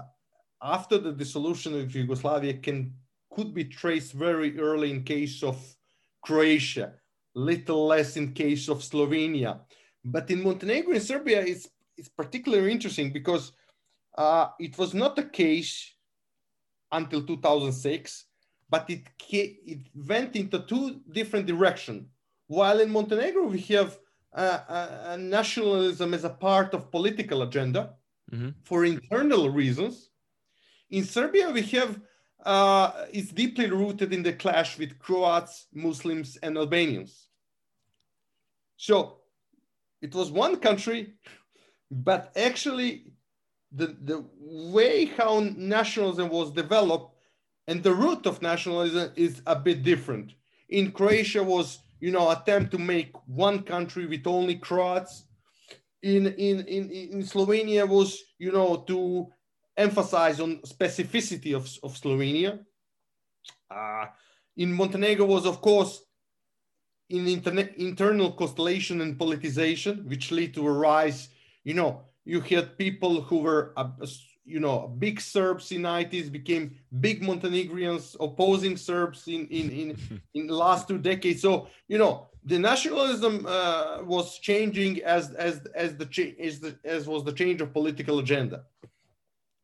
after 0.62 0.98
the 0.98 1.12
dissolution 1.12 1.80
of 1.80 1.94
Yugoslavia 1.96 2.54
can 2.56 2.94
could 3.32 3.54
be 3.54 3.66
traced 3.66 4.14
very 4.14 4.58
early 4.60 4.92
in 4.92 5.04
case 5.04 5.44
of 5.44 5.58
Croatia 6.22 6.94
little 7.36 7.86
less 7.86 8.18
in 8.18 8.32
case 8.34 8.68
of 8.70 8.80
Slovenia. 8.80 9.60
But 10.04 10.32
in 10.32 10.42
Montenegro 10.42 10.94
and 10.94 11.04
Serbia, 11.04 11.42
it's, 11.42 11.68
it's 11.98 12.10
particularly 12.10 12.72
interesting 12.72 13.12
because 13.12 13.52
uh, 14.18 14.48
it 14.60 14.78
was 14.78 14.94
not 14.94 15.16
the 15.16 15.26
case 15.26 15.94
until 16.92 17.24
2006, 17.24 18.26
but 18.70 18.90
it, 18.90 19.04
it 19.30 19.80
went 19.94 20.36
into 20.36 20.60
two 20.60 21.02
different 21.12 21.46
directions. 21.46 22.08
While 22.48 22.80
in 22.80 22.90
Montenegro, 22.90 23.48
we 23.48 23.60
have 23.76 23.98
a 24.34 25.18
nationalism 25.18 26.14
as 26.14 26.24
a 26.24 26.30
part 26.30 26.74
of 26.74 26.92
political 26.92 27.42
agenda 27.42 27.96
mm-hmm. 28.32 28.50
for 28.64 28.86
internal 28.86 29.50
reasons. 29.50 30.10
In 30.90 31.04
Serbia, 31.04 31.50
we 31.52 31.62
have 31.64 32.00
uh, 32.46 33.06
it's 33.12 33.32
deeply 33.32 33.70
rooted 33.70 34.14
in 34.14 34.22
the 34.22 34.34
clash 34.34 34.78
with 34.78 35.00
Croats, 35.00 35.68
Muslims, 35.74 36.38
and 36.44 36.58
Albanians. 36.58 37.28
So 38.78 39.22
it 40.02 40.14
was 40.14 40.30
one 40.30 40.58
country, 40.58 41.14
but 41.90 42.32
actually 42.36 43.14
the, 43.72 43.98
the 44.04 44.26
way 44.40 45.06
how 45.06 45.40
nationalism 45.58 46.30
was 46.30 46.52
developed 46.52 47.16
and 47.68 47.82
the 47.82 47.94
root 47.94 48.28
of 48.28 48.44
nationalism 48.44 49.12
is 49.16 49.42
a 49.48 49.56
bit 49.56 49.82
different. 49.82 50.34
In 50.70 50.92
Croatia 50.92 51.44
was, 51.44 51.80
you 52.00 52.12
know, 52.12 52.30
attempt 52.30 52.72
to 52.72 52.78
make 52.78 53.12
one 53.26 53.64
country 53.64 54.06
with 54.06 54.28
only 54.28 54.56
Croats. 54.56 55.26
In, 56.04 56.28
in, 56.28 56.60
in, 56.68 56.92
in 56.92 57.24
Slovenia 57.24 57.88
was, 57.88 58.22
you 58.38 58.52
know, 58.52 58.84
to 58.88 59.28
emphasize 59.78 60.40
on 60.40 60.58
specificity 60.60 61.56
of, 61.56 61.66
of 61.84 61.96
Slovenia. 61.96 62.60
Uh, 63.70 64.06
in 64.58 64.72
Montenegro 64.74 65.26
was, 65.26 65.46
of 65.46 65.62
course, 65.62 66.02
in 67.10 67.28
internet, 67.28 67.78
internal 67.78 68.32
constellation 68.32 69.02
and 69.02 69.18
politicization, 69.18 70.06
which 70.06 70.32
lead 70.32 70.54
to 70.54 70.66
a 70.68 70.72
rise. 70.72 71.30
You 71.64 71.74
know, 71.74 72.02
you 72.24 72.42
had 72.42 72.78
people 72.78 73.22
who 73.22 73.40
were, 73.40 73.74
uh, 73.78 73.90
you 74.44 74.60
know, 74.60 74.96
big 75.00 75.20
Serbs 75.20 75.72
in 75.72 75.82
90s 75.82 76.32
became 76.32 76.76
big 77.00 77.22
Montenegrins 77.22 78.16
opposing 78.20 78.78
Serbs 78.78 79.28
in 79.28 79.48
in 79.48 79.70
in, 79.72 80.22
in 80.34 80.48
the 80.48 80.56
last 80.56 80.88
two 80.88 80.98
decades. 80.98 81.42
So 81.42 81.68
you 81.88 81.98
know, 81.98 82.30
the 82.44 82.60
nationalism 82.60 83.46
uh, 83.48 84.00
was 84.04 84.40
changing 84.40 85.04
as 85.04 85.32
as 85.32 85.62
as 85.76 85.96
the 85.96 86.06
change 86.06 86.38
as 86.40 86.60
the 86.60 86.78
as 86.84 87.08
was 87.08 87.24
the 87.24 87.34
change 87.34 87.62
of 87.62 87.74
political 87.74 88.20
agenda. 88.20 88.64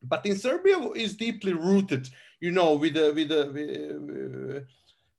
But 0.02 0.26
in 0.26 0.36
Serbia 0.36 0.78
is 0.94 1.16
deeply 1.16 1.52
rooted, 1.52 2.08
you 2.40 2.50
know, 2.50 2.74
with 2.74 2.94
the 2.94 3.12
with 3.14 3.28
the. 3.28 4.64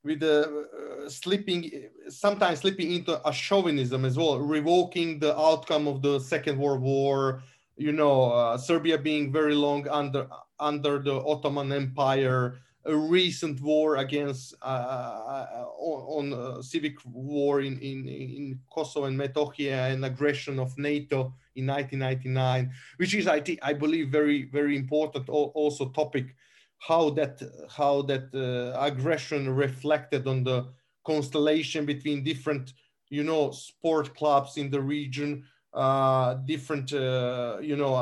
With, 0.06 0.20
the 0.20 0.68
uh, 1.06 1.10
slipping, 1.10 1.72
sometimes 2.10 2.60
slipping 2.60 2.92
into 2.92 3.26
a 3.26 3.32
chauvinism 3.32 4.04
as 4.04 4.18
well, 4.18 4.38
revoking 4.38 5.18
the 5.18 5.34
outcome 5.40 5.88
of 5.88 6.02
the 6.02 6.20
Second 6.20 6.58
World 6.60 6.82
War. 6.82 7.42
You 7.78 7.94
know, 7.94 8.34
uh, 8.34 8.58
Serbia 8.58 8.98
being 8.98 9.32
very 9.32 9.56
long 9.56 9.88
under 9.88 10.28
under 10.60 11.00
the 11.00 11.14
Ottoman 11.14 11.72
Empire, 11.72 12.60
a 12.84 12.94
recent 12.94 13.62
war 13.62 13.96
against 13.96 14.56
uh, 14.62 14.66
uh 14.66 15.66
on, 15.78 16.34
on 16.34 16.34
uh, 16.34 16.62
civic 16.62 16.96
war 17.06 17.62
in, 17.62 17.80
in 17.80 18.06
in 18.10 18.60
Kosovo 18.70 19.06
and 19.06 19.18
Metohija 19.18 19.94
and 19.94 20.04
aggression 20.04 20.60
of 20.60 20.78
NATO 20.78 21.34
in 21.56 21.68
1999, 21.68 22.72
which 22.98 23.14
is 23.14 23.28
I 23.28 23.40
think 23.40 23.60
I 23.62 23.74
believe 23.74 24.10
very 24.10 24.44
very 24.44 24.76
important 24.76 25.30
also 25.30 25.90
topic 25.90 26.36
how 26.80 27.10
that 27.12 27.42
how 27.70 28.02
that 28.04 28.28
uh, 28.34 28.78
aggression 28.80 29.50
reflected 29.50 30.28
on 30.28 30.44
the 30.44 30.68
constellation 31.06 31.86
between 31.86 32.24
different 32.24 32.74
you 33.10 33.24
know 33.24 33.52
sport 33.52 34.16
clubs 34.16 34.58
in 34.58 34.70
the 34.70 34.82
region 34.82 35.44
uh, 35.74 36.36
different 36.46 36.94
uh, 36.94 37.58
you 37.62 37.76
know 37.76 37.96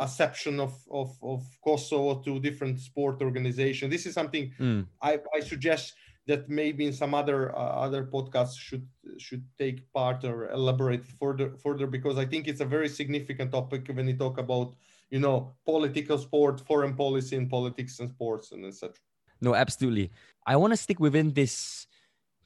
acception 0.00 0.60
of, 0.60 0.74
of 0.90 1.10
of 1.22 1.42
kosovo 1.64 2.20
to 2.22 2.40
different 2.40 2.80
sport 2.80 3.20
organization 3.22 3.90
this 3.90 4.06
is 4.06 4.14
something 4.14 4.52
mm. 4.58 4.86
I, 5.02 5.18
I 5.34 5.40
suggest 5.40 5.94
that 6.28 6.48
maybe 6.48 6.86
in 6.86 6.92
some 6.92 7.14
other 7.14 7.56
uh, 7.56 7.84
other 7.86 8.04
podcasts 8.04 8.56
should 8.56 8.86
should 9.18 9.44
take 9.58 9.90
part 9.92 10.24
or 10.24 10.50
elaborate 10.50 11.04
further 11.04 11.48
further 11.64 11.86
because 11.86 12.18
i 12.18 12.24
think 12.24 12.46
it's 12.46 12.60
a 12.60 12.70
very 12.76 12.88
significant 12.88 13.50
topic 13.50 13.88
when 13.92 14.06
you 14.06 14.16
talk 14.16 14.38
about 14.38 14.74
you 15.10 15.18
know 15.18 15.52
political 15.64 16.18
sport 16.18 16.60
foreign 16.60 16.94
policy 16.94 17.34
and 17.36 17.50
politics 17.50 17.98
and 17.98 18.10
sports 18.10 18.52
and 18.52 18.64
etc 18.64 18.94
no 19.40 19.54
absolutely. 19.54 20.10
I 20.46 20.56
want 20.56 20.72
to 20.72 20.76
stick 20.76 21.00
within 21.00 21.32
this 21.32 21.86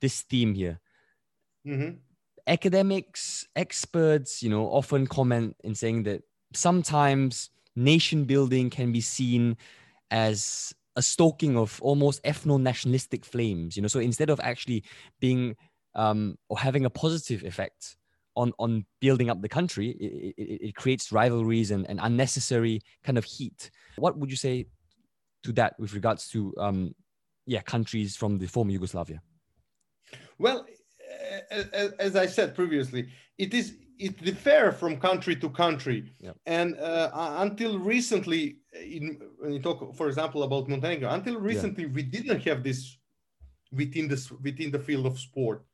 this 0.01 0.23
theme 0.23 0.55
here. 0.55 0.81
Mm-hmm. 1.66 1.99
academics 2.49 3.47
experts 3.55 4.42
you 4.42 4.51
know 4.51 4.66
often 4.66 5.07
comment 5.07 5.55
in 5.62 5.77
saying 5.77 6.03
that 6.03 6.23
sometimes 6.53 7.51
nation 7.77 8.25
building 8.25 8.68
can 8.68 8.90
be 8.90 9.01
seen 9.01 9.57
as 10.11 10.75
a 10.96 11.02
stoking 11.02 11.57
of 11.57 11.81
almost 11.83 12.22
ethno-nationalistic 12.24 13.24
flames 13.24 13.76
you 13.76 13.83
know? 13.83 13.88
So 13.88 14.00
instead 14.00 14.31
of 14.31 14.40
actually 14.40 14.85
being 15.20 15.57
um, 15.94 16.37
or 16.48 16.59
having 16.59 16.85
a 16.85 16.90
positive 16.90 17.44
effect 17.44 17.96
on 18.35 18.52
on 18.59 18.87
building 19.00 19.28
up 19.28 19.42
the 19.42 19.48
country 19.48 19.90
it, 19.90 20.35
it, 20.38 20.68
it 20.68 20.74
creates 20.74 21.12
rivalries 21.12 21.70
and, 21.70 21.88
and 21.88 22.00
unnecessary 22.02 22.81
kind 23.05 23.18
of 23.18 23.24
heat. 23.24 23.70
What 23.96 24.16
would 24.18 24.31
you 24.31 24.37
say 24.37 24.66
to 25.42 25.52
that 25.52 25.78
with 25.78 25.92
regards 25.92 26.28
to 26.31 26.55
um 26.59 26.94
yeah 27.46 27.61
countries 27.61 28.16
from 28.16 28.38
the 28.38 28.46
former 28.46 28.70
yugoslavia? 28.70 29.20
Well 30.38 30.66
as, 31.51 31.93
as 31.99 32.16
i 32.16 32.26
said 32.26 32.55
previously 32.55 33.09
it 33.38 33.55
is 33.55 33.74
it 34.03 34.14
differ 34.24 34.72
from 34.72 34.98
country 34.98 35.36
to 35.36 35.48
country 35.48 36.12
yeah. 36.18 36.32
and 36.46 36.76
uh, 36.78 37.11
until 37.44 37.78
recently 37.78 38.59
in, 38.96 39.05
when 39.38 39.53
you 39.53 39.61
talk 39.61 39.78
for 39.94 40.09
example 40.09 40.42
about 40.42 40.68
montenegro 40.68 41.09
until 41.11 41.38
recently 41.38 41.84
yeah. 41.84 41.94
we 41.94 42.03
didn't 42.03 42.40
have 42.48 42.62
this 42.62 42.98
within 43.70 44.09
this 44.09 44.30
within 44.46 44.70
the 44.70 44.78
field 44.78 45.07
of 45.07 45.18
sport 45.18 45.64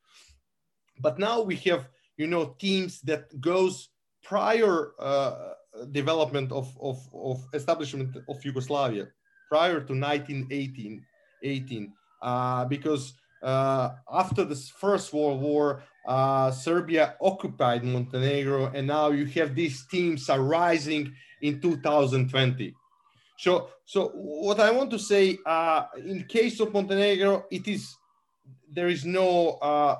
but 1.00 1.18
now 1.18 1.40
we 1.40 1.56
have 1.56 1.88
you 2.16 2.26
know 2.26 2.44
teams 2.58 3.00
that 3.00 3.24
goes 3.40 3.88
prior 4.22 4.92
uh, 4.98 5.54
development 5.92 6.52
of, 6.52 6.66
of, 6.80 6.98
of 7.14 7.38
establishment 7.54 8.16
of 8.28 8.44
Yugoslavia 8.44 9.06
prior 9.48 9.80
to 9.80 9.94
1918 9.94 11.02
18 11.42 11.92
uh, 12.22 12.64
because 12.66 13.14
uh, 13.42 13.90
after 14.12 14.44
the 14.44 14.56
first 14.56 15.12
world 15.12 15.40
war 15.40 15.82
uh, 16.08 16.50
Serbia 16.50 17.16
occupied 17.20 17.84
Montenegro 17.84 18.72
and 18.74 18.86
now 18.86 19.10
you 19.10 19.26
have 19.26 19.54
these 19.54 19.86
teams 19.86 20.30
arising 20.30 21.12
in 21.42 21.60
2020 21.60 22.74
So, 23.36 23.68
so 23.84 24.08
what 24.14 24.58
I 24.58 24.70
want 24.70 24.90
to 24.90 24.98
say, 24.98 25.38
uh, 25.46 25.84
in 25.96 26.24
case 26.24 26.58
of 26.60 26.72
Montenegro, 26.72 27.44
it 27.50 27.68
is 27.68 27.94
there 28.70 28.88
is 28.88 29.04
no 29.04 29.58
uh, 29.62 29.96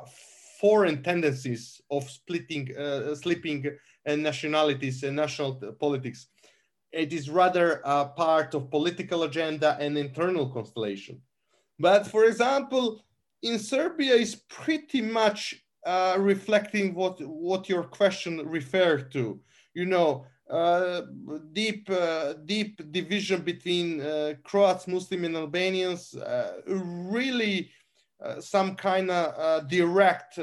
foreign 0.61 1.03
tendencies 1.03 1.81
of 1.91 2.09
splitting, 2.11 2.77
uh, 2.77 3.15
slipping 3.15 3.65
and 4.05 4.23
nationalities 4.23 5.03
and 5.03 5.15
national 5.15 5.55
politics. 5.79 6.29
It 6.91 7.13
is 7.13 7.29
rather 7.29 7.81
a 7.85 8.07
part 8.07 8.55
of 8.55 8.71
political 8.71 9.23
agenda 9.25 9.77
and 9.79 9.97
internal 9.97 10.49
constellation. 10.49 11.21
But 11.79 12.07
for 12.07 12.25
example, 12.25 13.05
in 13.43 13.59
Serbia 13.59 14.15
is 14.15 14.35
pretty 14.35 15.03
much 15.03 15.63
uh, 15.89 16.17
reflecting 16.19 16.95
what 16.95 17.19
what 17.23 17.67
your 17.69 17.83
question 17.83 18.47
referred 18.47 19.11
to. 19.13 19.41
You 19.73 19.87
know, 19.87 20.27
uh, 20.51 21.03
deep 21.55 21.89
uh, 21.89 22.35
deep 22.45 22.93
division 22.93 23.41
between 23.41 24.03
uh, 24.03 24.35
Croats, 24.45 24.87
Muslim, 24.87 25.25
and 25.25 25.35
Albanians. 25.35 26.15
Uh, 26.15 26.61
really, 26.67 27.71
some 28.41 28.75
kind 28.77 29.11
of 29.11 29.69
direct 29.69 30.39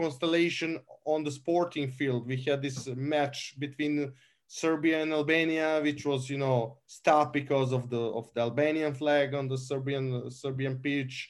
constellation 0.00 0.78
on 1.04 1.24
the 1.24 1.30
sporting 1.30 1.90
field. 1.90 2.28
We 2.28 2.36
had 2.36 2.62
this 2.62 2.86
match 2.86 3.56
between 3.58 4.12
Serbia 4.46 5.02
and 5.02 5.12
Albania, 5.12 5.80
which 5.82 6.06
was 6.06 6.30
you 6.30 6.38
know 6.38 6.78
stopped 6.86 7.32
because 7.32 7.72
of 7.72 7.90
the 7.90 8.00
of 8.00 8.32
the 8.34 8.42
Albanian 8.42 8.94
flag 8.94 9.34
on 9.34 9.48
the 9.48 9.58
Serbian 9.58 10.30
Serbian 10.30 10.78
pitch 10.78 11.28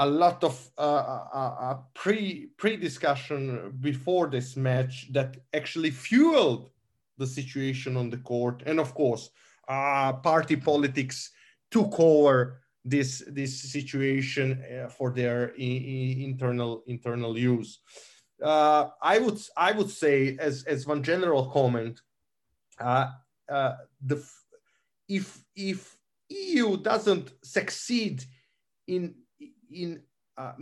a 0.00 0.06
lot 0.06 0.42
of 0.42 0.70
uh, 0.78 0.80
uh, 0.80 1.56
uh, 1.60 1.78
pre 1.94 2.48
pre 2.56 2.76
discussion 2.76 3.72
before 3.80 4.28
this 4.28 4.56
match 4.56 5.12
that 5.12 5.36
actually 5.52 5.90
fueled 5.90 6.70
the 7.18 7.26
situation 7.26 7.98
on 7.98 8.08
the 8.08 8.16
court, 8.16 8.62
and 8.64 8.80
of 8.80 8.94
course, 8.94 9.28
uh, 9.68 10.14
party 10.14 10.56
politics 10.56 11.30
took 11.70 12.00
over 12.00 12.62
this 12.82 13.22
this 13.28 13.70
situation 13.70 14.64
uh, 14.64 14.88
for 14.88 15.10
their 15.12 15.48
internal 15.58 16.82
internal 16.86 17.38
use. 17.38 17.80
Uh, 18.42 18.88
I 19.02 19.18
would 19.18 19.38
I 19.54 19.72
would 19.72 19.90
say 19.90 20.38
as 20.40 20.64
as 20.64 20.86
one 20.86 21.02
general 21.02 21.50
comment, 21.50 22.00
the 22.78 24.24
if 25.08 25.44
if 25.54 25.98
EU 26.30 26.78
doesn't 26.78 27.32
succeed 27.44 28.24
in 28.86 29.14
in 29.72 30.02
uh, 30.36 30.52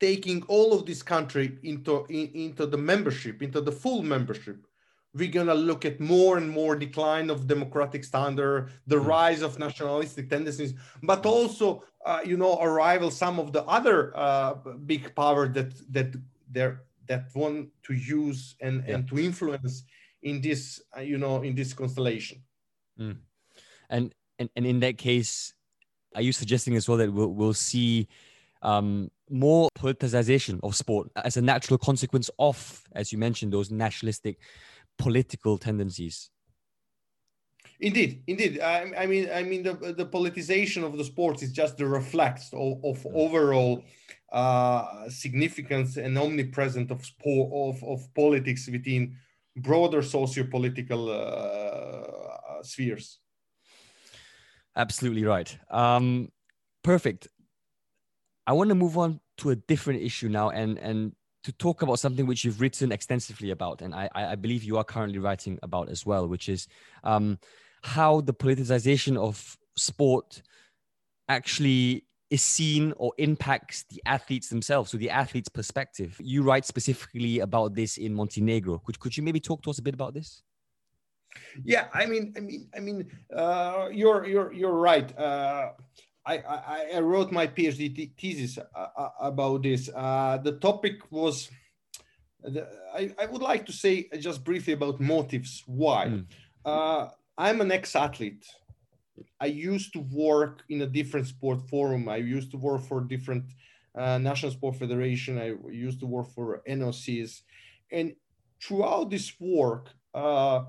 taking 0.00 0.42
all 0.48 0.72
of 0.72 0.86
this 0.86 1.02
country 1.02 1.58
into 1.62 2.04
in, 2.08 2.30
into 2.34 2.66
the 2.66 2.76
membership, 2.76 3.42
into 3.42 3.60
the 3.60 3.72
full 3.72 4.02
membership, 4.02 4.66
we're 5.14 5.30
gonna 5.30 5.54
look 5.54 5.84
at 5.84 6.00
more 6.00 6.36
and 6.36 6.48
more 6.48 6.76
decline 6.76 7.30
of 7.30 7.46
democratic 7.46 8.04
standard, 8.04 8.70
the 8.86 8.96
mm. 8.96 9.06
rise 9.06 9.42
of 9.42 9.58
nationalistic 9.58 10.28
tendencies, 10.28 10.74
but 11.02 11.24
also 11.24 11.82
uh, 12.04 12.20
you 12.24 12.36
know 12.36 12.58
arrival 12.60 13.10
some 13.10 13.38
of 13.38 13.52
the 13.52 13.64
other 13.64 14.16
uh, 14.16 14.54
big 14.84 15.14
power 15.14 15.48
that 15.48 15.72
that 15.92 16.14
they're 16.50 16.82
that 17.08 17.28
want 17.34 17.68
to 17.84 17.94
use 17.94 18.56
and 18.60 18.84
yeah. 18.86 18.94
and 18.94 19.08
to 19.08 19.18
influence 19.18 19.84
in 20.22 20.40
this 20.40 20.82
uh, 20.96 21.00
you 21.00 21.18
know 21.18 21.42
in 21.42 21.54
this 21.54 21.72
constellation. 21.72 22.42
Mm. 23.00 23.16
And, 23.88 24.14
and 24.38 24.50
and 24.56 24.66
in 24.66 24.80
that 24.80 24.98
case, 24.98 25.54
are 26.14 26.22
you 26.22 26.32
suggesting 26.32 26.76
as 26.76 26.88
well 26.88 26.98
that 26.98 27.12
we'll, 27.12 27.32
we'll 27.32 27.54
see 27.54 28.08
um, 28.66 29.10
more 29.30 29.68
politicization 29.78 30.58
of 30.62 30.74
sport 30.74 31.08
as 31.24 31.36
a 31.36 31.42
natural 31.42 31.78
consequence 31.78 32.28
of, 32.38 32.82
as 32.92 33.12
you 33.12 33.18
mentioned, 33.18 33.52
those 33.52 33.70
nationalistic 33.70 34.38
political 34.98 35.56
tendencies. 35.56 36.30
Indeed, 37.80 38.22
indeed. 38.26 38.60
I, 38.60 38.92
I, 38.98 39.06
mean, 39.06 39.28
I 39.32 39.42
mean, 39.42 39.62
the, 39.62 39.74
the 39.74 40.06
politicization 40.06 40.82
of 40.82 40.96
the 40.98 41.04
sports 41.04 41.42
is 41.42 41.52
just 41.52 41.76
the 41.76 41.86
reflex 41.86 42.50
of, 42.52 42.84
of 42.84 43.06
overall 43.14 43.84
uh, 44.32 45.08
significance 45.08 45.96
and 45.96 46.18
omnipresent 46.18 46.90
of 46.90 47.04
sport 47.04 47.52
of, 47.54 47.84
of 47.84 48.14
politics 48.14 48.68
within 48.68 49.16
broader 49.56 50.02
socio-political 50.02 51.10
uh, 51.10 52.62
spheres. 52.62 53.20
Absolutely 54.74 55.24
right. 55.24 55.56
Um, 55.70 56.30
perfect. 56.82 57.28
I 58.46 58.52
want 58.52 58.68
to 58.68 58.74
move 58.74 58.96
on 58.96 59.20
to 59.38 59.50
a 59.50 59.56
different 59.56 60.02
issue 60.02 60.28
now 60.28 60.50
and 60.50 60.78
and 60.78 61.12
to 61.44 61.52
talk 61.52 61.82
about 61.82 62.00
something 62.00 62.26
which 62.26 62.44
you've 62.44 62.60
written 62.60 62.90
extensively 62.90 63.50
about, 63.50 63.80
and 63.80 63.94
I, 63.94 64.10
I 64.12 64.34
believe 64.34 64.64
you 64.64 64.78
are 64.78 64.84
currently 64.84 65.20
writing 65.20 65.60
about 65.62 65.88
as 65.88 66.04
well, 66.04 66.26
which 66.26 66.48
is 66.48 66.66
um, 67.04 67.38
how 67.82 68.20
the 68.20 68.34
politicization 68.34 69.16
of 69.16 69.56
sport 69.76 70.42
actually 71.28 72.04
is 72.30 72.42
seen 72.42 72.92
or 72.96 73.12
impacts 73.18 73.84
the 73.90 74.02
athletes 74.06 74.48
themselves, 74.48 74.90
so 74.90 74.96
the 74.96 75.10
athlete's 75.10 75.48
perspective. 75.48 76.16
You 76.20 76.42
write 76.42 76.64
specifically 76.64 77.38
about 77.38 77.74
this 77.74 77.96
in 77.96 78.12
Montenegro. 78.12 78.78
Could 78.78 78.98
could 78.98 79.16
you 79.16 79.22
maybe 79.22 79.38
talk 79.38 79.62
to 79.62 79.70
us 79.70 79.78
a 79.78 79.82
bit 79.82 79.94
about 79.94 80.14
this? 80.14 80.42
Yeah, 81.64 81.86
I 81.92 82.06
mean, 82.06 82.34
I 82.36 82.40
mean, 82.40 82.68
I 82.76 82.80
mean, 82.80 83.10
uh, 83.34 83.88
you're 83.92 84.26
you're 84.26 84.52
you're 84.52 84.74
right. 84.74 85.16
Uh, 85.16 85.72
I, 86.26 86.38
I, 86.38 86.90
I 86.96 87.00
wrote 87.00 87.30
my 87.30 87.46
PhD 87.46 88.10
thesis 88.18 88.58
uh, 88.58 88.86
uh, 88.96 89.08
about 89.20 89.62
this. 89.62 89.88
Uh, 89.94 90.38
the 90.38 90.52
topic 90.52 90.94
was, 91.10 91.48
the, 92.42 92.68
I, 92.92 93.14
I 93.18 93.26
would 93.26 93.42
like 93.42 93.64
to 93.66 93.72
say 93.72 94.08
just 94.18 94.42
briefly 94.42 94.72
about 94.72 95.00
motives. 95.00 95.62
Why? 95.66 96.06
Mm. 96.06 96.26
Uh, 96.64 97.08
I'm 97.38 97.60
an 97.60 97.70
ex-athlete. 97.70 98.44
I 99.40 99.46
used 99.46 99.92
to 99.92 100.00
work 100.00 100.62
in 100.68 100.82
a 100.82 100.86
different 100.86 101.26
sport 101.28 101.60
forum. 101.70 102.08
I 102.08 102.16
used 102.16 102.50
to 102.50 102.56
work 102.56 102.82
for 102.82 103.00
different 103.02 103.44
uh, 103.94 104.18
national 104.18 104.52
sport 104.52 104.76
federation. 104.76 105.38
I 105.38 105.54
used 105.70 106.00
to 106.00 106.06
work 106.06 106.28
for 106.34 106.62
NOCs, 106.68 107.42
and 107.90 108.14
throughout 108.62 109.10
this 109.10 109.32
work, 109.40 109.90
uh, 110.14 110.64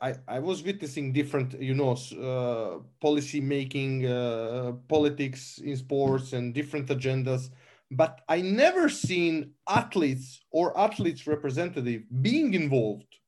I, 0.00 0.14
I, 0.26 0.38
was 0.38 0.62
witnessing 0.62 1.12
different, 1.12 1.60
you 1.60 1.74
know, 1.74 1.92
uh, 1.92 2.82
policy 3.00 3.40
making, 3.40 4.06
uh, 4.06 4.72
politics 4.88 5.58
in 5.58 5.76
sports 5.76 6.32
and 6.32 6.54
different 6.54 6.88
agendas, 6.88 7.50
but 7.90 8.20
I 8.28 8.40
never 8.40 8.88
seen 8.88 9.52
athletes 9.68 10.40
or 10.50 10.78
athletes 10.78 11.26
representative 11.26 12.02
being 12.22 12.54
involved, 12.54 13.18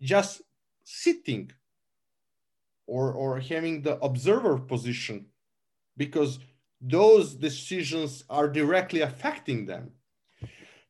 just 0.00 0.42
sitting 0.84 1.50
or, 2.86 3.12
or 3.12 3.40
having 3.40 3.82
the 3.82 3.98
observer 4.00 4.58
position 4.58 5.26
because 5.96 6.38
those 6.80 7.34
decisions 7.34 8.24
are 8.28 8.48
directly 8.48 9.00
affecting 9.00 9.64
them. 9.64 9.92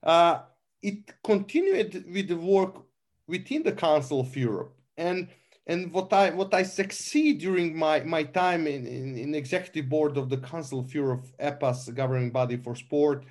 Uh, 0.03 0.41
it 0.83 1.15
continued 1.23 2.05
with 2.13 2.29
the 2.29 2.37
work 2.37 2.83
within 3.27 3.63
the 3.63 3.73
Council 3.73 4.21
of 4.21 4.37
Europe 4.37 4.74
and 4.97 5.29
and 5.67 5.93
what 5.93 6.13
I 6.13 6.31
what 6.31 6.53
I 6.53 6.63
succeed 6.63 7.41
during 7.41 7.77
my 7.77 8.01
my 8.01 8.23
time 8.23 8.67
in, 8.67 8.87
in, 8.87 9.17
in 9.17 9.35
executive 9.35 9.89
board 9.89 10.17
of 10.17 10.29
the 10.29 10.39
Council 10.39 10.81
of 10.81 10.95
Europe 10.95 11.27
EPAS 11.41 11.95
governing 11.95 12.31
body 12.31 12.57
for 12.57 12.75
sport 12.75 13.25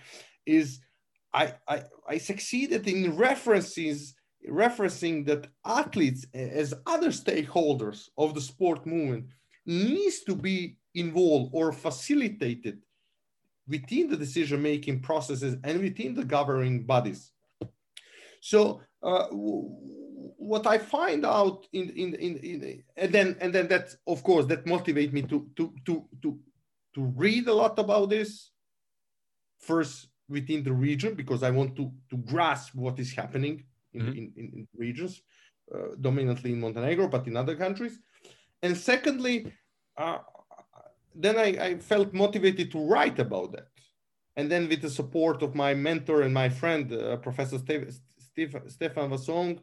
is 0.45 0.79
I, 1.33 1.53
I 1.67 1.83
I 2.07 2.17
succeeded 2.17 2.87
in 2.87 3.15
references 3.15 4.15
referencing 4.49 5.25
that 5.25 5.47
athletes 5.65 6.25
as 6.33 6.73
other 6.85 7.09
stakeholders 7.09 8.09
of 8.17 8.33
the 8.33 8.41
sport 8.41 8.85
movement 8.85 9.25
needs 9.65 10.23
to 10.23 10.35
be 10.35 10.75
involved 10.95 11.51
or 11.53 11.71
facilitated 11.71 12.79
within 13.67 14.09
the 14.09 14.17
decision 14.17 14.61
making 14.61 14.99
processes 14.99 15.55
and 15.63 15.81
within 15.81 16.13
the 16.13 16.25
governing 16.25 16.83
bodies. 16.83 17.31
So 18.41 18.81
uh, 19.01 19.27
what 20.37 20.67
I 20.67 20.77
find 20.77 21.25
out 21.25 21.67
in, 21.73 21.89
in, 21.89 22.15
in, 22.15 22.37
in, 22.37 22.83
and 22.97 23.11
then 23.13 23.35
and 23.39 23.53
then 23.53 23.67
that 23.67 23.95
of 24.07 24.23
course 24.23 24.45
that 24.47 24.65
motivate 24.65 25.13
me 25.13 25.21
to 25.23 25.47
to 25.55 25.73
to 25.85 26.05
to 26.21 26.39
to 26.95 27.01
read 27.15 27.47
a 27.47 27.53
lot 27.53 27.77
about 27.79 28.09
this 28.09 28.51
first 29.59 30.07
within 30.29 30.63
the 30.63 30.73
region 30.73 31.13
because 31.15 31.43
I 31.43 31.51
want 31.51 31.75
to 31.75 31.91
to 32.09 32.17
grasp 32.17 32.75
what 32.75 32.99
is 32.99 33.13
happening 33.13 33.63
in, 33.93 34.01
mm-hmm. 34.01 34.11
in, 34.11 34.33
in, 34.37 34.67
regions, 34.75 35.21
uh, 35.73 35.95
dominantly 35.99 36.51
in 36.51 36.59
Montenegro, 36.59 37.07
but 37.07 37.27
in 37.27 37.37
other 37.37 37.55
countries. 37.55 37.99
And 38.61 38.75
secondly, 38.75 39.53
uh, 39.97 40.19
then 41.15 41.37
I, 41.37 41.65
I 41.67 41.77
felt 41.77 42.13
motivated 42.13 42.71
to 42.71 42.79
write 42.79 43.19
about 43.19 43.51
that. 43.53 43.67
And 44.35 44.49
then 44.51 44.67
with 44.67 44.81
the 44.81 44.89
support 44.89 45.43
of 45.43 45.53
my 45.53 45.73
mentor 45.73 46.23
and 46.23 46.33
my 46.33 46.49
friend, 46.49 46.91
uh, 46.91 47.17
Professor 47.17 47.59
Steve, 47.59 47.93
Steve, 48.17 48.55
Stefan 48.67 49.11
Vasong, 49.11 49.59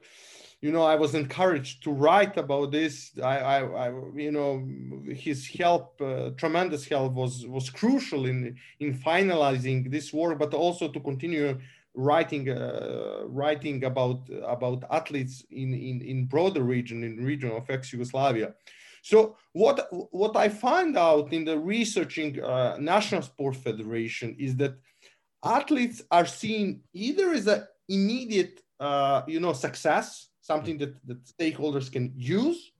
you 0.60 0.72
know, 0.72 0.82
I 0.82 0.94
was 0.96 1.14
encouraged 1.14 1.82
to 1.84 1.90
write 1.90 2.36
about 2.36 2.70
this. 2.70 3.12
I, 3.22 3.38
I, 3.38 3.86
I 3.86 3.88
you 4.14 4.30
know, 4.30 4.66
his 5.08 5.46
help, 5.48 6.00
uh, 6.00 6.30
tremendous 6.36 6.86
help, 6.86 7.14
was 7.14 7.46
was 7.46 7.70
crucial 7.70 8.26
in 8.26 8.56
in 8.78 8.94
finalizing 8.94 9.90
this 9.90 10.12
work, 10.12 10.38
but 10.38 10.52
also 10.52 10.88
to 10.88 11.00
continue 11.00 11.58
writing 11.94 12.50
uh, 12.50 13.22
writing 13.26 13.84
about 13.84 14.28
about 14.46 14.84
athletes 14.90 15.44
in, 15.50 15.72
in 15.74 16.02
in 16.02 16.26
broader 16.26 16.62
region 16.62 17.04
in 17.04 17.24
region 17.24 17.50
of 17.50 17.68
ex-Yugoslavia. 17.70 18.54
So 19.02 19.36
what 19.52 19.88
what 20.10 20.36
I 20.36 20.48
find 20.48 20.96
out 20.96 21.32
in 21.32 21.44
the 21.44 21.58
researching 21.58 22.42
uh, 22.42 22.76
National 22.78 23.22
Sport 23.22 23.56
Federation 23.56 24.36
is 24.38 24.56
that 24.56 24.74
athletes 25.42 26.02
are 26.10 26.26
seen 26.26 26.82
either 26.92 27.32
as 27.32 27.46
an 27.46 27.66
immediate 27.88 28.62
uh, 28.78 29.22
you 29.26 29.40
know 29.40 29.52
success, 29.52 30.29
something 30.40 30.78
that, 30.78 30.94
that 31.06 31.24
stakeholders 31.24 31.90
can 31.90 32.12
use, 32.16 32.72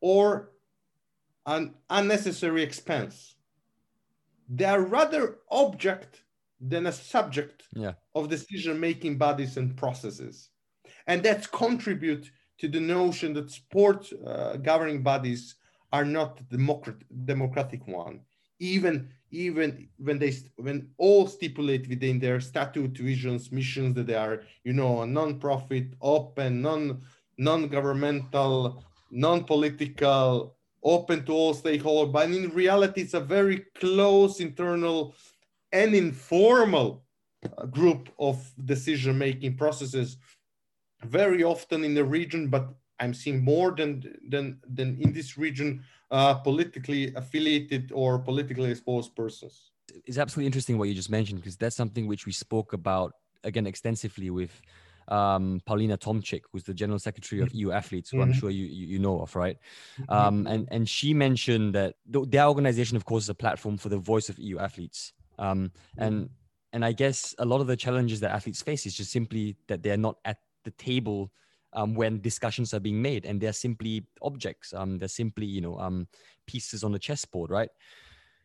or 0.00 0.52
an 1.46 1.74
unnecessary 1.90 2.62
expense. 2.62 3.36
They 4.48 4.64
are 4.64 4.82
rather 4.82 5.38
object 5.50 6.24
than 6.60 6.86
a 6.86 6.92
subject 6.92 7.64
yeah. 7.74 7.92
of 8.14 8.28
decision-making 8.28 9.18
bodies 9.18 9.56
and 9.56 9.76
processes. 9.76 10.50
And 11.06 11.22
that 11.22 11.50
contribute 11.50 12.30
to 12.58 12.68
the 12.68 12.80
notion 12.80 13.34
that 13.34 13.50
sport 13.50 14.08
uh, 14.24 14.56
governing 14.56 15.02
bodies 15.02 15.56
are 15.92 16.04
not 16.04 16.40
democrat, 16.48 16.96
democratic 17.24 17.86
one, 17.86 18.20
even 18.60 19.10
even 19.32 19.88
when 19.96 20.18
they 20.18 20.32
when 20.56 20.88
all 20.98 21.26
stipulate 21.26 21.88
within 21.88 22.18
their 22.18 22.40
statute 22.40 22.96
visions 22.98 23.50
missions 23.50 23.94
that 23.94 24.06
they 24.06 24.14
are 24.14 24.42
you 24.62 24.72
know 24.72 25.02
a 25.02 25.06
non-profit 25.06 25.94
open 26.00 26.62
non 26.62 27.00
non-governmental 27.38 28.84
non-political 29.10 30.56
open 30.84 31.24
to 31.24 31.32
all 31.32 31.54
stakeholders 31.54 32.12
but 32.12 32.30
in 32.30 32.50
reality 32.50 33.00
it's 33.00 33.14
a 33.14 33.20
very 33.20 33.64
close 33.74 34.38
internal 34.40 35.14
and 35.72 35.94
informal 35.94 37.02
uh, 37.58 37.64
group 37.66 38.10
of 38.18 38.52
decision 38.66 39.16
making 39.16 39.56
processes. 39.56 40.18
Very 41.04 41.42
often 41.42 41.82
in 41.82 41.94
the 41.94 42.04
region 42.04 42.48
but 42.48 42.68
i'm 43.00 43.14
seeing 43.14 43.42
more 43.42 43.72
than 43.72 43.90
than 44.28 44.58
than 44.72 44.96
in 45.00 45.12
this 45.12 45.36
region 45.36 45.82
uh, 46.12 46.34
politically 46.34 47.12
affiliated 47.14 47.90
or 47.92 48.18
politically 48.18 48.70
exposed 48.70 49.14
persons 49.16 49.72
it's 50.04 50.18
absolutely 50.18 50.46
interesting 50.46 50.78
what 50.78 50.88
you 50.88 50.94
just 50.94 51.10
mentioned 51.10 51.40
because 51.40 51.56
that's 51.56 51.76
something 51.76 52.06
which 52.06 52.26
we 52.26 52.32
spoke 52.32 52.72
about 52.72 53.14
again 53.44 53.66
extensively 53.66 54.30
with 54.30 54.62
um, 55.08 55.60
Paulina 55.66 55.98
Tomczyk, 55.98 56.42
who's 56.50 56.64
the 56.64 56.74
general 56.74 56.98
secretary 56.98 57.42
of 57.42 57.52
EU 57.52 57.72
Athletes, 57.72 58.10
who 58.10 58.18
mm-hmm. 58.18 58.30
I'm 58.30 58.32
sure 58.32 58.50
you, 58.50 58.66
you 58.66 58.98
know 58.98 59.20
of, 59.20 59.34
right? 59.34 59.58
Mm-hmm. 60.00 60.12
Um, 60.12 60.46
and 60.46 60.68
and 60.70 60.88
she 60.88 61.12
mentioned 61.12 61.74
that 61.74 61.96
their 62.06 62.46
organization, 62.46 62.96
of 62.96 63.04
course, 63.04 63.24
is 63.24 63.28
a 63.28 63.34
platform 63.34 63.76
for 63.76 63.88
the 63.88 63.98
voice 63.98 64.28
of 64.28 64.38
EU 64.38 64.58
athletes. 64.58 65.12
Um, 65.38 65.72
and 65.98 66.30
and 66.72 66.84
I 66.84 66.92
guess 66.92 67.34
a 67.38 67.44
lot 67.44 67.60
of 67.60 67.66
the 67.66 67.76
challenges 67.76 68.20
that 68.20 68.30
athletes 68.30 68.62
face 68.62 68.86
is 68.86 68.94
just 68.94 69.10
simply 69.10 69.56
that 69.66 69.82
they're 69.82 69.96
not 69.96 70.16
at 70.24 70.38
the 70.64 70.70
table 70.72 71.32
um, 71.72 71.94
when 71.94 72.20
discussions 72.20 72.74
are 72.74 72.80
being 72.80 73.00
made, 73.00 73.24
and 73.24 73.40
they're 73.40 73.52
simply 73.52 74.06
objects. 74.20 74.72
Um, 74.72 74.98
they're 74.98 75.08
simply 75.08 75.46
you 75.46 75.60
know 75.60 75.78
um, 75.78 76.08
pieces 76.46 76.84
on 76.84 76.92
the 76.92 76.98
chessboard, 76.98 77.50
right? 77.50 77.70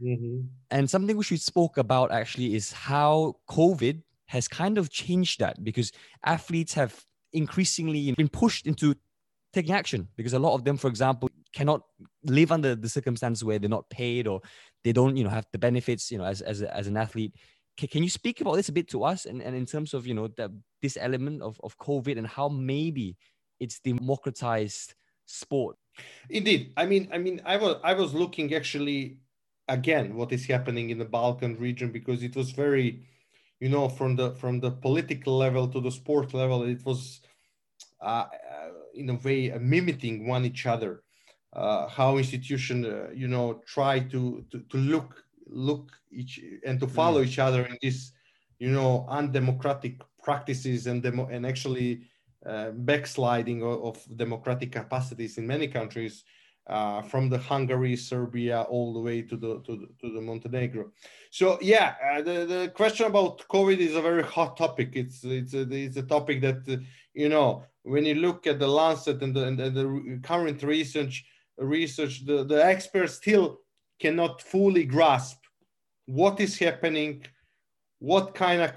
Mm-hmm. 0.01 0.41
And 0.71 0.89
something 0.89 1.17
which 1.17 1.31
we 1.31 1.37
spoke 1.37 1.77
about 1.77 2.11
actually 2.11 2.55
is 2.55 2.71
how 2.71 3.37
COVID 3.49 4.01
has 4.27 4.47
kind 4.47 4.77
of 4.77 4.91
changed 4.91 5.39
that 5.39 5.63
because 5.63 5.91
athletes 6.25 6.73
have 6.73 7.03
increasingly 7.33 8.11
been 8.11 8.27
pushed 8.27 8.67
into 8.67 8.95
taking 9.53 9.73
action 9.73 10.07
because 10.15 10.33
a 10.33 10.39
lot 10.39 10.53
of 10.53 10.63
them, 10.63 10.77
for 10.77 10.87
example, 10.87 11.29
cannot 11.53 11.81
live 12.23 12.51
under 12.51 12.75
the 12.75 12.89
circumstances 12.89 13.43
where 13.43 13.57
they're 13.57 13.69
not 13.69 13.89
paid 13.89 14.27
or 14.27 14.41
they 14.83 14.91
don't, 14.91 15.17
you 15.17 15.23
know, 15.23 15.29
have 15.29 15.47
the 15.51 15.57
benefits, 15.57 16.11
you 16.11 16.17
know, 16.17 16.25
as 16.25 16.41
as, 16.41 16.61
as 16.61 16.87
an 16.87 16.97
athlete. 16.97 17.33
Can, 17.77 17.87
can 17.87 18.03
you 18.03 18.09
speak 18.09 18.41
about 18.41 18.55
this 18.55 18.69
a 18.69 18.73
bit 18.73 18.89
to 18.89 19.03
us 19.03 19.25
and, 19.25 19.41
and 19.41 19.55
in 19.55 19.65
terms 19.65 19.93
of, 19.93 20.07
you 20.07 20.13
know, 20.13 20.27
the, 20.27 20.51
this 20.81 20.97
element 20.99 21.41
of, 21.41 21.59
of 21.63 21.77
COVID 21.77 22.17
and 22.17 22.27
how 22.27 22.49
maybe 22.49 23.15
it's 23.59 23.79
democratized 23.79 24.95
sport? 25.25 25.77
Indeed. 26.29 26.73
I 26.77 26.85
mean, 26.85 27.09
I 27.11 27.17
mean, 27.17 27.41
I 27.45 27.57
was 27.57 27.77
I 27.83 27.93
was 27.93 28.13
looking 28.13 28.53
actually 28.53 29.17
again 29.67 30.15
what 30.15 30.31
is 30.31 30.45
happening 30.45 30.89
in 30.89 30.97
the 30.97 31.05
Balkan 31.05 31.55
region 31.57 31.91
because 31.91 32.23
it 32.23 32.35
was 32.35 32.51
very 32.51 33.03
you 33.59 33.69
know 33.69 33.89
from 33.89 34.15
the 34.15 34.31
from 34.35 34.59
the 34.59 34.71
political 34.71 35.37
level 35.37 35.67
to 35.67 35.81
the 35.81 35.91
sport 35.91 36.33
level 36.33 36.63
it 36.63 36.85
was 36.85 37.21
uh, 38.01 38.25
uh 38.25 38.69
in 38.93 39.09
a 39.09 39.15
way 39.15 39.51
uh, 39.51 39.59
mimicking 39.59 40.27
one 40.27 40.45
each 40.45 40.65
other 40.65 41.03
uh, 41.53 41.87
how 41.87 42.17
institution 42.17 42.85
uh, 42.85 43.09
you 43.13 43.27
know 43.27 43.61
try 43.65 43.99
to, 43.99 44.45
to 44.51 44.59
to 44.69 44.77
look 44.77 45.23
look 45.49 45.91
each 46.11 46.39
and 46.65 46.79
to 46.79 46.87
follow 46.87 47.23
mm. 47.23 47.27
each 47.27 47.39
other 47.39 47.65
in 47.65 47.77
this 47.81 48.11
you 48.59 48.71
know 48.71 49.05
undemocratic 49.09 50.01
practices 50.21 50.87
and 50.87 51.03
demo 51.03 51.27
and 51.27 51.45
actually 51.45 52.01
uh, 52.45 52.71
backsliding 52.71 53.63
of, 53.63 53.83
of, 53.83 54.17
democratic 54.17 54.71
capacities 54.71 55.37
in 55.37 55.45
many 55.45 55.67
countries 55.67 56.23
uh, 56.67 57.01
from 57.01 57.29
the 57.29 57.37
Hungary, 57.37 57.95
Serbia, 57.95 58.61
all 58.63 58.93
the 58.93 58.99
way 58.99 59.21
to 59.21 59.37
the 59.37 59.61
to 59.61 59.75
the, 59.77 59.87
to 60.01 60.13
the 60.13 60.21
Montenegro. 60.21 60.91
So 61.31 61.57
yeah, 61.61 61.95
uh, 62.03 62.21
the, 62.21 62.45
the 62.45 62.71
question 62.75 63.05
about 63.05 63.47
COVID 63.47 63.77
is 63.77 63.95
a 63.95 64.01
very 64.01 64.23
hot 64.23 64.57
topic. 64.57 64.91
It's 64.93 65.23
it's 65.23 65.53
a, 65.53 65.61
it's 65.61 65.97
a 65.97 66.03
topic 66.03 66.41
that 66.41 66.67
uh, 66.69 66.77
you 67.13 67.29
know 67.29 67.63
when 67.83 68.05
you 68.05 68.15
look 68.15 68.47
at 68.47 68.59
the 68.59 68.67
Lancet 68.67 69.21
and 69.23 69.33
the, 69.33 69.47
and 69.47 69.57
the 69.57 70.19
current 70.23 70.61
research 70.61 71.25
research 71.57 72.25
the, 72.25 72.43
the 72.43 72.63
experts 72.63 73.13
still 73.13 73.59
cannot 73.99 74.41
fully 74.41 74.85
grasp 74.85 75.37
what 76.05 76.39
is 76.39 76.57
happening, 76.57 77.25
what 77.99 78.33
kind 78.33 78.61
of 78.61 78.71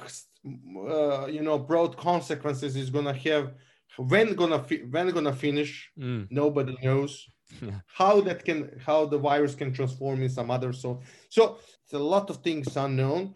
uh, 0.88 1.26
you 1.26 1.42
know 1.42 1.58
broad 1.58 1.96
consequences 1.96 2.76
is 2.76 2.90
gonna 2.90 3.14
have 3.14 3.54
when 3.96 4.34
gonna 4.34 4.62
fi- 4.62 4.84
when 4.90 5.10
gonna 5.10 5.32
finish. 5.32 5.90
Mm. 5.98 6.28
Nobody 6.30 6.76
knows 6.82 7.26
yeah. 7.60 7.80
how 7.86 8.20
that 8.20 8.44
can 8.44 8.80
how 8.84 9.06
the 9.06 9.18
virus 9.18 9.54
can 9.54 9.72
transform 9.72 10.22
in 10.22 10.28
some 10.28 10.50
other 10.50 10.72
so 10.72 11.00
so 11.28 11.58
it's 11.84 11.92
a 11.92 11.98
lot 11.98 12.30
of 12.30 12.36
things 12.38 12.76
unknown 12.76 13.34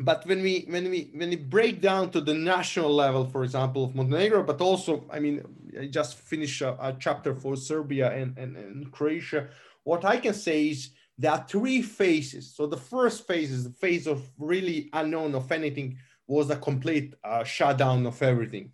but 0.00 0.24
when 0.26 0.42
we 0.42 0.64
when 0.68 0.90
we 0.90 1.10
when 1.14 1.30
we 1.30 1.36
break 1.36 1.80
down 1.80 2.10
to 2.10 2.20
the 2.20 2.34
national 2.34 2.94
level 2.94 3.24
for 3.24 3.44
example 3.44 3.84
of 3.84 3.94
montenegro 3.94 4.42
but 4.42 4.60
also 4.60 5.04
i 5.10 5.18
mean 5.18 5.42
i 5.80 5.86
just 5.86 6.16
finished 6.16 6.62
a, 6.62 6.70
a 6.86 6.96
chapter 6.98 7.34
for 7.34 7.56
serbia 7.56 8.10
and, 8.12 8.36
and, 8.38 8.56
and 8.56 8.90
croatia 8.92 9.48
what 9.84 10.04
i 10.04 10.16
can 10.16 10.34
say 10.34 10.68
is 10.68 10.90
there 11.16 11.32
are 11.32 11.44
three 11.48 11.82
phases 11.82 12.54
so 12.54 12.66
the 12.66 12.76
first 12.76 13.26
phase 13.26 13.50
is 13.50 13.64
the 13.64 13.78
phase 13.78 14.06
of 14.06 14.28
really 14.38 14.88
unknown 14.92 15.34
of 15.34 15.50
anything 15.50 15.96
was 16.26 16.50
a 16.50 16.56
complete 16.56 17.14
uh, 17.24 17.42
shutdown 17.44 18.06
of 18.06 18.20
everything 18.22 18.70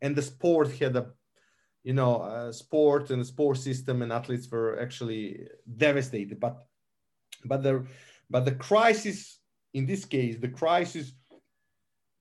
and 0.00 0.14
the 0.14 0.22
sport 0.22 0.70
had 0.72 0.96
a 0.96 1.06
you 1.84 1.92
know, 1.92 2.22
uh, 2.22 2.52
sport 2.52 3.10
and 3.10 3.20
the 3.20 3.24
sport 3.24 3.58
system 3.58 4.02
and 4.02 4.12
athletes 4.12 4.48
were 4.48 4.78
actually 4.80 5.48
devastated. 5.76 6.38
But, 6.38 6.64
but 7.44 7.64
the, 7.64 7.84
but 8.30 8.44
the 8.44 8.52
crisis 8.52 9.40
in 9.74 9.86
this 9.86 10.04
case, 10.04 10.36
the 10.38 10.48
crisis 10.48 11.12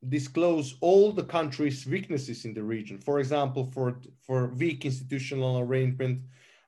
disclose 0.07 0.75
all 0.81 1.11
the 1.11 1.23
country's 1.23 1.85
weaknesses 1.85 2.45
in 2.45 2.53
the 2.53 2.63
region. 2.63 2.97
For 2.97 3.19
example, 3.19 3.69
for 3.73 3.99
for 4.21 4.47
weak 4.47 4.85
institutional 4.85 5.59
arrangement, 5.59 6.21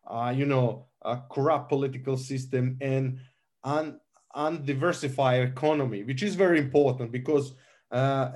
uh, 0.08 0.34
you 0.36 0.46
know, 0.46 0.88
a 1.06 1.22
corrupt 1.32 1.70
political 1.70 2.18
system 2.18 2.78
and 2.82 3.20
un, 3.64 4.00
undiversified 4.36 5.44
economy, 5.44 6.04
which 6.04 6.24
is 6.24 6.36
very 6.36 6.60
important 6.60 7.12
because 7.12 7.54
uh, 7.92 8.32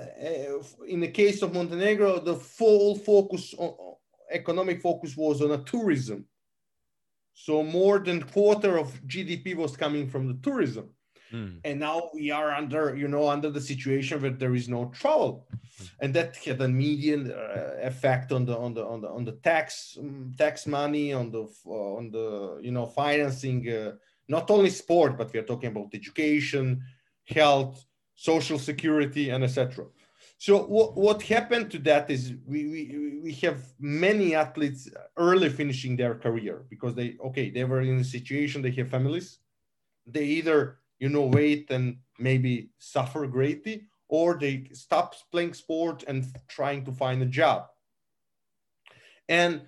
in 0.87 0.99
the 0.99 1.07
case 1.07 1.41
of 1.41 1.53
Montenegro, 1.53 2.19
the 2.19 2.35
full 2.35 2.95
focus 2.95 3.55
on, 3.57 3.73
economic 4.31 4.81
focus 4.81 5.15
was 5.17 5.41
on 5.41 5.51
a 5.51 5.63
tourism. 5.63 6.25
So 7.33 7.63
more 7.63 7.99
than 7.99 8.23
quarter 8.23 8.77
of 8.77 8.93
GDP 9.07 9.55
was 9.55 9.77
coming 9.77 10.09
from 10.09 10.27
the 10.27 10.39
tourism. 10.41 10.89
Mm. 11.31 11.59
And 11.63 11.79
now 11.79 12.09
we 12.13 12.31
are 12.31 12.51
under, 12.51 12.95
you 12.95 13.07
know, 13.07 13.27
under 13.27 13.49
the 13.49 13.61
situation 13.61 14.21
where 14.21 14.31
there 14.31 14.55
is 14.55 14.69
no 14.69 14.91
travel, 14.93 15.47
and 15.99 16.13
that 16.13 16.37
had 16.37 16.61
a 16.61 16.67
median 16.67 17.31
uh, 17.31 17.75
effect 17.81 18.31
on 18.31 18.45
the 18.45 18.57
on 18.57 18.73
the 18.73 18.85
on 18.85 19.01
the 19.01 19.09
on 19.09 19.25
the 19.25 19.33
tax 19.33 19.97
um, 19.99 20.33
tax 20.37 20.65
money 20.65 21.13
on 21.13 21.31
the 21.31 21.43
uh, 21.65 21.97
on 21.99 22.11
the 22.11 22.59
you 22.61 22.71
know 22.71 22.85
financing 22.85 23.67
uh, 23.69 23.91
not 24.27 24.49
only 24.49 24.69
sport 24.69 25.17
but 25.17 25.31
we 25.33 25.39
are 25.39 25.49
talking 25.51 25.69
about 25.69 25.89
education, 25.93 26.81
health, 27.25 27.85
social 28.15 28.59
security, 28.59 29.29
and 29.29 29.43
etc. 29.43 29.85
So 30.39 30.63
what, 30.65 30.95
what 30.95 31.21
happened 31.23 31.71
to 31.71 31.79
that 31.79 32.09
is 32.11 32.33
we, 32.45 32.67
we, 32.67 33.19
we 33.23 33.33
have 33.33 33.59
many 33.79 34.35
athletes 34.35 34.87
early 35.17 35.49
finishing 35.49 35.95
their 35.95 36.15
career 36.15 36.65
because 36.69 36.93
they, 36.93 37.17
okay, 37.25 37.49
they 37.49 37.63
were 37.63 37.81
in 37.81 37.97
a 37.99 38.03
situation, 38.03 38.61
they 38.61 38.71
have 38.71 38.89
families. 38.89 39.39
They 40.05 40.25
either, 40.25 40.77
you 40.99 41.09
know, 41.09 41.23
wait 41.23 41.69
and 41.69 41.97
maybe 42.19 42.69
suffer 42.77 43.27
greatly 43.27 43.83
or 44.07 44.37
they 44.37 44.67
stop 44.73 45.15
playing 45.31 45.53
sport 45.53 46.03
and 46.07 46.25
trying 46.47 46.85
to 46.85 46.91
find 46.91 47.21
a 47.21 47.25
job. 47.25 47.67
And 49.27 49.61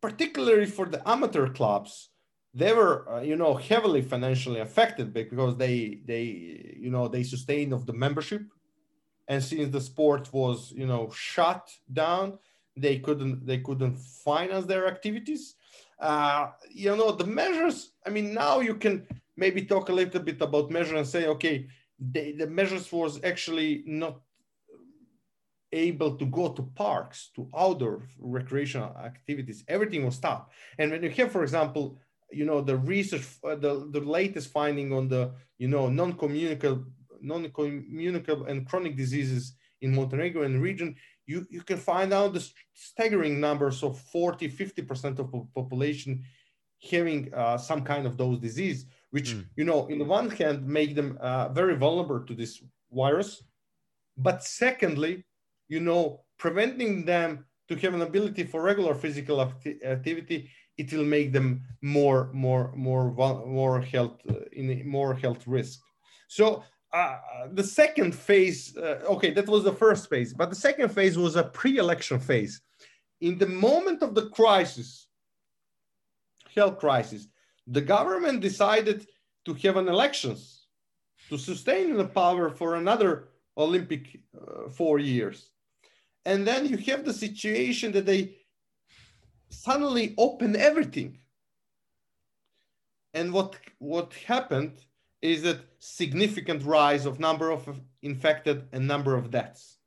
particularly 0.00 0.66
for 0.66 0.86
the 0.86 1.06
amateur 1.08 1.48
clubs, 1.48 2.10
they 2.52 2.72
were, 2.72 3.08
uh, 3.10 3.20
you 3.20 3.36
know, 3.36 3.54
heavily 3.54 4.02
financially 4.02 4.60
affected 4.60 5.12
because 5.14 5.56
they, 5.56 6.00
they, 6.04 6.76
you 6.78 6.90
know, 6.90 7.08
they 7.08 7.22
sustained 7.22 7.72
of 7.72 7.86
the 7.86 7.92
membership 7.92 8.42
and 9.30 9.42
since 9.42 9.70
the 9.70 9.80
sport 9.80 10.30
was 10.32 10.72
you 10.72 10.86
know 10.86 11.08
shut 11.10 11.70
down 11.92 12.38
they 12.76 12.98
couldn't 12.98 13.46
they 13.46 13.58
couldn't 13.58 13.96
finance 13.96 14.66
their 14.66 14.86
activities 14.86 15.54
uh, 16.00 16.48
you 16.70 16.94
know 16.94 17.12
the 17.12 17.24
measures 17.24 17.92
i 18.06 18.10
mean 18.10 18.34
now 18.34 18.60
you 18.60 18.74
can 18.74 19.06
maybe 19.36 19.62
talk 19.62 19.88
a 19.88 19.92
little 19.92 20.20
bit 20.20 20.40
about 20.40 20.70
measures 20.70 20.98
and 20.98 21.06
say 21.06 21.26
okay 21.26 21.66
the, 21.98 22.32
the 22.32 22.46
measures 22.46 22.90
was 22.90 23.22
actually 23.24 23.82
not 23.86 24.20
able 25.72 26.16
to 26.16 26.26
go 26.26 26.48
to 26.48 26.62
parks 26.62 27.30
to 27.36 27.48
outdoor 27.56 28.08
recreational 28.18 28.96
activities. 28.96 29.62
Everything 29.68 30.04
was 30.04 30.16
stopped. 30.16 30.52
And 30.78 30.90
when 30.90 31.02
you 31.02 31.10
have 31.10 31.30
for 31.30 31.42
example 31.42 31.98
you 32.32 32.44
know 32.44 32.60
the 32.60 32.76
research 32.76 33.26
uh, 33.44 33.56
the, 33.56 33.88
the 33.90 34.00
latest 34.00 34.50
finding 34.50 34.92
on 34.92 35.08
the 35.08 35.32
you 35.58 35.68
know 35.68 35.88
non-communicable 35.88 36.84
non-communicable 37.20 38.46
and 38.46 38.66
chronic 38.68 38.96
diseases 38.96 39.54
in 39.80 39.94
montenegro 39.94 40.42
and 40.42 40.62
region 40.62 40.94
you, 41.26 41.46
you 41.50 41.62
can 41.62 41.76
find 41.76 42.12
out 42.12 42.32
the 42.32 42.48
staggering 42.72 43.40
numbers 43.40 43.82
of 43.82 43.98
40 43.98 44.48
50% 44.48 45.18
of 45.18 45.54
population 45.54 46.22
having 46.90 47.32
uh, 47.34 47.58
some 47.58 47.82
kind 47.82 48.06
of 48.06 48.16
those 48.16 48.38
disease 48.38 48.86
which 49.10 49.34
mm. 49.34 49.44
you 49.56 49.64
know 49.64 49.86
in 49.86 49.98
the 49.98 50.04
one 50.04 50.30
hand 50.30 50.66
make 50.66 50.94
them 50.94 51.18
uh, 51.20 51.48
very 51.48 51.76
vulnerable 51.76 52.20
to 52.20 52.34
this 52.34 52.62
virus 52.92 53.42
but 54.16 54.42
secondly 54.42 55.24
you 55.68 55.80
know 55.80 56.20
preventing 56.38 57.04
them 57.04 57.44
to 57.68 57.76
have 57.76 57.94
an 57.94 58.02
ability 58.02 58.44
for 58.44 58.62
regular 58.62 58.94
physical 58.94 59.40
acti- 59.40 59.82
activity 59.84 60.50
it 60.76 60.92
will 60.92 61.04
make 61.04 61.32
them 61.32 61.62
more 61.82 62.30
more 62.32 62.72
more 62.76 63.12
more 63.46 63.80
health 63.80 64.18
uh, 64.28 64.34
in 64.52 64.88
more 64.88 65.14
health 65.14 65.46
risk 65.46 65.80
so 66.28 66.62
uh, 66.92 67.18
the 67.52 67.62
second 67.62 68.12
phase 68.12 68.76
uh, 68.76 69.14
okay 69.14 69.30
that 69.30 69.46
was 69.46 69.62
the 69.64 69.72
first 69.84 70.08
phase 70.08 70.32
but 70.32 70.50
the 70.50 70.62
second 70.68 70.88
phase 70.88 71.16
was 71.16 71.36
a 71.36 71.44
pre-election 71.44 72.18
phase 72.18 72.62
in 73.20 73.38
the 73.38 73.46
moment 73.46 74.02
of 74.02 74.14
the 74.14 74.28
crisis 74.30 75.08
health 76.54 76.78
crisis 76.78 77.28
the 77.70 77.80
government 77.80 78.40
decided 78.40 79.06
to 79.44 79.54
have 79.54 79.76
an 79.76 79.88
elections 79.88 80.66
to 81.28 81.38
sustain 81.38 81.96
the 81.96 82.04
power 82.04 82.50
for 82.50 82.74
another 82.74 83.28
Olympic 83.56 84.20
uh, 84.36 84.68
four 84.68 84.98
years. 84.98 85.50
And 86.24 86.46
then 86.46 86.66
you 86.66 86.76
have 86.78 87.04
the 87.04 87.12
situation 87.12 87.92
that 87.92 88.06
they 88.06 88.36
suddenly 89.48 90.14
open 90.18 90.56
everything. 90.56 91.18
And 93.14 93.32
what, 93.32 93.56
what 93.78 94.12
happened 94.26 94.84
is 95.22 95.42
that 95.42 95.60
significant 95.78 96.64
rise 96.64 97.06
of 97.06 97.20
number 97.20 97.50
of 97.50 97.80
infected 98.02 98.66
and 98.72 98.86
number 98.86 99.14
of 99.16 99.30
deaths. 99.30 99.78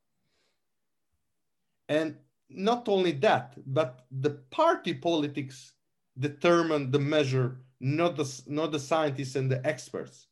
And 1.89 2.15
not 2.49 2.87
only 2.87 3.11
that, 3.11 3.53
but 3.65 4.05
the 4.11 4.31
party 4.51 4.93
politics 4.93 5.73
determined 6.17 6.91
the 6.91 6.99
measure, 6.99 7.57
not 7.83 8.15
the, 8.15 8.41
not 8.47 8.71
the 8.71 8.79
scientists 8.79 9.35
and 9.35 9.51
the 9.51 9.65
experts. 9.67 10.27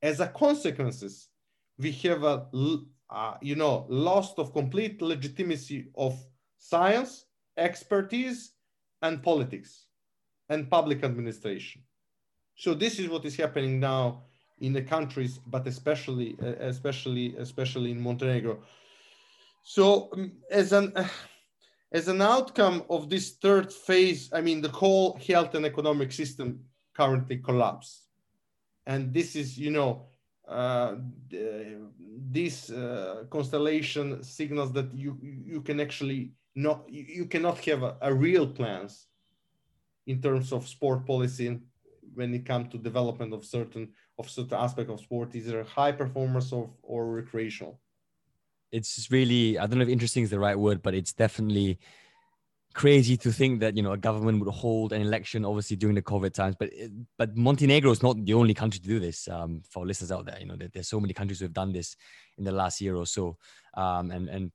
As 0.00 0.20
a 0.20 0.28
consequences, 0.28 1.28
we 1.76 1.90
have 1.92 2.22
a 2.22 2.46
uh, 3.10 3.34
you 3.42 3.56
know 3.56 3.86
loss 3.88 4.34
of 4.38 4.52
complete 4.52 5.02
legitimacy 5.02 5.88
of 5.96 6.14
science, 6.58 7.26
expertise, 7.56 8.52
and 9.02 9.22
politics, 9.22 9.86
and 10.48 10.70
public 10.70 11.02
administration. 11.02 11.82
So 12.54 12.72
this 12.72 12.98
is 13.00 13.08
what 13.08 13.24
is 13.24 13.36
happening 13.36 13.80
now 13.80 14.22
in 14.60 14.72
the 14.72 14.82
countries, 14.82 15.40
but 15.46 15.66
especially, 15.66 16.36
especially, 16.60 17.34
especially 17.36 17.90
in 17.90 18.00
Montenegro. 18.00 18.58
So 19.64 20.08
um, 20.12 20.32
as 20.50 20.72
an 20.72 20.92
as 21.92 22.06
an 22.06 22.22
outcome 22.22 22.84
of 22.88 23.10
this 23.10 23.32
third 23.32 23.72
phase, 23.72 24.30
I 24.32 24.40
mean, 24.40 24.62
the 24.62 24.68
whole 24.68 25.18
health 25.26 25.54
and 25.56 25.66
economic 25.66 26.12
system 26.12 26.60
currently 27.02 27.38
collapse. 27.38 27.90
And 28.86 29.12
this 29.12 29.36
is, 29.36 29.58
you 29.58 29.70
know, 29.70 29.90
uh, 30.48 30.96
this 32.38 32.70
uh, 32.70 33.24
constellation 33.30 34.22
signals 34.22 34.72
that 34.72 34.88
you 35.02 35.12
you 35.52 35.60
can 35.62 35.78
actually 35.80 36.32
not 36.54 36.78
you 36.88 37.26
cannot 37.26 37.58
have 37.68 37.82
a, 37.82 37.92
a 38.00 38.12
real 38.12 38.46
plans 38.58 39.06
in 40.06 40.20
terms 40.20 40.52
of 40.52 40.68
sport 40.68 41.06
policy 41.06 41.60
when 42.14 42.34
it 42.34 42.44
comes 42.44 42.66
to 42.72 42.76
development 42.90 43.32
of 43.32 43.44
certain 43.44 43.84
of 44.18 44.28
certain 44.28 44.58
aspect 44.66 44.90
of 44.90 45.00
sport, 45.00 45.34
either 45.34 45.62
high 45.62 45.92
performance 45.92 46.52
or, 46.52 46.64
or 46.82 47.00
recreational 47.20 47.74
it's 48.72 49.10
really 49.10 49.58
I 49.58 49.66
don't 49.66 49.78
know 49.78 49.84
if 49.84 49.88
interesting 49.90 50.24
is 50.24 50.30
the 50.30 50.38
right 50.38 50.58
word, 50.58 50.82
but 50.82 50.94
it's 50.94 51.12
definitely 51.12 51.78
crazy 52.72 53.16
to 53.16 53.32
think 53.32 53.60
that 53.60 53.76
you 53.76 53.82
know 53.82 53.92
a 53.92 53.96
government 53.96 54.38
would 54.40 54.52
hold 54.52 54.92
an 54.92 55.02
election 55.02 55.44
obviously 55.44 55.76
during 55.76 55.94
the 55.94 56.02
covid 56.02 56.32
times 56.32 56.56
but 56.58 56.70
but 57.18 57.36
montenegro 57.36 57.90
is 57.90 58.02
not 58.02 58.16
the 58.24 58.34
only 58.34 58.54
country 58.54 58.80
to 58.80 58.88
do 58.88 58.98
this 58.98 59.28
um, 59.28 59.62
for 59.68 59.86
listeners 59.86 60.12
out 60.12 60.26
there 60.26 60.38
you 60.40 60.46
know 60.46 60.56
there, 60.56 60.68
there's 60.72 60.88
so 60.88 61.00
many 61.00 61.12
countries 61.12 61.38
who 61.38 61.44
have 61.44 61.52
done 61.52 61.72
this 61.72 61.96
in 62.38 62.44
the 62.44 62.52
last 62.52 62.80
year 62.80 62.96
or 62.96 63.06
so 63.06 63.36
um, 63.74 64.10
and 64.10 64.28
and 64.28 64.52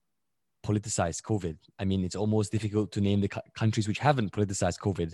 politicized 0.65 1.21
covid 1.21 1.57
i 1.79 1.85
mean 1.85 2.03
it's 2.03 2.15
almost 2.15 2.51
difficult 2.51 2.91
to 2.91 2.99
name 2.99 3.21
the 3.21 3.29
countries 3.55 3.87
which 3.87 3.99
haven't 3.99 4.31
politicized 4.31 4.79
covid 4.79 5.13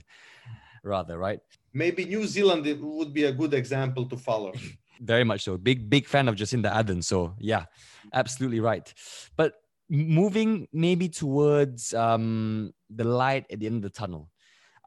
rather 0.83 1.17
right 1.17 1.39
maybe 1.73 2.05
new 2.05 2.25
zealand 2.25 2.65
would 2.81 3.13
be 3.13 3.25
a 3.25 3.31
good 3.31 3.53
example 3.53 4.05
to 4.05 4.17
follow 4.17 4.53
very 5.03 5.23
much 5.23 5.43
so. 5.43 5.57
Big, 5.57 5.89
big 5.89 6.07
fan 6.07 6.27
of 6.27 6.35
Jacinda 6.35 6.71
Ardern. 6.71 7.03
So 7.03 7.35
yeah, 7.39 7.65
absolutely 8.13 8.59
right. 8.59 8.91
But 9.35 9.53
moving 9.89 10.67
maybe 10.71 11.09
towards 11.09 11.93
um, 11.93 12.73
the 12.95 13.03
light 13.03 13.45
at 13.51 13.59
the 13.59 13.65
end 13.65 13.77
of 13.77 13.81
the 13.83 13.89
tunnel, 13.89 14.29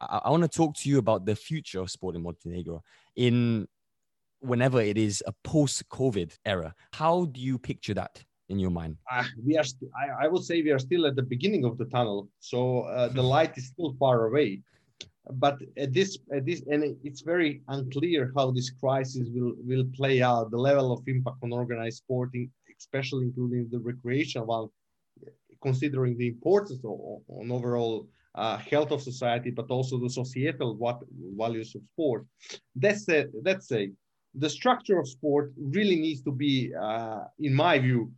I, 0.01 0.21
I 0.25 0.31
want 0.31 0.43
to 0.43 0.49
talk 0.49 0.77
to 0.77 0.89
you 0.89 0.99
about 0.99 1.27
the 1.27 1.37
future 1.37 1.81
of 1.81 1.91
sport 1.91 2.17
in 2.17 2.23
Montenegro 2.23 2.83
in 3.17 3.67
whenever 4.41 4.81
it 4.81 4.99
is 4.99 5.23
a 5.27 5.33
post-COVID 5.45 6.37
era. 6.45 6.75
How 6.93 7.27
do 7.27 7.41
you 7.41 7.59
picture 7.59 7.95
that? 7.95 8.23
in 8.49 8.61
your 8.61 8.71
mind? 8.71 8.97
Uh, 9.11 9.25
we 9.45 9.59
are. 9.59 9.65
St- 9.65 9.91
I, 10.01 10.27
I 10.27 10.29
would 10.29 10.45
say 10.45 10.63
we 10.63 10.71
are 10.71 10.79
still 10.79 11.05
at 11.05 11.17
the 11.17 11.23
beginning 11.25 11.65
of 11.65 11.79
the 11.79 11.87
tunnel, 11.87 12.29
so 12.39 12.83
uh, 12.83 13.09
the 13.09 13.23
light 13.35 13.59
is 13.59 13.67
still 13.67 13.97
far 13.99 14.27
away 14.27 14.63
but 15.35 15.59
at 15.77 15.93
this 15.93 16.19
at 16.33 16.47
this 16.47 16.63
and 16.71 16.97
it's 17.03 17.23
very 17.23 17.63
unclear 17.69 18.33
how 18.37 18.51
this 18.51 18.71
crisis 18.71 19.29
will 19.35 19.55
will 19.65 19.85
play 19.95 20.23
out 20.23 20.51
the 20.51 20.57
level 20.57 20.93
of 20.93 21.03
impact 21.07 21.39
on 21.43 21.53
organized 21.53 21.99
sporting 21.99 22.51
especially 22.79 23.25
including 23.25 23.69
the 23.71 23.79
recreational 23.79 24.47
one 24.47 24.69
considering 25.63 26.17
the 26.17 26.29
importance 26.29 26.81
of, 26.85 26.99
on 27.29 27.51
overall 27.51 28.09
uh, 28.35 28.57
health 28.59 28.91
of 28.91 29.01
society 29.03 29.51
but 29.51 29.69
also 29.71 29.99
the 29.99 30.11
societal 30.11 30.75
what 30.77 31.01
values 31.37 31.75
of 31.75 31.83
sport 31.93 32.25
that's 32.75 33.09
it 33.09 33.31
that's 33.43 33.73
a 33.73 33.91
the 34.35 34.51
structure 34.51 34.99
of 34.99 35.09
sport 35.09 35.53
really 35.57 35.97
needs 35.97 36.21
to 36.21 36.31
be 36.31 36.73
uh, 36.75 37.21
in 37.41 37.55
my 37.55 37.79
view 37.79 38.13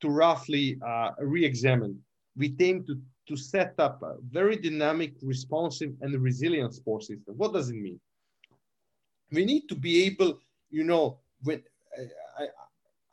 to 0.00 0.08
roughly 0.08 0.78
uh, 0.86 1.10
re-examine 1.18 1.98
we 2.36 2.54
aim 2.60 2.84
to 2.84 2.94
to 3.28 3.36
set 3.36 3.74
up 3.78 4.02
a 4.02 4.16
very 4.30 4.56
dynamic, 4.56 5.12
responsive, 5.22 5.92
and 6.00 6.20
resilient 6.20 6.74
sport 6.74 7.02
system. 7.02 7.34
What 7.36 7.52
does 7.52 7.68
it 7.68 7.76
mean? 7.76 8.00
We 9.30 9.44
need 9.44 9.68
to 9.68 9.74
be 9.74 10.04
able, 10.04 10.40
you 10.70 10.82
know, 10.82 11.18
when 11.42 11.62
I, 12.38 12.44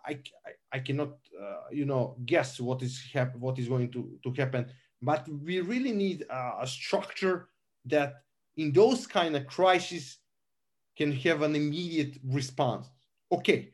I, 0.06 0.12
I, 0.12 0.52
I 0.72 0.80
cannot, 0.80 1.10
Uh, 1.42 1.68
you 1.72 1.86
know, 1.86 2.16
guess 2.26 2.60
what 2.60 2.82
is 2.82 3.04
hap- 3.14 3.36
what 3.36 3.60
is 3.60 3.68
going 3.68 3.92
to, 3.92 4.18
to 4.24 4.32
happen, 4.34 4.66
but 5.02 5.28
we 5.28 5.60
really 5.60 5.92
need 5.92 6.26
a, 6.30 6.52
a 6.62 6.68
structure 6.68 7.50
that 7.86 8.24
in 8.58 8.72
those 8.72 9.06
kind 9.06 9.36
of 9.36 9.46
crises 9.46 10.18
can 10.98 11.12
have 11.12 11.42
an 11.42 11.56
immediate 11.56 12.18
response. 12.24 12.88
Okay, 13.32 13.74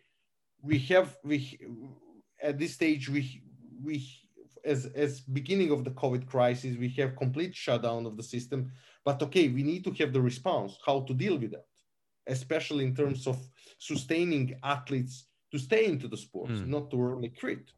we 0.61 0.79
have 0.79 1.17
we 1.23 1.59
at 2.41 2.57
this 2.57 2.73
stage 2.73 3.09
we 3.09 3.43
we 3.83 4.07
as 4.65 4.87
as 4.95 5.19
beginning 5.19 5.71
of 5.71 5.83
the 5.83 5.91
COVID 5.91 6.27
crisis, 6.27 6.77
we 6.77 6.89
have 6.89 7.15
complete 7.15 7.55
shutdown 7.55 8.05
of 8.05 8.17
the 8.17 8.23
system. 8.23 8.71
But 9.03 9.21
okay, 9.23 9.47
we 9.47 9.63
need 9.63 9.83
to 9.85 9.91
have 9.99 10.13
the 10.13 10.21
response, 10.21 10.77
how 10.85 11.01
to 11.01 11.13
deal 11.13 11.37
with 11.37 11.51
that, 11.51 11.65
especially 12.27 12.85
in 12.85 12.95
terms 12.95 13.27
of 13.27 13.37
sustaining 13.79 14.59
athletes 14.63 15.25
to 15.51 15.59
stay 15.59 15.85
into 15.85 16.07
the 16.07 16.17
sports, 16.17 16.53
mm. 16.53 16.67
not 16.67 16.89
to 16.91 16.97
only 16.97 17.29
quit. 17.29 17.71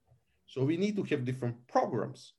So 0.45 0.63
we 0.63 0.78
need 0.78 0.95
to 0.97 1.03
have 1.03 1.26
different 1.26 1.55
programs. 1.67 2.34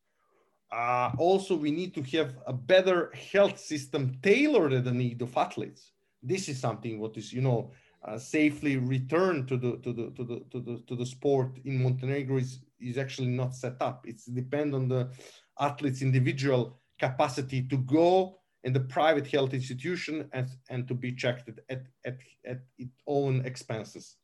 Uh, 0.73 1.11
also, 1.19 1.57
we 1.57 1.71
need 1.71 1.95
to 1.95 2.03
have 2.17 2.37
a 2.47 2.53
better 2.53 3.13
health 3.33 3.59
system 3.59 4.19
tailored 4.23 4.73
to 4.73 4.81
the 4.81 4.93
need 4.93 5.23
of 5.23 5.37
athletes. 5.37 5.93
This 6.23 6.49
is 6.49 6.59
something 6.61 6.99
what 6.99 7.17
is, 7.17 7.33
you 7.33 7.43
know, 7.43 7.73
uh, 8.05 8.19
safely 8.19 8.77
return 8.77 9.47
to 9.47 9.57
the 9.57 9.77
to 9.79 9.93
the 9.93 10.11
to 10.17 10.25
the 10.25 10.41
to 10.51 10.61
the 10.61 10.83
to 10.87 10.97
the 10.97 11.07
sport 11.07 11.59
in 11.65 11.83
Montenegro 11.83 12.39
is 12.39 12.61
is 12.81 12.99
actually 12.99 13.29
not 13.29 13.55
set 13.55 13.77
up. 13.81 14.05
It's 14.07 14.27
depend 14.27 14.75
on 14.75 14.89
the 14.89 15.11
athlete's 15.59 16.03
individual 16.03 16.81
capacity 16.99 17.63
to 17.63 17.79
go 17.79 18.39
in 18.65 18.73
the 18.73 18.81
private 18.81 19.27
health 19.27 19.53
institution 19.55 20.29
and, 20.33 20.49
and 20.71 20.89
to 20.89 20.95
be 20.95 21.13
checked 21.13 21.49
at, 21.69 21.83
at, 22.05 22.17
at 22.45 22.61
its 22.79 22.97
own 23.07 23.45
expenses. 23.45 24.17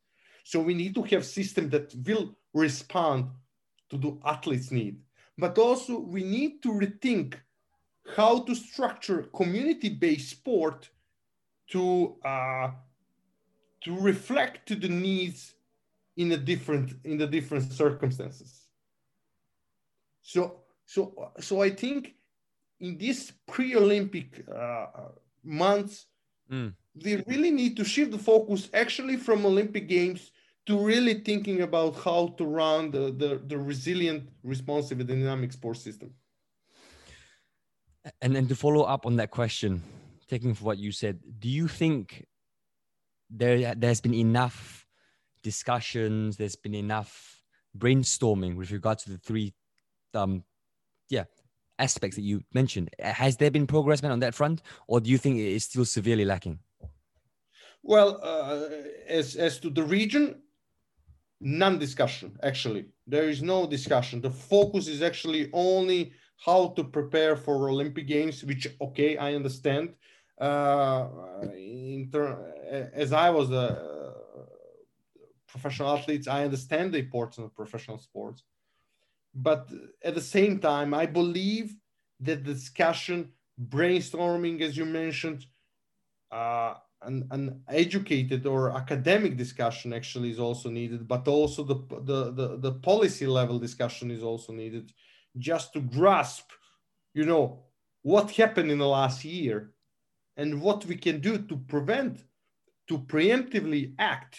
So 0.45 0.61
we 0.61 0.75
need 0.75 0.95
to 0.95 1.03
have 1.03 1.25
system 1.25 1.71
that 1.71 1.95
will 2.07 2.37
respond 2.53 3.31
to 3.91 3.97
the 3.97 4.19
athletes 4.25 4.71
need 4.71 5.01
but 5.41 5.59
also 5.59 5.99
we 5.99 6.23
need 6.23 6.63
to 6.63 6.69
rethink 6.69 7.35
how 8.17 8.41
to 8.41 8.55
structure 8.55 9.23
community-based 9.35 10.31
sport 10.31 10.91
to 11.71 12.17
uh, 12.25 12.71
to 13.83 13.99
reflect 13.99 14.69
to 14.69 14.75
the 14.75 14.89
needs 14.89 15.55
in 16.17 16.33
a 16.33 16.37
different 16.37 16.93
in 17.05 17.17
the 17.19 17.27
different 17.27 17.73
circumstances 17.73 18.69
so 20.21 20.61
so 20.85 21.33
so 21.39 21.63
i 21.63 21.71
think 21.71 22.15
in 22.81 22.99
these 22.99 23.33
pre-olympic 23.47 24.45
uh, 24.55 24.87
months 25.43 26.07
Mm. 26.51 26.75
We 26.95 27.17
really 27.27 27.51
need 27.51 27.77
to 27.77 27.85
shift 27.85 28.11
the 28.11 28.19
focus 28.19 28.69
actually 28.75 29.17
from 29.17 29.45
olympic 29.47 29.89
games 29.89 30.33
to 30.67 30.79
really 30.79 31.15
thinking 31.15 31.63
about 31.63 31.97
how 31.97 32.29
to 32.37 32.45
run 32.45 32.91
the, 32.91 33.11
the, 33.13 33.41
the 33.47 33.59
resilient 33.59 34.29
responsive 34.43 35.01
and 35.01 35.09
dynamic 35.09 35.53
sports 35.53 35.81
system 35.81 36.13
And 38.23 38.35
then 38.35 38.47
to 38.49 38.57
follow 38.57 38.83
up 38.83 39.07
on 39.07 39.17
that 39.17 39.31
question, 39.31 39.83
taking 40.29 40.55
from 40.55 40.67
what 40.67 40.79
you 40.79 40.93
said, 40.93 41.21
do 41.39 41.49
you 41.49 41.69
think 41.69 42.27
there 43.29 43.75
there's 43.75 44.01
been 44.01 44.15
enough 44.15 44.87
discussions, 45.43 46.37
there's 46.37 46.57
been 46.57 46.75
enough 46.75 47.43
brainstorming 47.77 48.57
with 48.57 48.71
regard 48.73 48.99
to 48.99 49.11
the 49.11 49.19
three 49.19 49.55
um 50.15 50.43
yeah 51.09 51.25
aspects 51.79 52.17
that 52.17 52.23
you 52.23 52.43
mentioned? 52.55 52.91
Has 52.99 53.37
there 53.37 53.51
been 53.51 53.67
progress 53.67 54.03
made 54.03 54.13
on 54.13 54.21
that 54.21 54.35
front, 54.35 54.63
or 54.89 55.01
do 55.01 55.11
you 55.11 55.19
think 55.19 55.37
it 55.37 55.53
is 55.53 55.65
still 55.65 55.85
severely 55.85 56.25
lacking? 56.25 56.59
Well, 57.83 58.21
uh, 58.23 58.69
as, 59.09 59.37
as 59.37 59.59
to 59.61 59.71
the 59.71 59.83
region, 59.83 60.43
none 61.41 61.79
discussion, 61.79 62.39
actually. 62.43 62.87
There 63.07 63.29
is 63.29 63.43
no 63.43 63.67
discussion. 63.67 64.21
The 64.21 64.31
focus 64.31 64.87
is 64.89 65.03
actually 65.03 65.51
only 65.53 66.13
how 66.45 66.69
to 66.77 66.85
prepare 66.85 67.37
for 67.37 67.69
Olympic 67.69 68.07
Games, 68.07 68.45
which, 68.45 68.67
okay, 68.81 69.17
I 69.17 69.35
understand. 69.35 69.95
Uh, 70.41 71.09
as 72.95 73.13
I 73.13 73.31
was 73.31 73.51
a 73.51 74.15
professional 75.49 75.97
athlete, 75.97 76.29
I 76.29 76.45
understand 76.45 76.93
the 76.93 76.99
importance 76.99 77.45
of 77.45 77.55
professional 77.55 77.99
sports. 77.99 78.43
But 79.35 79.69
at 80.03 80.15
the 80.15 80.21
same 80.21 80.59
time, 80.59 80.95
I 80.95 81.07
believe 81.07 81.75
that 82.21 82.45
the 82.45 82.55
discussion, 82.55 83.33
brainstorming, 83.61 84.61
as 84.61 84.77
you 84.77 84.85
mentioned, 84.85 85.47
uh, 86.31 86.75
an, 87.03 87.27
an 87.31 87.63
educated 87.69 88.47
or 88.47 88.71
academic 88.77 89.37
discussion 89.37 89.93
actually 89.93 90.31
is 90.31 90.39
also 90.39 90.69
needed, 90.69 91.09
but 91.09 91.27
also 91.29 91.63
the, 91.63 91.77
the, 92.03 92.33
the, 92.33 92.57
the 92.59 92.73
policy 92.73 93.27
level 93.27 93.59
discussion 93.59 94.11
is 94.11 94.23
also 94.23 94.53
needed 94.53 94.93
just 95.39 95.73
to 95.73 95.81
grasp, 95.81 96.51
you 97.15 97.25
know, 97.25 97.65
what 98.03 98.31
happened 98.33 98.71
in 98.71 98.79
the 98.79 98.87
last 98.87 99.25
year 99.25 99.73
and 100.37 100.61
what 100.61 100.85
we 100.87 100.97
can 100.97 101.21
do 101.21 101.39
to 101.39 101.57
prevent, 101.57 102.25
to 102.89 102.99
preemptively 102.99 103.95
act, 103.99 104.37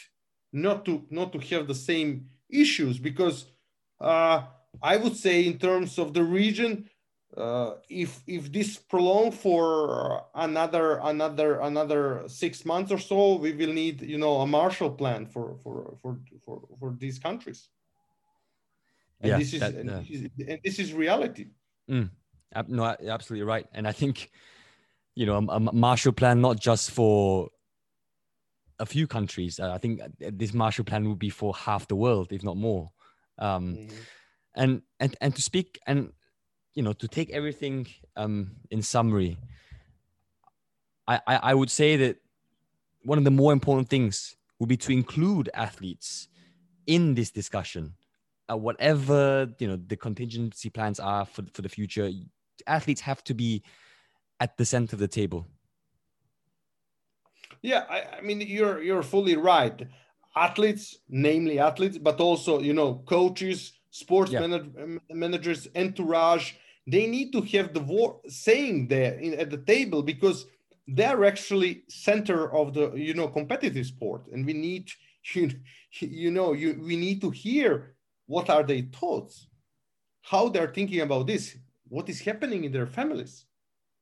not 0.52 0.84
to 0.86 1.06
not 1.10 1.32
to 1.32 1.40
have 1.40 1.68
the 1.68 1.76
same 1.76 2.26
issues. 2.50 2.98
Because 2.98 3.46
uh, 4.00 4.44
I 4.82 4.98
would 4.98 5.16
say, 5.16 5.46
in 5.46 5.58
terms 5.58 5.98
of 6.00 6.14
the 6.14 6.24
region, 6.24 6.90
uh, 7.38 7.76
if 7.90 8.22
if 8.28 8.52
this 8.52 8.78
prolong 8.78 9.32
for 9.32 10.26
another 10.36 11.00
another 11.04 11.60
another 11.60 12.24
six 12.28 12.66
months 12.66 12.92
or 12.92 12.98
so, 12.98 13.36
we 13.36 13.54
will 13.54 13.74
need 13.74 14.02
you 14.02 14.18
know 14.18 14.42
a 14.42 14.48
Marshall 14.48 14.92
Plan 14.92 15.26
for 15.26 15.58
for 15.64 15.96
for 16.02 16.20
for, 16.46 16.62
for 16.80 16.96
these 16.98 17.20
countries. 17.20 17.70
And 19.22 19.30
Yeah, 19.30 19.38
this 19.38 19.54
is, 19.54 19.60
that, 19.60 19.76
and 19.76 19.90
uh, 19.90 20.00
this 20.00 20.10
is 20.10 20.30
and 20.48 20.60
this 20.64 20.80
is 20.80 20.94
reality. 20.94 21.48
Mm, 21.90 22.10
no, 22.68 22.84
absolutely 22.84 23.46
right. 23.46 23.68
And 23.74 23.88
I 23.88 23.92
think, 23.92 24.32
you 25.16 25.26
know, 25.26 25.36
a, 25.36 25.56
a 25.56 25.60
Marshall 25.60 26.14
Plan 26.14 26.42
not 26.42 26.60
just 26.60 26.92
for 26.92 27.50
a 28.80 28.86
few 28.86 29.08
countries. 29.08 29.60
Uh, 29.60 29.72
I 29.72 29.78
think 29.78 30.02
this 30.20 30.54
Marshall 30.54 30.86
Plan 30.86 31.08
would 31.08 31.20
be 31.20 31.30
for 31.30 31.54
half 31.54 31.88
the 31.88 31.96
world, 31.96 32.32
if 32.32 32.44
not 32.44 32.58
more. 32.58 32.92
Um, 33.38 33.76
Mhm. 33.76 34.00
and 34.56 34.82
and 35.00 35.16
and 35.22 35.36
to 35.36 35.42
speak 35.42 35.80
and 35.88 36.12
you 36.74 36.84
know 36.84 36.94
to 36.94 37.08
take 37.08 37.30
everything 37.32 37.88
um 38.16 38.52
in 38.70 38.82
summary 38.82 39.38
I, 41.08 41.20
I 41.28 41.36
i 41.36 41.54
would 41.54 41.70
say 41.70 41.96
that 41.98 42.18
one 43.04 43.18
of 43.18 43.24
the 43.24 43.32
more 43.32 43.54
important 43.54 43.90
things 43.90 44.36
would 44.60 44.70
be 44.70 44.78
to 44.78 44.92
include 44.92 45.50
athletes 45.54 46.28
in 46.88 47.16
this 47.16 47.32
discussion 47.32 47.94
uh, 48.52 48.58
whatever 48.58 49.50
you 49.60 49.68
know 49.68 49.80
the 49.88 49.96
contingency 49.96 50.70
plans 50.70 51.00
are 51.00 51.26
for, 51.26 51.44
for 51.54 51.62
the 51.62 51.70
future 51.70 52.10
athletes 52.68 53.02
have 53.02 53.24
to 53.24 53.34
be 53.34 53.64
at 54.40 54.58
the 54.58 54.66
center 54.66 54.96
of 54.96 55.00
the 55.00 55.08
table 55.08 55.48
Yeah, 57.62 57.86
I, 57.90 58.18
I 58.18 58.22
mean 58.22 58.42
you're 58.42 58.82
you're 58.82 59.04
fully 59.04 59.36
right. 59.36 59.88
Athletes, 60.36 61.00
namely 61.10 61.60
athletes, 61.60 61.98
but 61.98 62.20
also 62.20 62.60
you 62.60 62.74
know 62.74 63.04
coaches, 63.06 63.74
sports 63.92 64.32
Yeah. 64.32 64.42
manag- 64.42 65.00
managers, 65.14 65.68
entourage. 65.76 66.54
They 66.88 67.06
need 67.08 67.32
to 67.34 67.42
have 67.42 67.74
the 67.74 67.80
vo- 67.82 68.22
saying 68.28 68.88
there 68.88 69.20
in, 69.20 69.36
at 69.36 69.52
the 69.52 69.58
table 69.60 70.02
because 70.02 70.48
they're 70.88 71.24
actually 71.26 71.84
center 71.90 72.52
of 72.54 72.74
the 72.74 72.92
you 72.96 73.14
know 73.14 73.28
competitive 73.28 73.86
sport, 73.86 74.28
and 74.34 74.46
we 74.46 74.54
need 74.54 74.90
you, 75.36 75.52
you 76.00 76.32
know 76.32 76.54
you 76.54 76.82
we 76.82 76.96
need 76.98 77.22
to 77.22 77.30
hear 77.30 77.96
what 78.26 78.50
are 78.50 78.64
their 78.64 78.82
thoughts, 79.00 79.48
how 80.22 80.50
they're 80.50 80.74
thinking 80.74 81.02
about 81.02 81.28
this, 81.28 81.58
what 81.88 82.10
is 82.10 82.22
happening 82.22 82.64
in 82.64 82.72
their 82.72 82.88
families. 82.88 83.46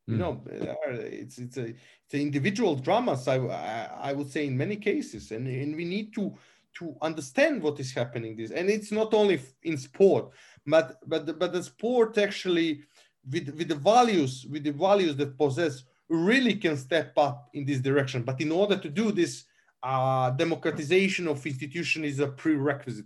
You 0.08 0.16
Mm. 0.16 0.20
know, 0.20 0.44
uh, 0.52 0.92
it's 1.22 1.38
it's 1.38 1.58
a 1.58 1.66
it's 2.06 2.14
an 2.14 2.22
individual 2.22 2.76
dramas. 2.76 3.28
I, 3.28 3.38
I 3.38 4.10
I 4.10 4.14
would 4.14 4.32
say 4.32 4.48
in 4.48 4.58
many 4.58 4.78
cases, 4.78 5.32
and 5.32 5.48
and 5.48 5.76
we 5.76 5.86
need 5.86 6.14
to 6.16 6.34
to 6.78 6.96
understand 7.02 7.62
what 7.62 7.80
is 7.80 7.94
happening. 7.94 8.36
This 8.36 8.52
and 8.52 8.70
it's 8.70 8.92
not 8.92 9.14
only 9.14 9.42
in 9.64 9.78
sport, 9.78 10.30
but 10.66 10.98
but 11.06 11.40
but 11.40 11.54
the 11.54 11.64
sport 11.64 12.18
actually 12.18 12.84
with 13.30 13.50
with 13.58 13.68
the 13.68 13.76
values 13.76 14.46
with 14.50 14.64
the 14.64 14.72
values 14.72 15.16
that 15.18 15.38
possess 15.38 15.84
really 16.10 16.56
can 16.56 16.76
step 16.76 17.14
up 17.18 17.50
in 17.54 17.66
this 17.66 17.80
direction. 17.80 18.24
But 18.24 18.42
in 18.42 18.52
order 18.52 18.78
to 18.78 18.90
do 18.90 19.12
this, 19.12 19.46
uh, 19.84 20.32
democratization 20.32 21.28
of 21.28 21.46
institution 21.46 22.04
is 22.04 22.20
a 22.20 22.28
prerequisite. 22.28 23.06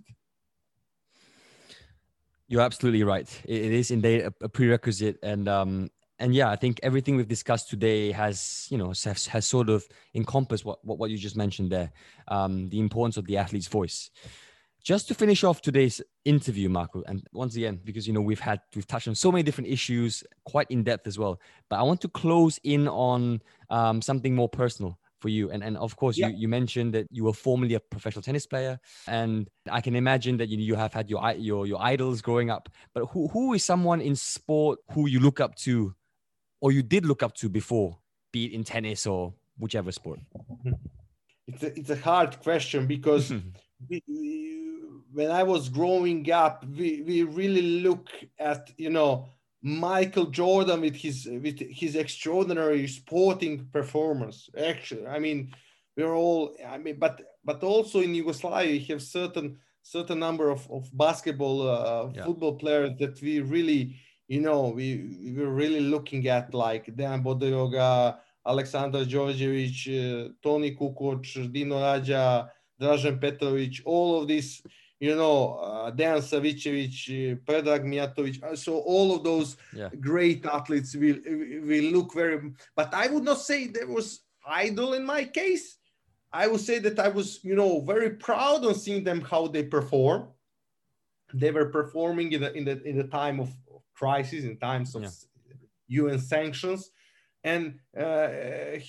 You're 2.47 2.61
absolutely 2.61 3.03
right. 3.03 3.29
It, 3.45 3.73
is 3.73 3.91
indeed 3.91 4.29
a 4.41 4.49
prerequisite, 4.49 5.17
and 5.23 5.47
um, 5.47 5.89
and 6.23 6.33
yeah, 6.33 6.49
I 6.49 6.55
think 6.55 6.79
everything 6.83 7.17
we've 7.17 7.27
discussed 7.27 7.69
today 7.69 8.11
has 8.13 8.67
you 8.69 8.77
know 8.77 8.87
has, 8.87 9.27
has 9.27 9.45
sort 9.45 9.69
of 9.69 9.85
encompassed 10.15 10.63
what, 10.63 10.79
what 10.83 10.97
what 10.97 11.09
you 11.11 11.17
just 11.17 11.35
mentioned 11.35 11.69
there, 11.69 11.91
um, 12.29 12.69
the 12.69 12.79
importance 12.79 13.17
of 13.17 13.25
the 13.25 13.37
athlete's 13.37 13.67
voice. 13.67 14.09
Just 14.83 15.07
to 15.09 15.13
finish 15.13 15.43
off 15.43 15.61
today's 15.61 16.01
interview, 16.25 16.67
Marko, 16.69 17.03
and 17.07 17.25
once 17.33 17.55
again, 17.55 17.79
because 17.83 18.07
you 18.07 18.13
know 18.13 18.21
we've 18.21 18.39
had 18.39 18.59
we've 18.75 18.87
touched 18.87 19.07
on 19.09 19.15
so 19.15 19.31
many 19.31 19.43
different 19.43 19.69
issues, 19.69 20.23
quite 20.45 20.67
in 20.69 20.83
depth 20.83 21.07
as 21.07 21.19
well. 21.19 21.39
But 21.69 21.79
I 21.79 21.83
want 21.83 21.99
to 22.01 22.07
close 22.07 22.59
in 22.63 22.87
on 22.87 23.41
um, 23.69 24.01
something 24.01 24.33
more 24.33 24.49
personal 24.49 24.97
for 25.23 25.29
you. 25.29 25.51
And 25.51 25.63
and 25.63 25.77
of 25.77 25.95
course, 25.95 26.17
Yeah. 26.17 26.27
you, 26.27 26.35
you 26.41 26.47
mentioned 26.47 26.93
that 26.95 27.07
you 27.09 27.23
were 27.23 27.33
formerly 27.33 27.75
a 27.75 27.79
professional 27.79 28.21
tennis 28.21 28.45
player, 28.45 28.79
and 29.07 29.49
I 29.71 29.81
can 29.81 29.95
imagine 29.95 30.37
that 30.37 30.49
you 30.49 30.57
you 30.57 30.75
have 30.75 30.93
had 30.93 31.09
your 31.09 31.31
your 31.49 31.65
your 31.65 31.81
idols 31.81 32.21
growing 32.21 32.49
up. 32.49 32.69
But 32.93 33.05
who 33.11 33.27
who 33.29 33.53
is 33.53 33.63
someone 33.63 34.01
in 34.01 34.15
sport 34.15 34.79
who 34.93 35.07
you 35.07 35.19
look 35.21 35.39
up 35.39 35.55
to, 35.67 35.95
or 36.63 36.71
you 36.71 36.81
did 36.81 37.05
look 37.05 37.21
up 37.21 37.33
to 37.35 37.49
before, 37.49 37.97
be 38.31 38.45
it 38.45 38.53
in 38.53 38.63
tennis 38.63 39.05
or 39.05 39.33
whichever 39.57 39.91
sport? 39.91 40.19
It's 41.45 41.61
a, 41.61 41.77
it's 41.77 41.89
a 41.89 41.97
hard 41.97 42.39
question 42.39 42.87
because 42.87 43.33
we, 43.89 44.01
we- 44.07 44.61
when 45.11 45.29
I 45.29 45.43
was 45.43 45.69
growing 45.69 46.31
up, 46.31 46.65
we, 46.65 47.03
we 47.05 47.21
really 47.23 47.61
look 47.87 48.07
at 48.39 48.71
you 48.77 48.89
know 48.89 49.27
Michael 49.61 50.25
Jordan 50.39 50.79
with 50.81 50.95
his 50.95 51.27
with 51.45 51.59
his 51.59 51.95
extraordinary 51.95 52.87
sporting 52.87 53.65
performance. 53.71 54.49
Actually, 54.57 55.05
I 55.05 55.19
mean, 55.19 55.53
we're 55.97 56.15
all 56.15 56.55
I 56.67 56.77
mean, 56.79 56.97
but 56.97 57.21
but 57.43 57.61
also 57.61 57.99
in 57.99 58.15
Yugoslavia, 58.15 58.73
you 58.73 58.85
have 58.93 59.03
certain 59.03 59.57
certain 59.83 60.17
number 60.17 60.49
of, 60.49 60.61
of 60.71 60.89
basketball 60.97 61.57
uh, 61.69 62.09
Yeah. 62.15 62.25
football 62.25 62.55
players 62.55 62.91
that 62.99 63.21
we 63.21 63.41
really 63.41 63.97
you 64.27 64.41
know 64.41 64.69
we 64.69 65.17
we 65.23 65.33
were 65.33 65.53
really 65.53 65.81
looking 65.81 66.27
at 66.27 66.53
like 66.53 66.85
Dejan 66.95 67.23
Bodiroga, 67.23 68.17
Aleksandar 68.45 69.05
Đorđević, 69.05 69.87
uh, 69.87 70.31
Tony 70.41 70.75
Kukoc, 70.75 71.51
Dino 71.51 71.75
Rađa, 71.79 72.47
Dražen 72.79 73.19
Petrovic, 73.19 73.81
all 73.85 74.21
of 74.21 74.27
these, 74.27 74.61
you 74.99 75.15
know, 75.15 75.53
uh, 75.55 75.91
Dejan 75.91 76.21
Savicevic, 76.21 76.95
uh, 77.09 77.35
Predrag 77.45 77.83
Mijatovic. 77.85 78.43
Uh, 78.43 78.55
So 78.55 78.79
all 78.79 79.15
of 79.15 79.23
those 79.23 79.57
Yeah. 79.73 79.89
great 79.99 80.45
athletes 80.45 80.95
will 80.95 81.19
will 81.69 81.91
look 81.91 82.13
very. 82.13 82.39
But 82.75 82.93
I 82.93 83.07
would 83.07 83.23
not 83.23 83.39
say 83.39 83.67
there 83.67 83.87
was 83.87 84.21
idol 84.45 84.93
in 84.93 85.05
my 85.05 85.23
case. 85.25 85.77
I 86.33 86.47
would 86.47 86.61
say 86.61 86.79
that 86.79 86.97
I 86.99 87.09
was, 87.09 87.39
you 87.43 87.55
know, 87.55 87.81
very 87.81 88.09
proud 88.09 88.65
on 88.65 88.75
seeing 88.75 89.03
them 89.03 89.21
how 89.21 89.47
they 89.47 89.63
perform. 89.63 90.29
they 91.33 91.51
were 91.51 91.69
performing 91.69 92.31
in 92.31 92.41
the 92.41 92.51
in 92.53 92.63
the 92.65 92.75
in 92.83 92.95
the 92.97 93.07
time 93.21 93.39
of 93.39 93.49
crisis, 93.93 94.43
in 94.43 94.57
times 94.57 94.95
of 94.95 95.03
yeah. 95.03 96.03
UN 96.03 96.19
sanctions, 96.19 96.91
and 97.43 97.79
uh, 97.97 98.29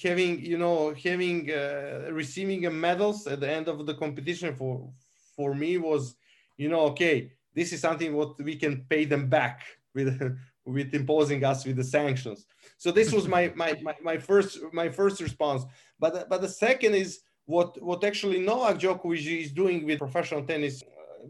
having 0.03 0.45
you 0.45 0.59
know 0.59 0.95
having 1.03 1.51
uh, 1.51 2.09
receiving 2.13 2.67
a 2.67 2.71
medals 2.71 3.27
at 3.27 3.41
the 3.41 3.51
end 3.51 3.69
of 3.69 3.85
the 3.87 3.95
competition 3.95 4.55
for 4.55 4.91
for 5.37 5.55
me 5.55 5.77
was 5.79 6.17
you 6.57 6.69
know 6.69 6.81
okay 6.81 7.33
this 7.55 7.73
is 7.73 7.81
something 7.81 8.15
what 8.15 8.41
we 8.43 8.57
can 8.57 8.85
pay 8.89 9.05
them 9.05 9.29
back 9.29 9.65
with 9.95 10.37
with 10.65 10.95
imposing 10.95 11.45
us 11.45 11.67
with 11.67 11.77
the 11.77 11.85
sanctions 11.85 12.47
so 12.79 12.91
this 12.91 13.13
was 13.13 13.29
my 13.29 13.53
my 13.57 13.75
my, 13.83 13.95
my 14.03 14.19
first 14.19 14.59
my 14.73 14.89
first 14.89 15.21
response 15.21 15.65
but 15.99 16.29
but 16.29 16.41
the 16.41 16.49
second 16.49 16.95
is 16.95 17.21
what 17.47 17.81
what 17.83 18.03
actually 18.05 18.39
Novak 18.39 18.79
Djokovic 18.79 19.43
is 19.45 19.53
doing 19.53 19.85
with 19.85 19.99
professional 19.99 20.45
tennis 20.45 20.83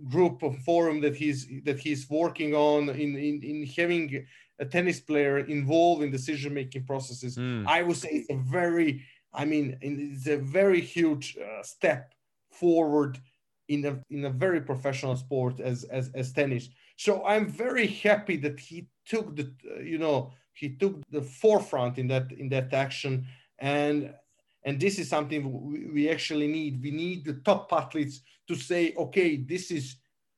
group 0.08 0.42
of 0.42 0.56
forum 0.58 1.00
that 1.00 1.16
he's 1.16 1.48
that 1.64 1.78
he's 1.78 2.08
working 2.08 2.54
on 2.54 2.88
in 2.88 3.16
in, 3.16 3.42
in 3.42 3.66
having 3.66 4.26
a 4.58 4.64
tennis 4.64 5.00
player 5.00 5.38
involved 5.38 6.02
in 6.02 6.10
decision 6.10 6.54
making 6.54 6.84
processes 6.84 7.36
mm. 7.36 7.66
i 7.66 7.82
would 7.82 7.96
say 7.96 8.08
it's 8.10 8.30
a 8.30 8.36
very 8.36 9.02
i 9.32 9.44
mean 9.44 9.76
it's 9.80 10.26
a 10.26 10.36
very 10.36 10.80
huge 10.80 11.36
uh, 11.38 11.62
step 11.62 12.14
forward 12.50 13.18
in 13.68 13.84
a 13.86 13.98
in 14.10 14.24
a 14.24 14.30
very 14.30 14.60
professional 14.60 15.16
sport 15.16 15.60
as 15.60 15.84
as 15.84 16.10
as 16.14 16.32
tennis 16.32 16.68
so 16.96 17.24
i'm 17.26 17.46
very 17.48 17.86
happy 17.86 18.36
that 18.36 18.58
he 18.60 18.86
took 19.06 19.34
the 19.36 19.52
uh, 19.70 19.80
you 19.80 19.98
know 19.98 20.32
he 20.52 20.76
took 20.76 21.02
the 21.10 21.22
forefront 21.22 21.98
in 21.98 22.06
that 22.06 22.30
in 22.32 22.48
that 22.48 22.72
action 22.72 23.26
and 23.58 24.12
and 24.64 24.80
this 24.80 24.98
is 24.98 25.08
something 25.08 25.92
we 25.92 26.08
actually 26.08 26.48
need. 26.48 26.82
We 26.82 26.90
need 26.90 27.24
the 27.24 27.34
top 27.34 27.72
athletes 27.72 28.20
to 28.48 28.54
say 28.54 28.94
okay 28.96 29.36
this 29.36 29.70
is 29.70 29.96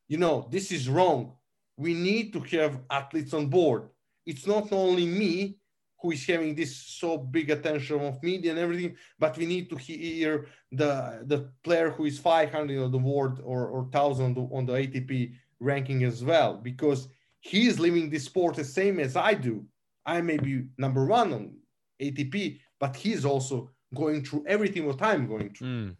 you 0.09 0.19
know 0.19 0.49
this 0.51 0.73
is 0.73 0.89
wrong. 0.89 1.35
We 1.77 1.95
need 1.95 2.33
to 2.33 2.41
have 2.57 2.81
athletes 2.91 3.35
on 3.35 3.47
board. 3.49 3.89
It's 4.25 4.47
not 4.47 4.73
only 4.73 5.07
me 5.07 5.59
who 6.01 6.11
is 6.13 6.27
having 6.27 6.55
this 6.55 6.77
so 6.77 7.19
big 7.19 7.51
attention 7.51 8.01
of 8.01 8.23
media 8.23 8.51
and 8.51 8.61
everything 8.61 8.97
but 9.19 9.37
we 9.37 9.47
need 9.47 9.71
to 9.71 9.77
hear 9.77 10.47
the 10.73 11.23
the 11.27 11.51
player 11.65 11.91
who 11.91 12.05
is 12.05 12.19
500 12.19 12.83
on 12.83 12.93
the 12.93 12.99
world 12.99 13.41
or, 13.43 13.67
or 13.67 13.83
1000 13.83 14.37
on 14.37 14.67
the 14.67 14.73
atp 14.73 15.33
ranking 15.59 16.05
as 16.05 16.23
well 16.23 16.59
because 16.63 17.09
he 17.41 17.67
is 17.67 17.81
living 17.81 18.11
this 18.11 18.25
sport 18.25 18.57
the 18.57 18.65
same 18.65 19.01
as 19.01 19.17
i 19.17 19.33
do. 19.35 19.65
I 20.05 20.21
may 20.21 20.37
be 20.37 20.67
number 20.79 21.07
one 21.07 21.33
on 21.33 21.55
atp 22.01 22.61
but 22.79 22.95
he's 22.95 23.25
also 23.25 23.71
going 23.95 24.25
through 24.25 24.45
everything 24.47 24.87
what 24.87 25.03
I'm 25.03 25.27
going 25.27 25.51
through. 25.55 25.69
Mm. 25.69 25.97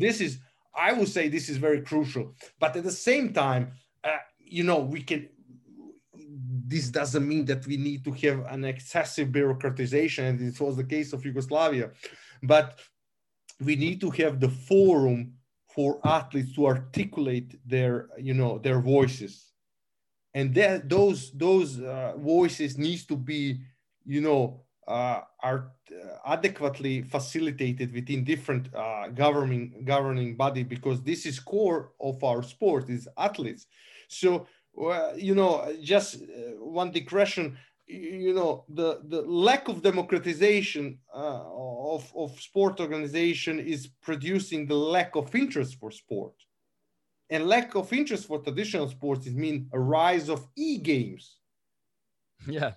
This 0.00 0.20
is, 0.20 0.38
I 0.74 0.92
would 0.92 1.08
say, 1.08 1.28
this 1.28 1.48
is 1.48 1.56
very 1.56 1.82
crucial. 1.82 2.34
But 2.58 2.76
at 2.76 2.84
the 2.84 2.92
same 2.92 3.32
time, 3.32 3.72
uh, 4.04 4.18
you 4.38 4.64
know, 4.64 4.78
we 4.78 5.02
can. 5.02 5.28
This 6.70 6.90
doesn't 6.90 7.26
mean 7.26 7.46
that 7.46 7.66
we 7.66 7.76
need 7.76 8.04
to 8.04 8.12
have 8.12 8.44
an 8.46 8.64
excessive 8.64 9.28
bureaucratization, 9.28 10.28
and 10.28 10.38
this 10.38 10.60
was 10.60 10.76
the 10.76 10.84
case 10.84 11.12
of 11.12 11.24
Yugoslavia, 11.24 11.90
but 12.42 12.78
we 13.64 13.74
need 13.74 14.00
to 14.02 14.10
have 14.10 14.38
the 14.38 14.50
forum 14.50 15.32
for 15.74 15.98
athletes 16.04 16.54
to 16.54 16.66
articulate 16.66 17.58
their, 17.64 18.08
you 18.18 18.34
know, 18.34 18.58
their 18.58 18.80
voices, 18.80 19.52
and 20.34 20.54
that 20.54 20.88
those 20.88 21.32
those 21.32 21.80
uh, 21.80 22.14
voices 22.18 22.76
needs 22.76 23.06
to 23.06 23.16
be, 23.16 23.60
you 24.04 24.20
know, 24.20 24.62
uh, 24.88 25.20
are 25.42 25.72
uh, 25.92 26.32
adequately 26.32 27.02
facilitated 27.02 27.92
within 27.92 28.24
different 28.24 28.74
uh, 28.74 29.08
governing 29.08 29.84
governing 29.84 30.34
body 30.34 30.62
because 30.62 31.02
this 31.02 31.26
is 31.26 31.38
core 31.38 31.92
of 32.00 32.24
our 32.24 32.42
sport 32.42 32.88
is 32.88 33.06
athletes. 33.18 33.66
So 34.08 34.46
uh, 34.82 35.12
you 35.16 35.34
know 35.34 35.52
just 35.82 36.22
uh, 36.22 36.56
one 36.58 36.90
digression 36.90 37.58
you 37.86 38.34
know 38.34 38.64
the 38.68 39.00
the 39.08 39.22
lack 39.22 39.68
of 39.68 39.82
democratization 39.82 40.98
uh, 41.14 41.42
of 41.94 42.10
of 42.16 42.40
sport 42.40 42.80
organization 42.80 43.60
is 43.60 43.88
producing 44.02 44.66
the 44.66 44.80
lack 44.96 45.16
of 45.16 45.34
interest 45.34 45.78
for 45.78 45.90
sport. 45.90 46.34
And 47.30 47.46
lack 47.46 47.74
of 47.74 47.92
interest 47.92 48.26
for 48.26 48.38
traditional 48.38 48.88
sports 48.88 49.26
is 49.26 49.34
mean 49.34 49.68
a 49.74 49.78
rise 49.78 50.30
of 50.30 50.48
e-games. 50.56 51.36
Yeah. 52.46 52.72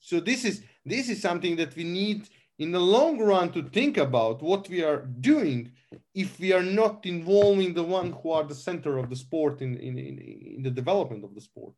So 0.00 0.20
this 0.20 0.44
is 0.46 0.62
this 0.90 1.08
is 1.08 1.20
something 1.20 1.56
that 1.56 1.74
we 1.76 1.84
need 1.84 2.28
in 2.58 2.72
the 2.72 2.80
long 2.80 3.18
run 3.18 3.52
to 3.52 3.62
think 3.62 3.96
about 3.96 4.42
what 4.42 4.68
we 4.68 4.82
are 4.82 5.02
doing 5.20 5.70
if 6.14 6.38
we 6.40 6.52
are 6.52 6.62
not 6.62 7.06
involving 7.06 7.72
the 7.72 7.82
one 7.82 8.12
who 8.12 8.32
are 8.32 8.44
the 8.44 8.54
center 8.54 8.98
of 8.98 9.08
the 9.08 9.16
sport 9.16 9.60
in, 9.60 9.76
in, 9.76 9.96
in, 9.98 10.18
in 10.56 10.62
the 10.62 10.70
development 10.70 11.24
of 11.24 11.34
the 11.34 11.40
sport. 11.40 11.74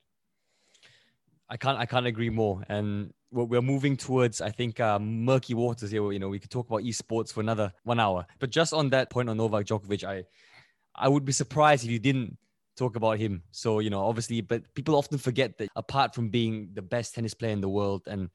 I 1.51 1.57
can't 1.57 1.79
I 1.79 1.85
can't 1.85 2.07
agree 2.07 2.31
more. 2.31 2.65
And 2.69 3.13
we're 3.33 3.61
moving 3.61 3.97
towards 3.97 4.41
I 4.41 4.51
think 4.51 4.81
uh, 4.81 4.99
murky 4.99 5.55
waters 5.55 5.91
here. 5.91 6.11
You 6.13 6.21
know, 6.21 6.29
we 6.29 6.39
could 6.39 6.51
talk 6.51 6.69
about 6.69 6.83
esports 6.83 7.33
for 7.33 7.41
another 7.41 7.73
one 7.83 8.01
hour. 8.01 8.25
But 8.39 8.51
just 8.51 8.73
on 8.73 8.91
that 8.91 9.11
point 9.11 9.29
on 9.29 9.37
Novak 9.37 9.67
Djokovic, 9.67 10.05
I 10.05 10.25
I 10.95 11.09
would 11.09 11.25
be 11.25 11.33
surprised 11.33 11.85
if 11.85 11.91
you 11.91 11.99
didn't 11.99 12.39
talk 12.77 12.97
about 12.97 13.19
him. 13.19 13.43
So 13.51 13.81
you 13.81 13.91
know, 13.91 14.01
obviously, 14.01 14.41
but 14.41 14.63
people 14.75 14.95
often 14.95 15.19
forget 15.19 15.59
that 15.59 15.71
apart 15.75 16.15
from 16.15 16.29
being 16.29 16.71
the 16.73 16.83
best 16.83 17.15
tennis 17.15 17.35
player 17.35 17.53
in 17.53 17.61
the 17.61 17.69
world 17.69 18.03
and 18.07 18.31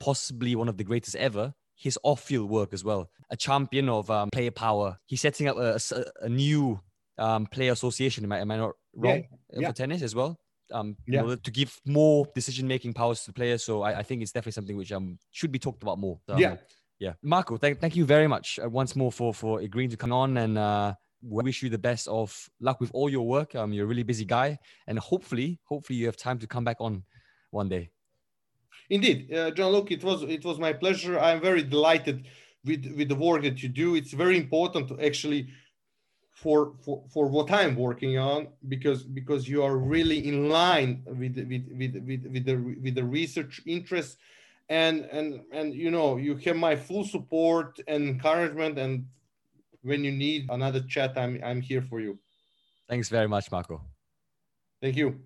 possibly 0.00 0.54
one 0.54 0.68
of 0.68 0.76
the 0.76 0.84
greatest 0.84 1.16
ever, 1.16 1.54
his 1.74 1.98
off-field 2.02 2.50
work 2.50 2.72
as 2.72 2.84
well. 2.84 3.10
A 3.30 3.36
champion 3.36 3.88
of 3.88 4.10
um, 4.10 4.30
player 4.30 4.50
power. 4.50 4.98
He's 5.06 5.20
setting 5.20 5.48
up 5.48 5.56
a, 5.56 5.78
a, 5.92 6.24
a 6.24 6.28
new 6.28 6.80
um, 7.18 7.46
player 7.46 7.72
association. 7.72 8.24
Am 8.24 8.32
I, 8.32 8.40
am 8.40 8.50
I 8.50 8.56
not 8.56 8.72
wrong 8.94 9.24
yeah. 9.52 9.60
Yeah. 9.60 9.68
for 9.68 9.74
tennis 9.74 10.02
as 10.02 10.14
well? 10.14 10.38
Um, 10.72 10.96
yeah. 11.06 11.22
You 11.22 11.28
know, 11.28 11.36
to 11.36 11.50
give 11.50 11.78
more 11.86 12.26
decision-making 12.34 12.94
powers 12.94 13.20
to 13.20 13.26
the 13.26 13.34
players. 13.34 13.64
So 13.64 13.82
I, 13.82 13.98
I, 13.98 14.02
think 14.02 14.22
it's 14.22 14.32
definitely 14.32 14.52
something 14.52 14.76
which 14.76 14.90
um 14.90 15.18
should 15.30 15.52
be 15.52 15.58
talked 15.58 15.82
about 15.82 15.98
more. 15.98 16.18
So, 16.28 16.36
yeah, 16.36 16.56
yeah. 16.98 17.12
Marko, 17.22 17.56
thank, 17.56 17.80
thank 17.80 17.94
you 17.94 18.04
very 18.04 18.26
much 18.26 18.58
uh, 18.62 18.68
once 18.68 18.96
more 18.96 19.12
for 19.12 19.32
for 19.32 19.60
agreeing 19.60 19.90
to 19.90 19.96
come 19.96 20.12
on 20.12 20.36
and. 20.36 20.58
Uh, 20.58 20.94
we 21.22 21.42
wish 21.42 21.62
you 21.62 21.70
the 21.70 21.78
best 21.78 22.06
of 22.08 22.48
luck 22.60 22.80
with 22.80 22.90
all 22.92 23.08
your 23.08 23.26
work. 23.26 23.54
Um, 23.54 23.72
you're 23.72 23.84
a 23.84 23.88
really 23.88 24.02
busy 24.02 24.24
guy, 24.24 24.58
and 24.86 24.98
hopefully, 24.98 25.58
hopefully, 25.64 25.98
you 25.98 26.06
have 26.06 26.16
time 26.16 26.38
to 26.38 26.46
come 26.46 26.64
back 26.64 26.76
on 26.78 27.04
one 27.50 27.68
day. 27.68 27.90
Indeed, 28.90 29.32
uh, 29.34 29.50
John. 29.50 29.72
Look, 29.72 29.90
it 29.90 30.02
was 30.04 30.22
it 30.22 30.44
was 30.44 30.58
my 30.58 30.72
pleasure. 30.72 31.18
I'm 31.18 31.40
very 31.40 31.62
delighted 31.62 32.26
with 32.64 32.86
with 32.96 33.08
the 33.08 33.14
work 33.14 33.42
that 33.42 33.62
you 33.62 33.68
do. 33.68 33.94
It's 33.94 34.12
very 34.12 34.36
important 34.36 34.88
to 34.88 35.04
actually 35.04 35.48
for 36.36 36.74
for, 36.84 37.02
for 37.12 37.26
what 37.26 37.50
I'm 37.50 37.74
working 37.76 38.18
on 38.18 38.48
because 38.68 39.02
because 39.02 39.48
you 39.48 39.62
are 39.62 39.76
really 39.76 40.28
in 40.28 40.48
line 40.48 41.02
with 41.06 41.36
with 41.36 41.66
with 41.80 41.94
with, 42.06 42.26
with 42.26 42.44
the 42.44 42.56
with 42.82 42.94
the 42.94 43.04
research 43.04 43.60
interests 43.66 44.18
and 44.68 45.04
and 45.06 45.40
and 45.52 45.74
you 45.74 45.90
know 45.90 46.16
you 46.16 46.36
have 46.36 46.56
my 46.56 46.76
full 46.76 47.04
support 47.04 47.78
and 47.88 48.08
encouragement 48.08 48.78
and 48.78 49.06
when 49.82 50.02
you 50.04 50.12
need 50.12 50.46
another 50.50 50.80
chat 50.80 51.16
i'm 51.16 51.40
i'm 51.44 51.60
here 51.60 51.82
for 51.82 52.00
you 52.00 52.18
thanks 52.88 53.08
very 53.08 53.28
much 53.28 53.50
marko 53.50 53.80
thank 54.80 54.96
you 54.96 55.20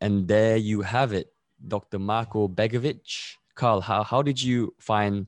And 0.00 0.26
there 0.26 0.56
you 0.56 0.82
have 0.82 1.12
it, 1.12 1.32
Dr. 1.66 1.98
Marko 1.98 2.48
Begović. 2.48 3.34
Carl, 3.54 3.80
how, 3.80 4.02
how 4.02 4.22
did 4.22 4.42
you 4.42 4.74
find 4.78 5.26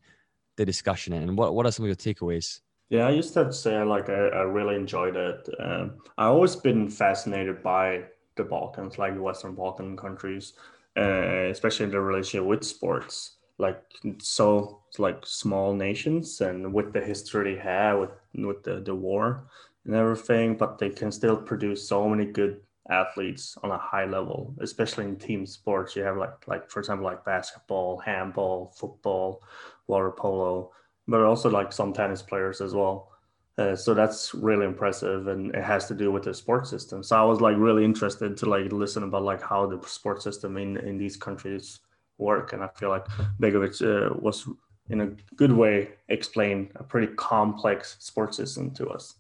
the 0.57 0.65
discussion 0.65 1.13
and 1.13 1.37
what, 1.37 1.55
what 1.55 1.67
are 1.67 1.73
some 1.73 1.85
of 1.85 1.89
your 1.89 1.97
takeaways? 1.97 2.61
Yeah, 2.89 3.07
I 3.07 3.11
used 3.11 3.33
to 3.35 3.53
say 3.53 3.83
like 3.83 4.11
I, 4.11 4.29
I 4.29 4.43
really 4.43 4.77
enjoyed 4.77 5.17
it. 5.17 5.49
Um, 5.59 5.95
I've 6.19 6.29
always 6.29 6.57
been 6.57 6.91
fascinated 6.91 7.63
by 7.63 8.05
the 8.37 8.45
Balkans, 8.45 8.99
like 8.99 9.19
Western 9.19 9.55
Balkan 9.55 9.97
countries, 9.97 10.55
uh, 10.99 11.49
especially 11.51 11.87
the 11.87 12.01
relationship 12.01 12.47
with 12.47 12.65
sports. 12.65 13.37
Like 13.59 13.83
so, 14.19 14.81
like 14.99 15.25
small 15.25 15.75
nations, 15.75 16.41
and 16.41 16.73
with 16.75 16.93
the 16.93 17.01
history 17.01 17.55
they 17.55 17.61
have 17.61 17.99
with 17.99 18.11
with 18.35 18.63
the, 18.63 18.81
the 18.81 18.95
war 18.95 19.45
and 19.85 19.95
everything, 19.95 20.57
but 20.57 20.79
they 20.79 20.91
can 20.91 21.11
still 21.11 21.37
produce 21.37 21.89
so 21.89 22.09
many 22.09 22.27
good 22.27 22.61
athletes 22.91 23.57
on 23.63 23.71
a 23.71 23.79
high 23.79 24.05
level, 24.05 24.55
especially 24.61 25.05
in 25.05 25.17
team 25.17 25.47
sports. 25.47 25.95
You 25.95 26.03
have 26.03 26.17
like 26.17 26.47
like 26.49 26.71
for 26.71 26.81
example 26.81 27.07
like 27.07 27.25
basketball, 27.25 27.99
handball, 27.99 28.75
football, 28.77 29.43
water 29.87 30.11
polo, 30.11 30.73
but 31.07 31.23
also 31.23 31.51
like 31.51 31.73
some 31.73 31.93
tennis 31.93 32.23
players 32.23 32.61
as 32.61 32.75
well. 32.75 33.11
Uh, 33.59 33.77
so 33.77 33.93
that's 33.93 34.35
really 34.35 34.65
impressive, 34.65 35.29
and 35.29 35.55
it 35.55 35.63
has 35.63 35.87
to 35.87 35.95
do 35.95 36.11
with 36.11 36.25
the 36.25 36.35
sports 36.35 36.71
system. 36.71 37.03
So 37.03 37.17
I 37.17 37.23
was 37.23 37.41
like 37.41 37.57
really 37.57 37.85
interested 37.85 38.37
to 38.39 38.47
like 38.47 38.73
listen 38.73 39.03
about 39.03 39.23
like 39.23 39.43
how 39.43 39.67
the 39.67 39.87
sports 39.87 40.25
system 40.25 40.57
in 40.57 40.77
in 40.79 40.99
these 40.99 41.17
countries 41.17 41.81
work, 42.19 42.53
and 42.53 42.63
I 42.63 42.69
feel 42.69 42.89
like 42.89 43.07
Begović 43.41 43.83
uh, 43.83 44.15
was 44.19 44.49
in 44.89 45.01
a 45.01 45.07
good 45.37 45.53
way 45.53 45.91
explain 46.09 46.71
a 46.77 46.83
pretty 46.83 47.15
complex 47.15 47.97
sports 48.01 48.37
system 48.37 48.71
to 48.73 48.89
us. 48.89 49.15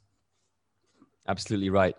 Absolutely 1.28 1.70
right 1.70 1.96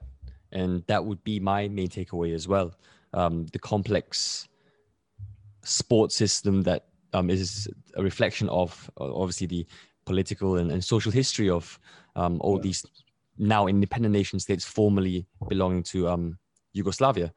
and 0.54 0.84
that 0.88 1.04
would 1.04 1.24
be 1.24 1.40
my 1.40 1.68
main 1.68 1.90
takeaway 1.90 2.34
as 2.34 2.48
well. 2.48 2.74
Um, 3.14 3.48
the 3.48 3.60
complex 3.60 4.48
sports 5.64 6.16
system 6.16 6.62
that 6.64 6.86
um, 7.14 7.30
is 7.30 7.68
a 7.96 8.04
reflection 8.04 8.50
of 8.50 8.90
uh, 9.00 9.14
obviously 9.14 9.48
the 9.48 9.66
political 10.06 10.58
and, 10.58 10.72
and 10.72 10.84
social 10.84 11.12
history 11.12 11.50
of 11.50 11.80
um, 12.16 12.38
all 12.42 12.56
Yeah. 12.58 12.64
these 12.64 12.86
now 13.38 13.68
independent 13.68 14.14
nation 14.14 14.40
states 14.40 14.66
formerly 14.66 15.26
belonging 15.50 15.84
to 15.84 16.08
um, 16.08 16.38
Yugoslavia. 16.74 17.34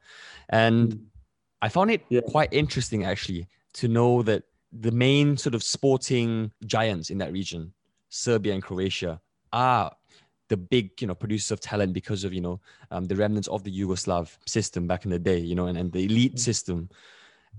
And 0.49 1.07
I 1.61 1.69
found 1.69 1.91
it 1.91 2.05
Yeah. 2.09 2.21
quite 2.21 2.49
interesting 2.51 3.03
actually 3.03 3.47
to 3.73 3.87
know 3.87 4.21
that 4.23 4.43
the 4.71 4.91
main 4.91 5.37
sort 5.37 5.55
of 5.55 5.63
sporting 5.63 6.51
giants 6.65 7.09
in 7.09 7.17
that 7.19 7.31
region, 7.31 7.73
Serbia 8.09 8.53
and 8.53 8.61
Croatia, 8.61 9.21
are 9.53 9.95
the 10.49 10.57
big, 10.57 11.01
you 11.01 11.07
know, 11.07 11.15
producers 11.15 11.51
of 11.51 11.59
talent 11.59 11.93
because 11.93 12.23
of, 12.23 12.33
you 12.33 12.41
know, 12.41 12.59
um, 12.91 13.05
the 13.05 13.15
remnants 13.15 13.47
of 13.47 13.63
the 13.63 13.71
Yugoslav 13.71 14.37
system 14.45 14.87
back 14.87 15.05
in 15.05 15.11
the 15.11 15.19
day, 15.19 15.37
you 15.37 15.55
know, 15.55 15.67
and, 15.67 15.77
and 15.77 15.91
the 15.91 16.05
elite 16.05 16.39
system. 16.39 16.89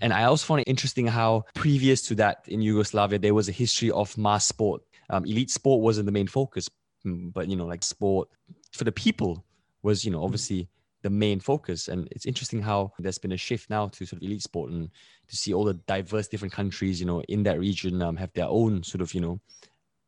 And 0.00 0.12
I 0.12 0.24
also 0.24 0.46
found 0.46 0.60
it 0.60 0.68
interesting 0.68 1.06
how 1.06 1.44
previous 1.54 2.02
to 2.02 2.14
that 2.16 2.44
in 2.46 2.62
Yugoslavia, 2.62 3.18
there 3.18 3.34
was 3.34 3.48
a 3.48 3.52
history 3.52 3.90
of 3.90 4.16
mass 4.16 4.46
sport. 4.46 4.82
Um, 5.10 5.24
elite 5.24 5.50
sport 5.50 5.82
wasn't 5.82 6.06
the 6.06 6.12
main 6.12 6.28
focus, 6.28 6.68
mm, 7.04 7.32
but, 7.32 7.48
you 7.48 7.56
know, 7.56 7.66
like 7.66 7.82
sport 7.82 8.28
for 8.72 8.84
the 8.84 8.92
people 8.92 9.44
was, 9.82 10.04
you 10.04 10.10
know, 10.10 10.22
obviously 10.22 10.68
the 11.02 11.10
main 11.10 11.40
focus. 11.40 11.88
And 11.88 12.08
it's 12.12 12.26
interesting 12.26 12.62
how 12.62 12.92
there's 12.98 13.18
been 13.18 13.32
a 13.32 13.36
shift 13.36 13.70
now 13.70 13.88
to 13.88 14.06
sort 14.06 14.22
of 14.22 14.26
elite 14.26 14.42
sport 14.42 14.70
and 14.70 14.88
to 15.28 15.36
see 15.36 15.52
all 15.52 15.64
the 15.64 15.74
diverse 15.74 16.28
different 16.28 16.54
countries, 16.54 17.00
you 17.00 17.06
know, 17.06 17.22
in 17.28 17.42
that 17.44 17.58
region 17.58 18.00
um, 18.02 18.16
have 18.16 18.32
their 18.34 18.48
own 18.48 18.82
sort 18.82 19.00
of, 19.02 19.14
you 19.14 19.20
know, 19.20 19.40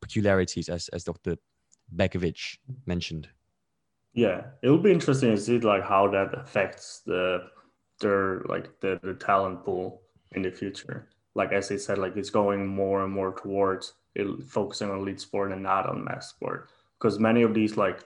peculiarities, 0.01 0.69
as, 0.69 0.87
as 0.89 1.03
Dr. 1.03 1.37
Begović 1.95 2.57
mentioned. 2.85 3.27
Yeah, 4.13 4.43
it'll 4.61 4.77
be 4.77 4.91
interesting 4.91 5.31
to 5.31 5.37
see 5.37 5.59
like 5.59 5.83
how 5.83 6.09
that 6.09 6.33
affects 6.37 7.01
the 7.05 7.49
their 8.01 8.41
like 8.45 8.79
the, 8.79 8.99
the 9.03 9.13
talent 9.13 9.63
pool 9.63 10.01
in 10.31 10.41
the 10.41 10.51
future. 10.51 11.07
Like 11.35 11.53
as 11.53 11.69
they 11.69 11.77
said, 11.77 11.97
like 11.97 12.17
it's 12.17 12.29
going 12.29 12.67
more 12.67 13.03
and 13.03 13.13
more 13.13 13.33
towards 13.33 13.93
it, 14.15 14.27
focusing 14.43 14.89
on 14.89 14.97
elite 14.99 15.21
sport 15.21 15.51
and 15.51 15.63
not 15.63 15.87
on 15.87 16.03
mass 16.03 16.29
sport. 16.29 16.69
Because 16.99 17.19
many 17.19 17.41
of 17.43 17.53
these 17.53 17.77
like 17.77 18.03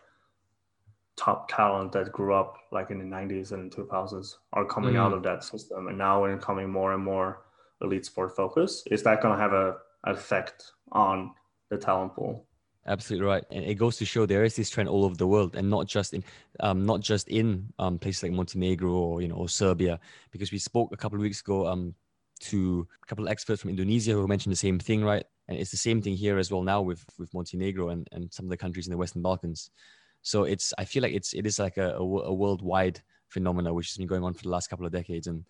top 1.17 1.49
talent 1.49 1.91
that 1.93 2.11
grew 2.11 2.33
up 2.33 2.57
like 2.71 2.91
in 2.91 2.99
the 2.99 3.05
90s 3.05 3.51
and 3.53 3.71
2000s 3.71 4.35
are 4.53 4.65
coming 4.65 4.97
out 4.97 5.11
Mm. 5.11 5.17
of 5.17 5.23
that 5.23 5.43
system 5.43 5.87
and 5.87 5.97
now 5.97 6.21
we're 6.21 6.37
coming 6.37 6.69
more 6.69 6.93
and 6.93 7.03
more 7.03 7.43
elite 7.81 8.05
sport 8.05 8.35
focus 8.35 8.83
is 8.91 9.01
that 9.03 9.21
going 9.21 9.33
to 9.33 9.41
have 9.41 9.53
a 9.53 9.77
effect 10.03 10.71
on 10.91 11.31
the 11.69 11.77
talent 11.77 12.13
pool 12.13 12.45
Absolutely 12.87 13.25
right, 13.27 13.43
and 13.49 13.65
it 13.65 13.75
goes 13.75 13.97
to 13.97 14.05
show 14.05 14.25
there 14.25 14.43
is 14.43 14.55
this 14.55 14.69
trend 14.69 14.89
all 14.89 15.05
over 15.05 15.15
the 15.15 15.25
world, 15.25 15.55
and 15.55 15.69
not 15.69 15.87
just 15.87 16.13
in, 16.13 16.23
um, 16.59 16.85
not 16.85 17.01
just 17.01 17.27
in 17.29 17.67
um, 17.79 17.97
places 17.97 18.23
like 18.23 18.31
Montenegro 18.31 18.91
or 18.91 19.21
you 19.21 19.27
know 19.27 19.35
or 19.35 19.49
Serbia, 19.49 19.99
because 20.31 20.51
we 20.51 20.59
spoke 20.59 20.91
a 20.93 20.97
couple 20.97 21.17
of 21.17 21.23
weeks 21.23 21.41
ago 21.41 21.67
um, 21.67 21.95
to 22.41 22.87
a 23.01 23.05
couple 23.07 23.25
of 23.25 23.31
experts 23.31 23.61
from 23.61 23.71
Indonesia 23.71 24.11
who 24.11 24.27
mentioned 24.27 24.51
the 24.51 24.57
same 24.57 24.77
thing, 24.77 25.03
right? 25.03 25.25
And 25.47 25.57
it's 25.57 25.71
the 25.71 25.77
same 25.77 26.01
thing 26.01 26.15
here 26.15 26.37
as 26.37 26.51
well 26.51 26.61
now 26.61 26.81
with 26.81 27.03
with 27.17 27.33
Montenegro 27.33 27.89
and, 27.89 28.07
and 28.11 28.31
some 28.31 28.45
of 28.45 28.49
the 28.49 28.57
countries 28.57 28.85
in 28.87 28.91
the 28.91 28.97
Western 28.97 29.23
Balkans. 29.23 29.71
So 30.21 30.43
it's 30.43 30.73
I 30.77 30.85
feel 30.85 31.01
like 31.01 31.13
it's 31.13 31.33
it 31.33 31.45
is 31.45 31.59
like 31.59 31.77
a, 31.77 31.95
a, 31.95 32.01
a 32.01 32.33
worldwide 32.33 33.01
phenomena 33.29 33.73
which 33.73 33.89
has 33.89 33.97
been 33.97 34.07
going 34.07 34.23
on 34.23 34.33
for 34.33 34.43
the 34.43 34.49
last 34.49 34.69
couple 34.69 34.85
of 34.85 34.91
decades, 34.91 35.27
and 35.27 35.43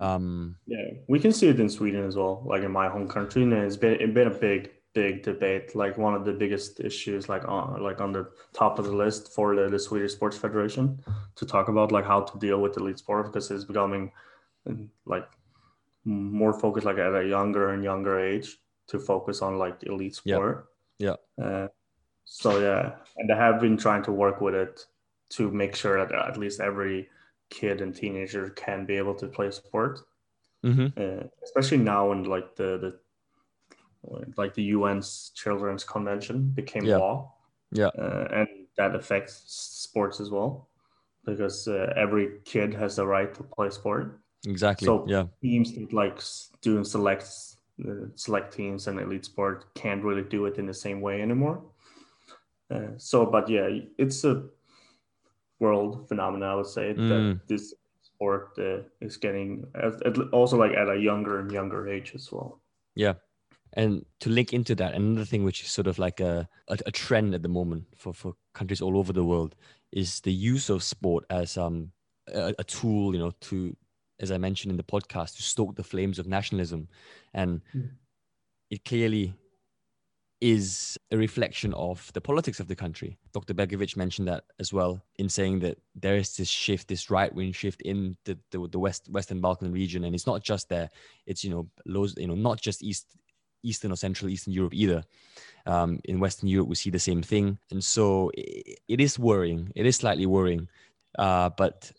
um, 0.00 0.56
Yeah, 0.66 0.86
we 1.08 1.18
can 1.18 1.32
see 1.32 1.48
it 1.48 1.60
in 1.60 1.68
Sweden 1.68 2.04
as 2.04 2.16
well, 2.16 2.42
like 2.46 2.62
in 2.62 2.72
my 2.72 2.88
home 2.88 3.08
country, 3.08 3.42
and 3.42 3.52
it's 3.52 3.76
been 3.76 4.00
it's 4.00 4.14
been 4.14 4.28
a 4.28 4.34
big, 4.34 4.70
big 4.94 5.22
debate. 5.22 5.74
Like 5.74 5.98
one 5.98 6.14
of 6.14 6.24
the 6.24 6.32
biggest 6.32 6.80
issues, 6.80 7.28
like 7.28 7.46
on 7.48 7.82
like 7.82 8.00
on 8.00 8.12
the 8.12 8.30
top 8.52 8.78
of 8.78 8.84
the 8.84 8.92
list 8.92 9.32
for 9.32 9.54
the, 9.54 9.68
the 9.68 9.78
Swedish 9.78 10.12
Sports 10.12 10.36
Federation 10.36 11.02
to 11.36 11.46
talk 11.46 11.68
about 11.68 11.92
like 11.92 12.04
how 12.04 12.20
to 12.22 12.38
deal 12.38 12.60
with 12.60 12.76
elite 12.76 12.98
sport 12.98 13.26
because 13.26 13.50
it's 13.50 13.64
becoming 13.64 14.12
like 15.06 15.28
more 16.04 16.52
focused 16.58 16.86
like 16.86 16.98
at 16.98 17.14
a 17.14 17.26
younger 17.26 17.70
and 17.70 17.84
younger 17.84 18.18
age 18.18 18.58
to 18.88 18.98
focus 18.98 19.42
on 19.42 19.58
like 19.58 19.82
elite 19.84 20.16
sport. 20.16 20.66
Yeah. 20.98 21.16
Uh, 21.40 21.68
so 22.24 22.60
yeah, 22.60 22.96
and 23.16 23.28
they 23.28 23.34
have 23.34 23.60
been 23.60 23.76
trying 23.76 24.02
to 24.04 24.12
work 24.12 24.40
with 24.40 24.54
it 24.54 24.84
to 25.30 25.50
make 25.50 25.74
sure 25.74 26.04
that 26.04 26.14
at 26.14 26.36
least 26.36 26.60
every 26.60 27.08
kid 27.50 27.80
and 27.80 27.94
teenager 27.94 28.50
can 28.50 28.86
be 28.86 28.96
able 28.96 29.14
to 29.14 29.26
play 29.26 29.50
sport 29.50 30.00
mhm, 30.64 30.92
uh, 30.98 31.26
especially 31.42 31.78
now 31.78 32.08
when 32.08 32.24
like 32.24 32.54
the 32.56 32.78
the 32.78 32.98
like 34.36 34.54
the 34.54 34.72
UN's 34.72 35.30
Children's 35.34 35.84
Convention 35.84 36.50
became 36.54 36.84
Yeah. 36.84 36.96
law, 36.98 37.34
Yeah. 37.72 37.88
uh, 37.98 38.28
and 38.32 38.48
that 38.76 38.94
affects 38.94 39.34
sports 39.46 40.20
as 40.20 40.30
well, 40.30 40.68
because 41.24 41.68
uh, 41.68 41.92
every 41.96 42.40
kid 42.44 42.74
has 42.74 42.96
the 42.96 43.06
right 43.06 43.34
to 43.34 43.42
play 43.42 43.70
sport. 43.70 44.18
exactly, 44.46 44.86
So- 44.86 45.04
yeah, 45.06 45.24
Teams 45.42 45.74
that 45.74 45.92
like 45.92 46.18
doing 46.62 46.84
selects 46.84 47.56
uh, 47.88 48.06
select 48.14 48.52
teams 48.52 48.88
and 48.88 49.00
elite 49.00 49.24
sport 49.24 49.64
can't 49.74 50.04
really 50.04 50.22
do 50.22 50.44
it 50.46 50.58
in 50.58 50.66
the 50.66 50.74
same 50.74 51.00
way 51.00 51.22
anymore. 51.22 51.62
Uh, 52.70 52.92
so, 52.98 53.24
but 53.24 53.48
yeah, 53.48 53.68
it's 53.98 54.22
a 54.24 54.44
world 55.60 56.06
phenomenon. 56.08 56.48
I 56.50 56.54
would 56.56 56.66
say 56.66 56.94
Mm. 56.94 57.08
that 57.08 57.40
this 57.48 57.74
sport 58.02 58.58
uh, 58.58 58.82
is 59.00 59.16
getting 59.16 59.66
at, 59.74 59.94
at, 60.06 60.18
also 60.32 60.56
like 60.58 60.72
at 60.76 60.88
a 60.90 60.96
younger 60.96 61.38
and 61.40 61.50
younger 61.50 61.88
age 61.88 62.14
as 62.14 62.30
well. 62.32 62.60
Yeah. 62.94 63.14
And 63.74 64.04
to 64.20 64.30
link 64.30 64.52
into 64.52 64.74
that, 64.76 64.94
another 64.94 65.24
thing 65.24 65.44
which 65.44 65.62
is 65.62 65.70
sort 65.70 65.86
of 65.86 65.98
like 65.98 66.20
a, 66.20 66.48
a, 66.68 66.78
a 66.86 66.90
trend 66.92 67.34
at 67.34 67.42
the 67.42 67.48
moment 67.48 67.84
for, 67.96 68.12
for 68.12 68.34
countries 68.52 68.80
all 68.80 68.98
over 68.98 69.12
the 69.12 69.24
world 69.24 69.54
is 69.92 70.20
the 70.20 70.32
use 70.32 70.70
of 70.70 70.82
sport 70.82 71.24
as 71.30 71.56
um, 71.56 71.92
a, 72.32 72.54
a 72.58 72.64
tool, 72.64 73.14
you 73.14 73.20
know, 73.20 73.32
to, 73.40 73.76
as 74.18 74.30
I 74.30 74.38
mentioned 74.38 74.70
in 74.70 74.76
the 74.76 74.82
podcast, 74.82 75.36
to 75.36 75.42
stoke 75.42 75.76
the 75.76 75.84
flames 75.84 76.18
of 76.18 76.26
nationalism. 76.26 76.88
And 77.34 77.60
Mm. 77.74 77.90
it 78.70 78.84
clearly 78.84 79.34
is 80.40 80.98
a 81.10 81.16
reflection 81.18 81.74
of 81.74 82.10
the 82.14 82.20
politics 82.20 82.60
of 82.60 82.66
the 82.68 82.74
country. 82.74 83.18
Dr. 83.32 83.52
Begović 83.52 83.96
mentioned 83.96 84.26
that 84.28 84.44
as 84.58 84.72
well 84.72 85.02
in 85.16 85.28
saying 85.28 85.60
that 85.60 85.78
there 85.94 86.16
is 86.16 86.34
this 86.36 86.48
shift, 86.48 86.88
this 86.88 87.10
right-wing 87.10 87.52
shift 87.52 87.82
in 87.82 88.16
the, 88.24 88.38
the, 88.50 88.66
the 88.68 88.78
West 88.78 89.08
Western 89.10 89.40
Balkan 89.40 89.70
region, 89.70 90.04
and 90.04 90.14
it's 90.14 90.26
not 90.26 90.42
just 90.42 90.68
there. 90.68 90.88
It's 91.26 91.44
you 91.44 91.50
know, 91.50 91.68
you 92.16 92.26
know, 92.26 92.34
not 92.34 92.60
just 92.60 92.82
East 92.82 93.06
Eastern 93.62 93.92
or 93.92 93.96
Central 93.96 94.30
Eastern 94.30 94.52
Europe 94.52 94.74
either. 94.74 95.02
Um, 95.66 96.00
in 96.04 96.20
Western 96.20 96.48
Europe, 96.48 96.68
we 96.68 96.74
see 96.74 96.90
the 96.90 96.98
same 96.98 97.22
thing, 97.22 97.58
and 97.70 97.84
so 97.84 98.30
it, 98.34 98.80
it 98.88 99.00
is 99.00 99.18
worrying. 99.18 99.70
It 99.76 99.86
is 99.86 99.96
slightly 99.96 100.26
worrying, 100.26 100.68
uh, 101.18 101.50
but 101.50 101.92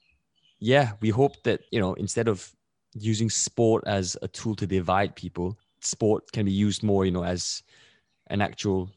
yeah, 0.60 0.94
we 1.02 1.10
hope 1.10 1.44
that 1.44 1.62
you 1.72 1.80
know 1.80 1.94
instead 1.94 2.28
of 2.28 2.56
using 2.94 3.30
sport 3.30 3.84
as 3.88 4.18
a 4.22 4.28
tool 4.28 4.56
to 4.56 4.68
divide 4.68 5.16
people, 5.16 5.58
sport 5.80 6.32
can 6.32 6.46
be 6.46 6.52
used 6.52 6.84
more, 6.84 7.06
you 7.06 7.12
know, 7.12 7.24
as 7.24 7.64
an 8.28 8.42
actual 8.42 8.90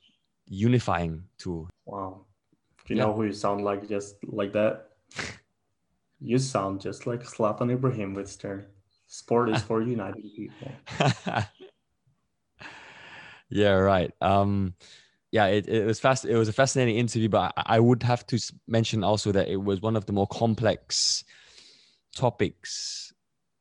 unifying 0.48 1.24
tool. 1.38 1.68
Wow. 1.86 2.24
Do 2.86 2.94
you 2.94 2.98
Yeah. 2.98 3.06
know 3.06 3.12
who 3.12 3.24
you 3.24 3.32
sound 3.32 3.64
like 3.64 3.88
just 3.88 4.16
like 4.26 4.52
that? 4.52 4.90
you 6.20 6.38
sound 6.38 6.80
just 6.80 7.06
like 7.06 7.22
Zlatan 7.22 7.76
Ibrahimovic. 7.76 8.64
Sport 9.06 9.50
is 9.50 9.62
for 9.68 9.82
uniting 9.82 10.30
people. 10.36 10.72
yeah, 13.54 13.70
right. 13.70 14.12
Um, 14.20 14.74
yeah, 15.30 15.46
it, 15.46 15.68
it 15.68 15.86
was 15.86 16.00
fast. 16.00 16.24
It 16.24 16.36
was 16.36 16.48
a 16.48 16.52
fascinating 16.52 16.96
interview, 16.96 17.28
but 17.28 17.52
I, 17.56 17.76
I 17.76 17.80
would 17.80 18.02
have 18.02 18.26
to 18.26 18.38
mention 18.66 19.02
also 19.04 19.32
that 19.32 19.48
it 19.48 19.56
was 19.62 19.80
one 19.80 19.96
of 19.96 20.06
the 20.06 20.12
more 20.12 20.26
complex 20.26 21.24
topics 22.14 23.12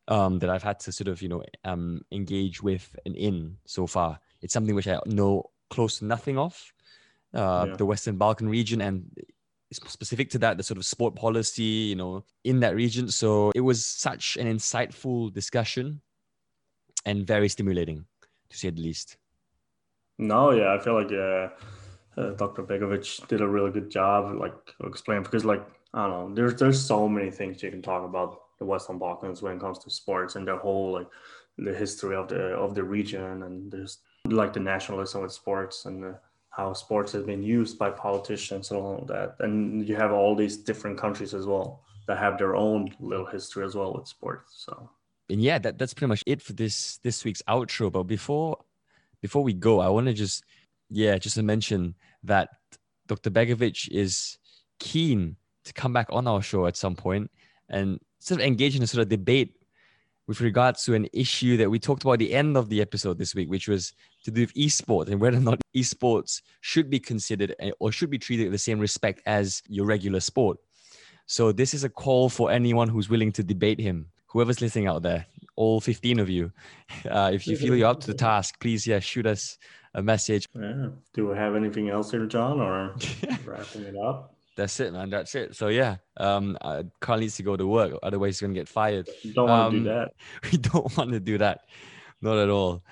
um, 0.08 0.40
that 0.40 0.50
I've 0.50 0.64
had 0.64 0.80
to 0.82 0.92
sort 0.92 1.08
of 1.08 1.22
you 1.22 1.30
know 1.30 1.44
um, 1.64 2.02
engage 2.12 2.62
with 2.62 2.96
and 3.06 3.16
in 3.16 3.58
so 3.66 3.88
far. 3.88 4.20
It's 4.42 4.54
something 4.54 4.76
which 4.76 4.88
I 4.88 5.00
know 5.06 5.52
close 5.70 6.00
to 6.00 6.06
nothing 6.06 6.38
of. 6.38 6.74
Uh, 7.34 7.66
Yeah. 7.70 7.76
The 7.78 7.86
Western 7.86 8.18
Balkan 8.18 8.50
region 8.50 8.82
and 8.82 9.06
specific 9.72 10.30
to 10.32 10.38
that, 10.40 10.58
the 10.58 10.64
sort 10.64 10.78
of 10.78 10.86
sport 10.86 11.16
policy, 11.16 11.64
you 11.64 11.96
know, 11.96 12.24
in 12.44 12.60
that 12.60 12.76
region. 12.76 13.10
So 13.10 13.52
it 13.56 13.62
was 13.62 13.86
such 13.86 14.38
an 14.38 14.48
insightful 14.48 15.34
discussion 15.34 16.02
and 17.06 17.26
very 17.26 17.50
stimulating, 17.50 18.06
to 18.50 18.58
say 18.58 18.70
the 18.70 18.82
least. 18.82 19.18
No, 20.18 20.52
yeah, 20.52 20.74
I 20.74 20.80
feel 20.80 20.94
like 20.94 21.12
uh, 21.12 21.50
uh, 22.20 22.32
Dr. 22.36 22.64
Begović 22.64 23.28
did 23.28 23.42
a 23.42 23.48
really 23.48 23.72
good 23.72 23.90
job, 23.90 24.36
like 24.40 24.54
explaining 24.84 25.24
because, 25.24 25.46
like, 25.46 25.66
I 25.94 26.08
don't 26.08 26.30
know, 26.30 26.36
there's 26.36 26.60
there's 26.60 26.84
so 26.84 27.08
many 27.08 27.32
things 27.32 27.62
you 27.62 27.72
can 27.72 27.82
talk 27.82 28.04
about 28.04 28.42
the 28.60 28.66
Western 28.66 28.98
Balkans 28.98 29.42
when 29.42 29.58
it 29.58 29.60
comes 29.60 29.80
to 29.80 29.90
sports 29.90 30.36
and 30.36 30.48
the 30.48 30.58
whole 30.58 30.94
like 30.94 31.08
the 31.58 31.74
history 31.74 32.16
of 32.16 32.28
the 32.28 32.56
of 32.56 32.74
the 32.74 32.84
region 32.84 33.44
and 33.44 33.72
there's 33.72 34.00
like 34.26 34.54
the 34.54 34.60
nationalism 34.60 35.22
with 35.22 35.32
sports 35.32 35.86
and 35.86 36.04
the, 36.04 36.20
how 36.50 36.72
sports 36.74 37.12
has 37.12 37.24
been 37.24 37.44
used 37.44 37.78
by 37.78 37.90
politicians 37.90 38.72
and 38.72 38.80
all 38.80 39.04
that. 39.08 39.36
And 39.40 39.88
you 39.88 39.96
have 39.96 40.12
all 40.12 40.36
these 40.36 40.58
different 40.58 40.98
countries 40.98 41.34
as 41.34 41.46
well 41.46 41.84
that 42.08 42.18
have 42.20 42.38
their 42.38 42.56
own 42.56 42.94
little 43.00 43.26
history 43.26 43.66
as 43.66 43.76
well 43.76 43.94
with 43.94 44.08
sports. 44.08 44.64
So 44.66 44.90
and 45.30 45.42
yeah, 45.42 45.58
that, 45.60 45.78
that's 45.78 45.94
pretty 45.94 46.10
much 46.10 46.24
it 46.26 46.42
for 46.42 46.54
this 46.54 46.98
this 47.00 47.26
week's 47.26 47.42
outro. 47.48 47.92
But 47.92 48.04
before 48.04 48.58
before 49.24 49.42
we 49.42 49.54
go, 49.54 49.80
I 49.80 49.88
want 49.88 50.08
to 50.08 50.14
just 50.14 50.44
yeah, 50.90 51.18
just 51.18 51.36
to 51.38 51.44
mention 51.44 51.96
that 52.24 52.50
Dr. 53.08 53.32
Begović 53.32 53.90
is 53.90 54.38
keen 54.80 55.38
to 55.64 55.74
come 55.74 55.94
back 55.94 56.08
on 56.12 56.28
our 56.28 56.42
show 56.42 56.68
at 56.68 56.76
some 56.76 56.96
point 56.96 57.32
and 57.70 58.00
sort 58.20 58.42
of 58.42 58.46
engage 58.46 58.76
in 58.76 58.84
a 58.84 58.88
sort 58.88 59.02
of 59.02 59.10
debate 59.10 59.56
with 60.28 60.42
regards 60.42 60.84
to 60.84 60.94
an 60.94 61.08
issue 61.14 61.56
that 61.58 61.70
we 61.70 61.80
talked 61.80 62.04
about 62.04 62.14
at 62.14 62.20
the 62.20 62.34
end 62.34 62.58
of 62.58 62.68
the 62.68 62.82
episode 62.82 63.18
this 63.18 63.34
week, 63.34 63.50
which 63.50 63.70
was 63.70 63.94
to 64.26 64.32
do 64.32 64.42
with 64.42 64.54
esports 64.56 65.08
and 65.10 65.20
whether 65.22 65.38
or 65.38 65.42
not 65.42 65.62
esports 65.76 66.42
should 66.60 66.90
be 66.90 67.00
considered 67.00 67.56
eh, 67.60 67.72
or 67.80 67.92
should 67.92 68.10
be 68.10 68.20
treated 68.20 68.44
with 68.44 68.54
the 68.54 68.58
same 68.58 68.80
respect 68.80 69.22
as 69.26 69.64
your 69.68 69.86
regular 69.86 70.20
sport. 70.20 70.58
So 71.28 71.54
this 71.54 71.74
is 71.74 71.86
a 71.86 71.90
call 71.90 72.28
for 72.28 72.52
anyone 72.52 72.90
who's 72.90 73.10
willing 73.10 73.32
to 73.34 73.44
debate 73.44 73.80
him. 73.80 74.08
Whoever's 74.28 74.60
listening 74.60 74.88
out 74.88 75.02
there, 75.02 75.26
all 75.56 75.80
15 75.82 76.20
of 76.20 76.30
you, 76.30 76.52
uh, 77.10 77.32
if 77.34 77.48
you 77.48 77.56
feel 77.58 77.76
you're 77.76 77.90
up 77.90 78.00
to 78.02 78.08
the 78.08 78.14
task, 78.30 78.60
please 78.60 78.86
yeah, 78.88 79.00
shoot 79.00 79.26
us 79.26 79.58
a 79.94 80.02
message. 80.02 80.48
Yeah. 80.56 80.88
Do 81.14 81.28
we 81.28 81.36
have 81.36 81.56
anything 81.56 81.90
else 81.90 82.12
here, 82.12 82.26
John, 82.26 82.60
or 82.60 82.96
wrapping 83.46 83.84
it 83.84 83.96
up? 83.98 84.36
That's 84.56 84.80
it, 84.80 84.94
man. 84.94 85.10
That's 85.10 85.34
it. 85.34 85.56
So 85.56 85.70
yeah, 85.70 85.98
um, 86.18 86.58
uh, 86.62 86.84
Carl 87.00 87.20
needs 87.20 87.36
to 87.38 87.44
go 87.44 87.56
to 87.58 87.66
work, 87.66 87.94
otherwise 88.04 88.36
he's 88.36 88.42
gonna 88.42 88.54
get 88.54 88.68
fired. 88.70 89.10
Don't 89.34 89.50
want 89.50 89.72
to 89.74 89.78
Um, 89.78 89.84
do 89.84 89.90
that. 89.90 90.12
We 90.52 90.58
don't 90.60 90.98
want 90.98 91.12
to 91.12 91.20
do 91.20 91.38
that, 91.40 91.62
not 92.22 92.38
at 92.38 92.50
all. 92.50 92.84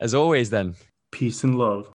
As 0.00 0.14
always, 0.14 0.50
then 0.50 0.74
Peace 1.12 1.44
and 1.44 1.56
love. 1.56 1.92